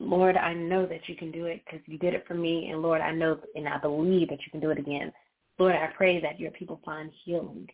Lord, 0.00 0.36
I 0.36 0.54
know 0.54 0.86
that 0.86 1.08
you 1.08 1.14
can 1.14 1.30
do 1.30 1.44
it 1.44 1.62
because 1.64 1.80
you 1.86 1.98
did 1.98 2.14
it 2.14 2.24
for 2.26 2.34
me. 2.34 2.70
And 2.70 2.82
Lord, 2.82 3.02
I 3.02 3.12
know 3.12 3.38
and 3.54 3.68
I 3.68 3.78
believe 3.78 4.28
that 4.30 4.40
you 4.44 4.50
can 4.50 4.60
do 4.60 4.70
it 4.70 4.78
again. 4.78 5.12
Lord, 5.58 5.74
I 5.74 5.88
pray 5.96 6.20
that 6.20 6.40
your 6.40 6.50
people 6.52 6.80
find 6.84 7.10
healing. 7.24 7.68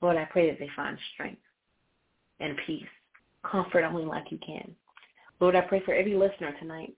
Lord, 0.00 0.16
I 0.16 0.24
pray 0.26 0.48
that 0.48 0.58
they 0.58 0.70
find 0.76 0.96
strength 1.12 1.42
and 2.40 2.56
peace, 2.66 2.86
comfort 3.44 3.84
only 3.84 4.04
like 4.04 4.30
you 4.30 4.38
can. 4.38 4.74
Lord, 5.40 5.54
I 5.54 5.60
pray 5.62 5.82
for 5.84 5.94
every 5.94 6.14
listener 6.14 6.54
tonight. 6.58 6.94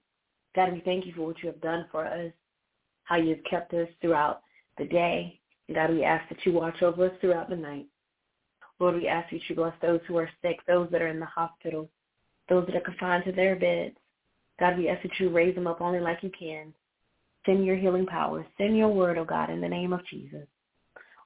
God, 0.54 0.72
we 0.72 0.80
thank 0.80 1.06
you 1.06 1.12
for 1.14 1.26
what 1.26 1.42
you 1.42 1.48
have 1.48 1.60
done 1.60 1.86
for 1.90 2.06
us, 2.06 2.32
how 3.04 3.16
you've 3.16 3.44
kept 3.48 3.74
us 3.74 3.88
throughout 4.00 4.42
the 4.78 4.84
day. 4.84 5.40
God, 5.74 5.90
we 5.90 6.04
ask 6.04 6.28
that 6.28 6.44
you 6.44 6.52
watch 6.52 6.82
over 6.82 7.06
us 7.06 7.12
throughout 7.20 7.50
the 7.50 7.56
night. 7.56 7.86
Lord, 8.78 8.94
we 8.94 9.08
ask 9.08 9.30
that 9.30 9.40
you 9.48 9.56
bless 9.56 9.74
those 9.82 10.00
who 10.06 10.16
are 10.16 10.30
sick, 10.40 10.58
those 10.66 10.88
that 10.92 11.02
are 11.02 11.08
in 11.08 11.18
the 11.18 11.26
hospital, 11.26 11.90
those 12.48 12.64
that 12.66 12.76
are 12.76 12.80
confined 12.80 13.24
to 13.24 13.32
their 13.32 13.56
beds. 13.56 13.96
God, 14.60 14.78
we 14.78 14.88
ask 14.88 15.02
that 15.02 15.18
you 15.18 15.30
raise 15.30 15.54
them 15.54 15.66
up 15.66 15.80
only 15.80 16.00
like 16.00 16.22
you 16.22 16.30
can. 16.38 16.72
Send 17.44 17.64
your 17.64 17.76
healing 17.76 18.06
power. 18.06 18.46
Send 18.56 18.76
your 18.76 18.88
word, 18.88 19.18
oh 19.18 19.24
God, 19.24 19.50
in 19.50 19.60
the 19.60 19.68
name 19.68 19.92
of 19.92 20.06
Jesus. 20.06 20.46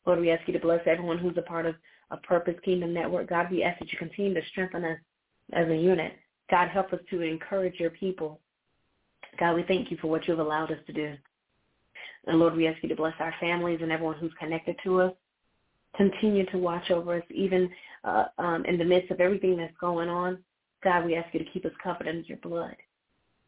Lord, 0.07 0.21
we 0.21 0.31
ask 0.31 0.47
you 0.47 0.53
to 0.55 0.61
bless 0.61 0.81
everyone 0.87 1.19
who's 1.19 1.37
a 1.37 1.43
part 1.43 1.67
of 1.67 1.75
a 2.11 2.17
Purpose 2.19 2.57
Kingdom 2.65 2.93
Network. 2.93 3.29
God, 3.29 3.51
we 3.51 3.63
ask 3.63 3.79
that 3.79 3.93
you 3.93 3.99
continue 3.99 4.35
to 4.35 4.47
strengthen 4.49 4.85
us 4.85 4.99
as 5.53 5.69
a 5.69 5.77
unit. 5.77 6.13
God, 6.53 6.68
help 6.68 6.92
us 6.92 7.00
to 7.11 7.22
encourage 7.22 7.80
your 7.80 7.90
people. 7.90 8.38
God, 9.40 9.57
we 9.57 9.64
thank 9.64 9.90
you 9.90 9.96
for 10.00 10.07
what 10.07 10.28
you've 10.28 10.38
allowed 10.38 10.70
us 10.70 10.78
to 10.86 10.92
do. 10.92 11.14
And 12.26 12.38
Lord, 12.38 12.55
we 12.55 12.68
ask 12.68 12.80
you 12.82 12.88
to 12.90 12.94
bless 12.94 13.14
our 13.18 13.34
families 13.40 13.80
and 13.82 13.90
everyone 13.90 14.18
who's 14.18 14.32
connected 14.38 14.76
to 14.84 15.00
us 15.00 15.12
continue 15.96 16.46
to 16.46 16.59
watch 16.59 16.90
over 16.90 17.16
us 17.16 17.24
even 17.30 17.70
uh, 18.05 18.24
um, 18.38 18.64
in 18.64 18.78
the 18.78 18.84
midst 18.84 19.11
of 19.11 19.20
everything 19.20 19.57
that's 19.57 19.76
going 19.80 20.09
on. 20.09 20.38
God, 20.82 21.05
we 21.05 21.16
ask 21.16 21.32
you 21.32 21.40
to 21.40 21.50
keep 21.50 21.64
us 21.64 21.72
covered 21.82 22.07
in 22.07 22.24
your 22.26 22.38
blood. 22.38 22.76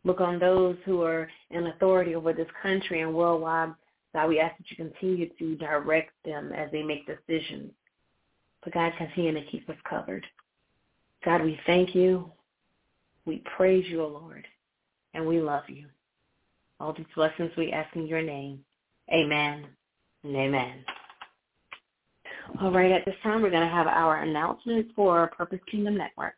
Look 0.04 0.20
on 0.20 0.38
those 0.38 0.76
who 0.84 1.02
are 1.02 1.28
in 1.50 1.66
authority 1.68 2.14
over 2.14 2.32
this 2.32 2.48
country 2.62 3.00
and 3.00 3.14
worldwide. 3.14 3.70
God, 4.12 4.28
we 4.28 4.38
ask 4.38 4.56
that 4.58 4.70
you 4.70 4.76
continue 4.76 5.28
to 5.38 5.56
direct 5.56 6.12
them 6.24 6.52
as 6.52 6.70
they 6.70 6.82
make 6.82 7.06
decisions. 7.06 7.72
But 8.62 8.74
God, 8.74 8.92
continue 8.98 9.32
to 9.32 9.50
keep 9.50 9.68
us 9.68 9.76
covered. 9.88 10.24
God, 11.24 11.42
we 11.42 11.58
thank 11.66 11.94
you. 11.94 12.30
We 13.26 13.42
praise 13.56 13.84
you, 13.88 14.02
O 14.02 14.08
Lord, 14.08 14.46
and 15.14 15.26
we 15.26 15.40
love 15.40 15.64
you. 15.68 15.86
All 16.80 16.92
these 16.92 17.06
blessings 17.14 17.50
we 17.56 17.72
ask 17.72 17.94
in 17.96 18.06
your 18.06 18.22
name. 18.22 18.64
Amen 19.12 19.66
and 20.24 20.36
amen. 20.36 20.84
All 22.60 22.70
right, 22.70 22.92
at 22.92 23.04
this 23.04 23.14
time, 23.22 23.42
we're 23.42 23.50
going 23.50 23.66
to 23.66 23.74
have 23.74 23.86
our 23.86 24.22
announcement 24.22 24.88
for 24.94 25.30
Purpose 25.36 25.60
Kingdom 25.70 25.96
Network. 25.96 26.34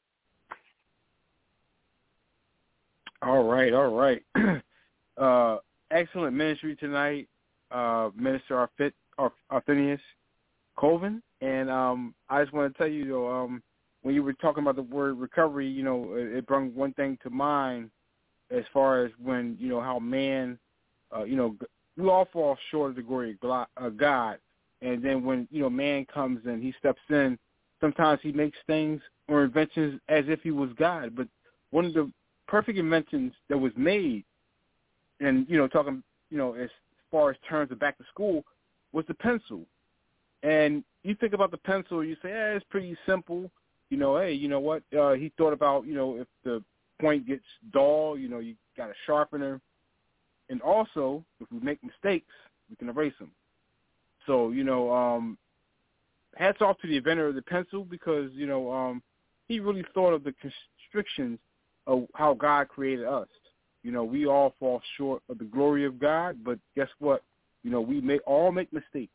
All 3.22 3.44
right, 3.44 3.72
all 3.72 3.92
right. 3.92 4.22
uh, 5.18 5.58
excellent 5.90 6.36
ministry 6.36 6.76
tonight, 6.76 7.28
uh, 7.70 8.10
Minister 8.14 8.68
Arfit, 8.68 8.92
Arthenius 9.50 10.00
Colvin. 10.76 11.22
And 11.40 11.70
um, 11.70 12.14
I 12.28 12.42
just 12.42 12.54
want 12.54 12.72
to 12.72 12.78
tell 12.78 12.88
you, 12.88 13.08
though, 13.08 13.28
um, 13.28 13.62
when 14.06 14.14
you 14.14 14.22
were 14.22 14.32
talking 14.32 14.62
about 14.62 14.76
the 14.76 14.82
word 14.82 15.18
recovery, 15.18 15.68
you 15.68 15.82
know, 15.82 16.14
it, 16.14 16.38
it 16.38 16.46
brought 16.46 16.72
one 16.72 16.92
thing 16.94 17.18
to 17.22 17.30
mind 17.30 17.90
as 18.50 18.64
far 18.72 19.04
as 19.04 19.10
when, 19.22 19.56
you 19.58 19.68
know, 19.68 19.80
how 19.80 19.98
man, 19.98 20.58
uh, 21.14 21.24
you 21.24 21.36
know, 21.36 21.56
we 21.96 22.08
all 22.08 22.28
fall 22.32 22.56
short 22.70 22.90
of 22.90 22.96
the 22.96 23.02
glory 23.02 23.36
of 23.76 23.96
God 23.96 24.38
and 24.82 25.02
then 25.02 25.24
when 25.24 25.48
you 25.50 25.62
know 25.62 25.70
man 25.70 26.04
comes 26.06 26.40
and 26.44 26.62
he 26.62 26.74
steps 26.78 27.00
in, 27.08 27.38
sometimes 27.80 28.20
he 28.22 28.32
makes 28.32 28.58
things 28.66 29.00
or 29.28 29.44
inventions 29.44 30.00
as 30.08 30.24
if 30.28 30.40
he 30.42 30.50
was 30.50 30.70
God. 30.78 31.16
But 31.16 31.28
one 31.70 31.86
of 31.86 31.94
the 31.94 32.10
perfect 32.46 32.78
inventions 32.78 33.32
that 33.48 33.58
was 33.58 33.72
made, 33.76 34.24
and 35.20 35.46
you 35.48 35.56
know 35.56 35.66
talking 35.68 36.02
you 36.30 36.38
know 36.38 36.54
as 36.54 36.70
far 37.10 37.30
as 37.30 37.36
terms 37.48 37.72
of 37.72 37.78
back 37.78 37.96
to 37.98 38.04
school, 38.12 38.44
was 38.92 39.04
the 39.08 39.14
pencil. 39.14 39.62
And 40.42 40.84
you 41.02 41.14
think 41.14 41.32
about 41.32 41.50
the 41.50 41.56
pencil, 41.56 42.04
you 42.04 42.16
say, 42.22 42.30
eh, 42.30 42.54
it's 42.54 42.66
pretty 42.68 42.96
simple. 43.06 43.50
You 43.90 43.96
know, 43.96 44.18
hey, 44.18 44.32
you 44.32 44.48
know 44.48 44.60
what? 44.60 44.82
Uh, 44.96 45.12
he 45.12 45.32
thought 45.38 45.52
about, 45.52 45.86
you 45.86 45.94
know, 45.94 46.16
if 46.16 46.26
the 46.44 46.62
point 47.00 47.26
gets 47.26 47.44
dull, 47.72 48.18
you 48.18 48.28
know, 48.28 48.40
you 48.40 48.54
got 48.76 48.90
a 48.90 48.94
sharpener. 49.06 49.60
And 50.48 50.60
also, 50.62 51.24
if 51.40 51.50
we 51.50 51.60
make 51.60 51.82
mistakes, 51.82 52.32
we 52.70 52.76
can 52.76 52.88
erase 52.88 53.14
them. 53.18 53.30
So 54.26 54.50
you 54.50 54.64
know, 54.64 54.92
um, 54.92 55.38
hats 56.36 56.60
off 56.60 56.78
to 56.80 56.88
the 56.88 56.96
inventor 56.96 57.28
of 57.28 57.34
the 57.34 57.42
pencil 57.42 57.84
because 57.84 58.30
you 58.34 58.46
know 58.46 58.70
um, 58.70 59.02
he 59.48 59.60
really 59.60 59.84
thought 59.94 60.12
of 60.12 60.24
the 60.24 60.34
constrictions 60.40 61.38
of 61.86 62.06
how 62.14 62.34
God 62.34 62.68
created 62.68 63.06
us. 63.06 63.28
You 63.82 63.92
know, 63.92 64.02
we 64.02 64.26
all 64.26 64.54
fall 64.58 64.82
short 64.96 65.22
of 65.28 65.38
the 65.38 65.44
glory 65.44 65.84
of 65.84 66.00
God, 66.00 66.38
but 66.44 66.58
guess 66.74 66.88
what? 66.98 67.22
You 67.62 67.70
know, 67.70 67.80
we 67.80 68.00
may 68.00 68.18
all 68.20 68.50
make 68.50 68.72
mistakes. 68.72 69.12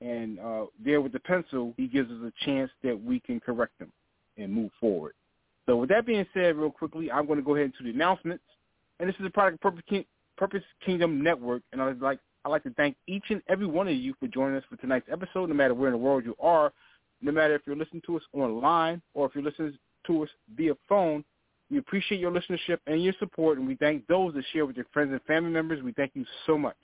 And 0.00 0.38
uh, 0.38 0.66
there 0.84 1.00
with 1.00 1.12
the 1.12 1.20
pencil, 1.20 1.72
he 1.76 1.86
gives 1.86 2.10
us 2.10 2.18
a 2.22 2.44
chance 2.44 2.70
that 2.82 3.00
we 3.00 3.20
can 3.20 3.40
correct 3.40 3.78
them 3.78 3.92
and 4.36 4.52
move 4.52 4.70
forward. 4.80 5.14
So 5.66 5.76
with 5.76 5.88
that 5.90 6.04
being 6.06 6.26
said, 6.34 6.56
real 6.56 6.70
quickly, 6.70 7.10
I'm 7.10 7.26
going 7.26 7.38
to 7.38 7.44
go 7.44 7.54
ahead 7.54 7.66
into 7.66 7.84
the 7.84 7.90
announcements. 7.90 8.44
And 9.00 9.08
this 9.08 9.16
is 9.18 9.26
a 9.26 9.30
product 9.30 9.60
Purpose, 9.62 9.82
King- 9.88 10.04
Purpose 10.36 10.62
Kingdom 10.84 11.22
Network, 11.22 11.62
and 11.72 11.80
I'd 11.80 12.00
like 12.00 12.18
I'd 12.44 12.50
like 12.50 12.62
to 12.64 12.74
thank 12.74 12.96
each 13.06 13.24
and 13.30 13.40
every 13.48 13.66
one 13.66 13.88
of 13.88 13.94
you 13.94 14.14
for 14.20 14.26
joining 14.28 14.56
us 14.56 14.64
for 14.68 14.76
tonight's 14.76 15.08
episode, 15.10 15.48
no 15.48 15.54
matter 15.54 15.72
where 15.72 15.88
in 15.88 15.94
the 15.94 15.98
world 15.98 16.24
you 16.26 16.36
are, 16.38 16.72
no 17.22 17.32
matter 17.32 17.54
if 17.54 17.62
you're 17.66 17.76
listening 17.76 18.02
to 18.06 18.16
us 18.18 18.22
online 18.34 19.00
or 19.14 19.26
if 19.26 19.34
you're 19.34 19.44
listening 19.44 19.78
to 20.06 20.22
us 20.24 20.28
via 20.54 20.74
phone. 20.86 21.24
We 21.70 21.78
appreciate 21.78 22.20
your 22.20 22.30
listenership 22.30 22.78
and 22.86 23.02
your 23.02 23.14
support, 23.18 23.56
and 23.56 23.66
we 23.66 23.76
thank 23.76 24.06
those 24.06 24.34
that 24.34 24.44
share 24.52 24.66
with 24.66 24.76
your 24.76 24.84
friends 24.92 25.12
and 25.12 25.22
family 25.22 25.50
members. 25.50 25.82
We 25.82 25.92
thank 25.92 26.12
you 26.14 26.26
so 26.46 26.58
much. 26.58 26.76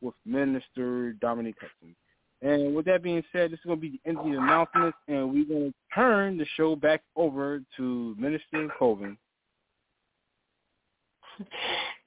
with 0.01 0.15
Minister 0.25 1.13
Dominique 1.13 1.57
Hudson. 1.61 1.95
And 2.41 2.75
with 2.75 2.85
that 2.85 3.03
being 3.03 3.23
said, 3.31 3.51
this 3.51 3.59
is 3.59 3.65
going 3.65 3.77
to 3.77 3.81
be 3.81 3.99
the 4.03 4.09
end 4.09 4.17
of 4.17 4.25
the 4.25 4.31
announcements, 4.31 4.97
and 5.07 5.31
we're 5.31 5.45
going 5.45 5.71
to 5.71 5.73
turn 5.93 6.37
the 6.37 6.45
show 6.57 6.75
back 6.75 7.03
over 7.15 7.61
to 7.77 8.15
Minister 8.17 8.67
Colvin. 8.79 9.15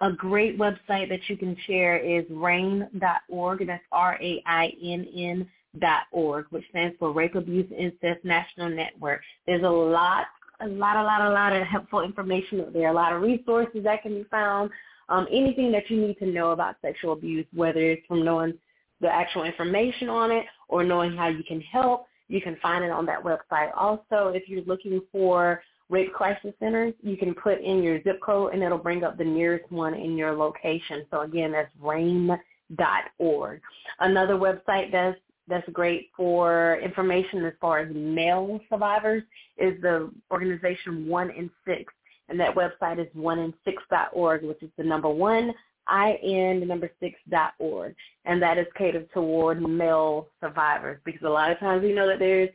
a 0.00 0.10
great 0.10 0.58
website 0.58 1.08
that 1.10 1.28
you 1.28 1.36
can 1.36 1.56
share 1.66 1.98
is 1.98 2.24
rainn.org. 2.24 3.66
That's 3.66 3.84
R-A-I-N-N 3.92 5.46
dot 5.78 6.02
org, 6.10 6.46
which 6.50 6.68
stands 6.70 6.96
for 6.98 7.12
Rape 7.12 7.36
Abuse 7.36 7.70
Incest 7.76 8.24
National 8.24 8.70
Network. 8.70 9.20
There's 9.46 9.62
a 9.62 9.68
lot, 9.68 10.26
a 10.60 10.68
lot, 10.68 10.96
a 10.96 11.02
lot, 11.02 11.20
a 11.22 11.30
lot 11.30 11.52
of 11.54 11.66
helpful 11.66 12.02
information 12.02 12.64
there. 12.72 12.88
A 12.88 12.92
lot 12.92 13.12
of 13.12 13.22
resources 13.22 13.84
that 13.84 14.02
can 14.02 14.14
be 14.14 14.24
found. 14.30 14.70
Um, 15.08 15.26
anything 15.30 15.72
that 15.72 15.90
you 15.90 16.00
need 16.00 16.18
to 16.18 16.26
know 16.26 16.52
about 16.52 16.76
sexual 16.82 17.12
abuse, 17.12 17.46
whether 17.52 17.80
it's 17.80 18.06
from 18.06 18.24
knowing 18.24 18.54
the 19.00 19.08
actual 19.08 19.44
information 19.44 20.08
on 20.08 20.30
it 20.30 20.44
or 20.68 20.84
knowing 20.84 21.16
how 21.16 21.28
you 21.28 21.42
can 21.42 21.60
help, 21.60 22.06
you 22.28 22.40
can 22.40 22.56
find 22.62 22.84
it 22.84 22.90
on 22.90 23.06
that 23.06 23.22
website. 23.22 23.70
Also, 23.76 24.28
if 24.28 24.48
you're 24.48 24.62
looking 24.62 25.00
for 25.10 25.62
rape 25.88 26.12
crisis 26.12 26.54
centers, 26.60 26.94
you 27.02 27.16
can 27.16 27.34
put 27.34 27.60
in 27.60 27.82
your 27.82 28.02
zip 28.04 28.20
code 28.22 28.54
and 28.54 28.62
it'll 28.62 28.78
bring 28.78 29.02
up 29.02 29.18
the 29.18 29.24
nearest 29.24 29.70
one 29.72 29.94
in 29.94 30.16
your 30.16 30.32
location. 30.36 31.04
So 31.10 31.22
again, 31.22 31.50
that's 31.52 31.70
rainn.org. 31.82 33.60
Another 33.98 34.34
website 34.34 34.92
that's 34.92 35.18
that's 35.50 35.68
great 35.70 36.10
for 36.16 36.78
information 36.82 37.44
as 37.44 37.52
far 37.60 37.80
as 37.80 37.94
male 37.94 38.60
survivors 38.70 39.22
is 39.58 39.80
the 39.82 40.10
organization 40.30 41.06
One 41.06 41.30
in 41.30 41.50
Six. 41.66 41.92
And 42.28 42.38
that 42.38 42.54
website 42.54 43.00
is 43.00 43.08
onein6.org, 43.16 44.44
which 44.44 44.62
is 44.62 44.70
the 44.78 44.84
number 44.84 45.10
one, 45.10 45.52
I-N, 45.88 46.60
the 46.60 46.66
number 46.66 46.88
six 47.00 47.18
dot 47.28 47.54
org. 47.58 47.94
And 48.24 48.40
that 48.40 48.56
is 48.56 48.66
catered 48.78 49.10
toward 49.12 49.60
male 49.60 50.28
survivors 50.40 51.00
because 51.04 51.22
a 51.24 51.28
lot 51.28 51.50
of 51.50 51.58
times 51.58 51.82
we 51.82 51.92
know 51.92 52.06
that 52.06 52.20
there's 52.20 52.50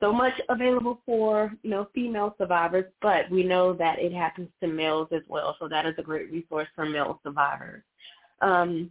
so 0.00 0.12
much 0.12 0.34
available 0.48 1.00
for 1.06 1.52
you 1.62 1.70
know 1.70 1.88
female 1.94 2.34
survivors, 2.36 2.86
but 3.00 3.30
we 3.30 3.44
know 3.44 3.72
that 3.74 4.00
it 4.00 4.12
happens 4.12 4.48
to 4.60 4.66
males 4.66 5.08
as 5.12 5.22
well. 5.28 5.56
So 5.60 5.68
that 5.68 5.86
is 5.86 5.94
a 5.98 6.02
great 6.02 6.30
resource 6.32 6.66
for 6.74 6.84
male 6.84 7.20
survivors. 7.22 7.82
Um, 8.40 8.90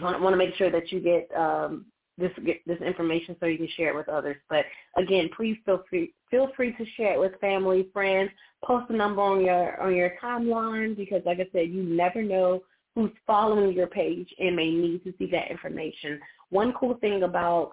I 0.00 0.16
want 0.18 0.32
to 0.32 0.36
make 0.36 0.54
sure 0.54 0.70
that 0.70 0.92
you 0.92 1.00
get 1.00 1.28
um, 1.36 1.86
this 2.18 2.30
this 2.66 2.80
information 2.80 3.36
so 3.40 3.46
you 3.46 3.58
can 3.58 3.68
share 3.76 3.90
it 3.90 3.96
with 3.96 4.08
others. 4.08 4.36
But 4.48 4.64
again, 4.96 5.30
please 5.36 5.56
feel 5.64 5.82
free 5.88 6.12
feel 6.30 6.50
free 6.56 6.72
to 6.72 6.84
share 6.96 7.14
it 7.14 7.20
with 7.20 7.38
family, 7.40 7.88
friends. 7.92 8.30
Post 8.64 8.90
a 8.90 8.96
number 8.96 9.22
on 9.22 9.44
your 9.44 9.80
on 9.80 9.94
your 9.94 10.12
timeline 10.22 10.96
because, 10.96 11.22
like 11.26 11.40
I 11.40 11.48
said, 11.52 11.70
you 11.70 11.82
never 11.82 12.22
know 12.22 12.62
who's 12.94 13.10
following 13.26 13.72
your 13.72 13.88
page 13.88 14.32
and 14.38 14.54
may 14.54 14.70
need 14.70 15.02
to 15.04 15.12
see 15.18 15.26
that 15.32 15.50
information. 15.50 16.20
One 16.50 16.72
cool 16.74 16.94
thing 17.00 17.24
about 17.24 17.72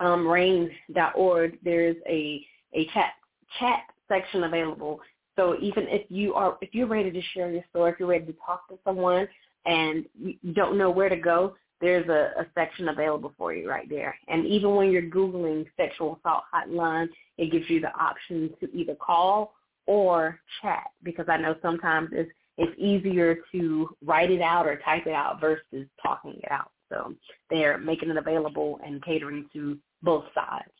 um, 0.00 0.26
rainn.org, 0.26 1.58
there's 1.64 1.96
a, 2.06 2.46
a 2.74 2.86
chat 2.92 3.12
chat 3.58 3.80
section 4.08 4.44
available. 4.44 5.00
So 5.36 5.56
even 5.60 5.86
if 5.88 6.02
you 6.10 6.34
are 6.34 6.58
if 6.60 6.70
you're 6.74 6.86
ready 6.86 7.10
to 7.10 7.22
share 7.34 7.50
your 7.50 7.64
story, 7.70 7.92
if 7.92 8.00
you're 8.00 8.08
ready 8.08 8.26
to 8.26 8.34
talk 8.44 8.68
to 8.68 8.78
someone 8.84 9.26
and 9.64 10.04
you 10.20 10.52
don't 10.54 10.78
know 10.78 10.90
where 10.90 11.08
to 11.08 11.16
go, 11.16 11.54
there's 11.80 12.08
a, 12.08 12.40
a 12.40 12.46
section 12.54 12.88
available 12.88 13.32
for 13.36 13.52
you 13.52 13.68
right 13.68 13.88
there. 13.88 14.16
And 14.28 14.46
even 14.46 14.74
when 14.74 14.90
you're 14.90 15.02
Googling 15.02 15.66
sexual 15.76 16.18
assault 16.18 16.44
hotline, 16.52 17.08
it 17.38 17.52
gives 17.52 17.68
you 17.68 17.80
the 17.80 17.94
option 17.94 18.50
to 18.60 18.74
either 18.74 18.94
call 18.94 19.54
or 19.86 20.40
chat 20.62 20.84
because 21.02 21.26
I 21.28 21.36
know 21.36 21.56
sometimes 21.62 22.10
it's 22.12 22.30
it's 22.58 22.72
easier 22.78 23.38
to 23.52 23.88
write 24.02 24.30
it 24.30 24.40
out 24.40 24.66
or 24.66 24.76
type 24.78 25.06
it 25.06 25.12
out 25.12 25.42
versus 25.42 25.86
talking 26.02 26.40
it 26.42 26.50
out. 26.50 26.70
So 26.88 27.14
they're 27.50 27.76
making 27.76 28.08
it 28.08 28.16
available 28.16 28.80
and 28.84 29.04
catering 29.04 29.46
to 29.52 29.76
both 30.02 30.24
sides. 30.34 30.70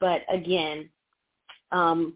But 0.00 0.22
again, 0.32 0.88
um, 1.72 2.14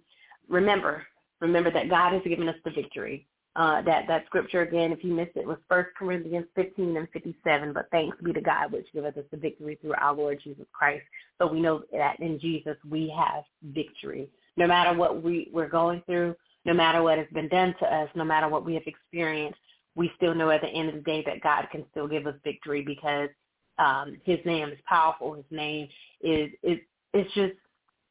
remember, 0.49 1.07
remember 1.41 1.71
that 1.71 1.91
God 1.91 2.15
has 2.15 2.23
given 2.23 2.49
us 2.49 2.57
the 2.65 2.71
victory. 2.71 3.27
Uh, 3.57 3.83
that 3.83 4.05
that 4.07 4.25
scripture 4.27 4.63
again, 4.63 4.93
if 4.93 5.03
you 5.03 5.13
missed 5.13 5.37
it, 5.37 5.47
was 5.47 5.59
First 5.69 5.91
Corinthians 5.99 6.47
15 6.55 6.97
and 6.97 7.09
57. 7.13 7.73
But 7.73 7.89
thanks 7.91 8.17
be 8.23 8.33
to 8.33 8.41
God, 8.41 8.71
which 8.71 8.87
giveth 8.93 9.17
us 9.17 9.25
the 9.33 9.37
victory 9.37 9.77
through 9.81 9.95
our 9.99 10.15
Lord 10.15 10.41
Jesus 10.43 10.67
Christ. 10.73 11.05
So 11.39 11.49
we 11.49 11.61
know 11.61 11.83
that 11.93 12.21
in 12.21 12.39
Jesus 12.39 12.77
we 12.89 13.13
have 13.19 13.43
victory. 13.75 14.29
No 14.57 14.69
matter 14.69 14.97
what 14.97 15.23
we, 15.23 15.51
we're 15.53 15.69
going 15.69 16.03
through, 16.07 16.37
no 16.65 16.75
matter 16.75 17.03
what 17.03 17.19
has 17.19 17.27
been 17.33 17.49
done 17.49 17.75
to 17.81 17.87
us, 17.93 18.09
no 18.15 18.25
matter 18.25 18.49
what 18.49 18.65
we 18.65 18.75
have 18.75 18.85
experienced, 18.87 19.59
we 19.97 20.13
still 20.17 20.35
know 20.35 20.51
at 20.51 20.61
the 20.61 20.69
end 20.69 20.89
of 20.89 20.95
the 20.95 21.01
day 21.01 21.25
that 21.27 21.41
God 21.43 21.67
can 21.73 21.85
still 21.91 22.07
give 22.07 22.27
us 22.27 22.35
victory 22.45 22.83
because 22.83 23.31
um, 23.79 24.17
his 24.25 24.39
name 24.45 24.69
is 24.69 24.79
powerful. 24.87 25.35
His 25.35 25.45
name 25.51 25.89
is 26.21 26.51
is 26.63 26.79
it's 27.13 27.35
just 27.35 27.55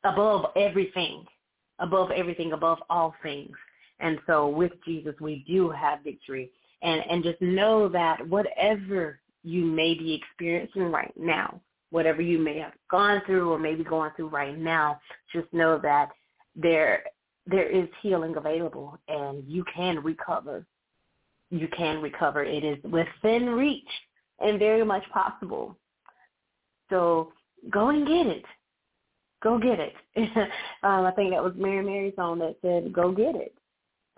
above 0.04 0.52
everything, 0.56 1.24
above 1.80 2.12
everything, 2.12 2.52
above 2.52 2.80
all 2.90 3.16
things. 3.24 3.56
And 4.00 4.20
so 4.28 4.48
with 4.48 4.72
Jesus, 4.86 5.16
we 5.20 5.44
do 5.48 5.70
have 5.70 6.04
victory. 6.04 6.52
And 6.82 7.02
and 7.10 7.24
just 7.24 7.42
know 7.42 7.90
that 7.90 8.26
whatever 8.28 9.20
you 9.44 9.66
may 9.66 9.94
be 9.94 10.14
experiencing 10.14 10.92
right 10.92 11.14
now, 11.18 11.60
whatever 11.92 12.22
you 12.22 12.40
may 12.40 12.58
have 12.60 12.74
gone 12.90 13.22
through 13.26 13.52
or 13.52 13.60
maybe 13.60 13.84
going 13.84 14.12
through 14.16 14.30
right 14.30 14.58
now, 14.58 15.00
just 15.34 15.52
know 15.52 15.78
that 15.80 16.10
there 16.56 17.04
there 17.48 17.70
is 17.70 17.88
healing 18.02 18.36
available 18.38 18.98
and 19.08 19.44
you 19.48 19.64
can 19.76 20.00
recover. 20.04 20.66
You 21.50 21.68
can 21.76 22.02
recover. 22.02 22.44
It 22.44 22.64
is 22.64 22.78
within 22.84 23.50
reach 23.50 23.90
and 24.40 24.60
very 24.60 24.86
much 24.86 25.04
possible. 25.12 25.76
So 26.90 27.34
go 27.70 27.90
and 27.90 28.08
get 28.08 28.28
it. 28.28 28.46
Go 29.42 29.58
get 29.58 29.80
it. 29.80 29.94
um, 30.84 31.06
I 31.06 31.12
think 31.16 31.32
that 31.32 31.44
was 31.44 31.54
Mary 31.56 31.84
Mary's 31.84 32.16
song 32.16 32.40
that 32.40 32.58
said, 32.62 32.94
go 32.94 33.12
get 33.12 33.36
it. 33.36 33.56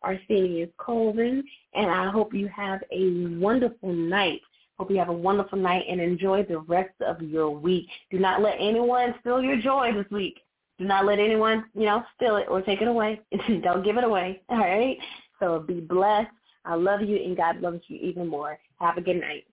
Arthenius 0.04 0.70
Colvin, 0.78 1.44
and 1.74 1.90
I 1.90 2.10
hope 2.10 2.34
you 2.34 2.48
have 2.48 2.82
a 2.92 3.38
wonderful 3.38 3.92
night. 3.92 4.40
Hope 4.78 4.90
you 4.90 4.98
have 4.98 5.08
a 5.08 5.12
wonderful 5.12 5.58
night 5.58 5.84
and 5.88 6.00
enjoy 6.00 6.42
the 6.42 6.58
rest 6.58 7.00
of 7.00 7.22
your 7.22 7.50
week. 7.50 7.86
Do 8.10 8.18
not 8.18 8.42
let 8.42 8.56
anyone 8.58 9.14
steal 9.20 9.40
your 9.42 9.56
joy 9.56 9.92
this 9.94 10.10
week. 10.10 10.40
Do 10.78 10.84
not 10.84 11.06
let 11.06 11.18
anyone, 11.18 11.64
you 11.74 11.86
know, 11.86 12.02
steal 12.16 12.36
it 12.36 12.46
or 12.50 12.60
take 12.60 12.82
it 12.82 12.88
away. 12.88 13.20
Don't 13.62 13.84
give 13.84 13.96
it 13.96 14.04
away. 14.04 14.42
All 14.48 14.58
right? 14.58 14.98
So 15.40 15.60
be 15.66 15.80
blessed. 15.80 16.30
I 16.64 16.74
love 16.74 17.00
you 17.00 17.16
and 17.16 17.36
God 17.36 17.60
loves 17.60 17.80
you 17.88 17.96
even 17.98 18.26
more. 18.26 18.58
Have 18.80 18.96
a 18.96 19.00
good 19.00 19.20
night. 19.20 19.44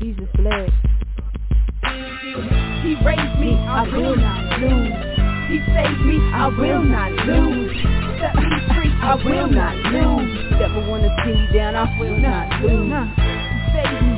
Jesus 0.00 0.28
bless. 0.36 0.70
He 2.82 2.94
raised 3.04 3.40
me, 3.40 3.56
I 3.56 3.82
will 3.92 4.16
not 4.16 4.60
lose. 4.60 5.18
He 5.48 5.58
saved 5.74 6.00
me, 6.06 6.18
I 6.32 6.46
will 6.46 6.82
not 6.84 7.10
lose. 7.26 7.76
Set 8.20 8.36
me 8.36 8.42
free, 8.74 8.92
I 9.02 9.14
will 9.24 9.48
not 9.48 9.74
lose. 9.92 10.50
Never 10.52 10.88
wanna 10.88 11.08
see 11.24 11.32
me 11.32 11.48
down, 11.52 11.74
I 11.74 11.98
will 11.98 12.16
not 12.16 12.62
lose. 12.62 13.08
He 13.16 13.72
saved 13.74 14.06
me. 14.06 14.17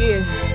Yeah. 0.00 0.49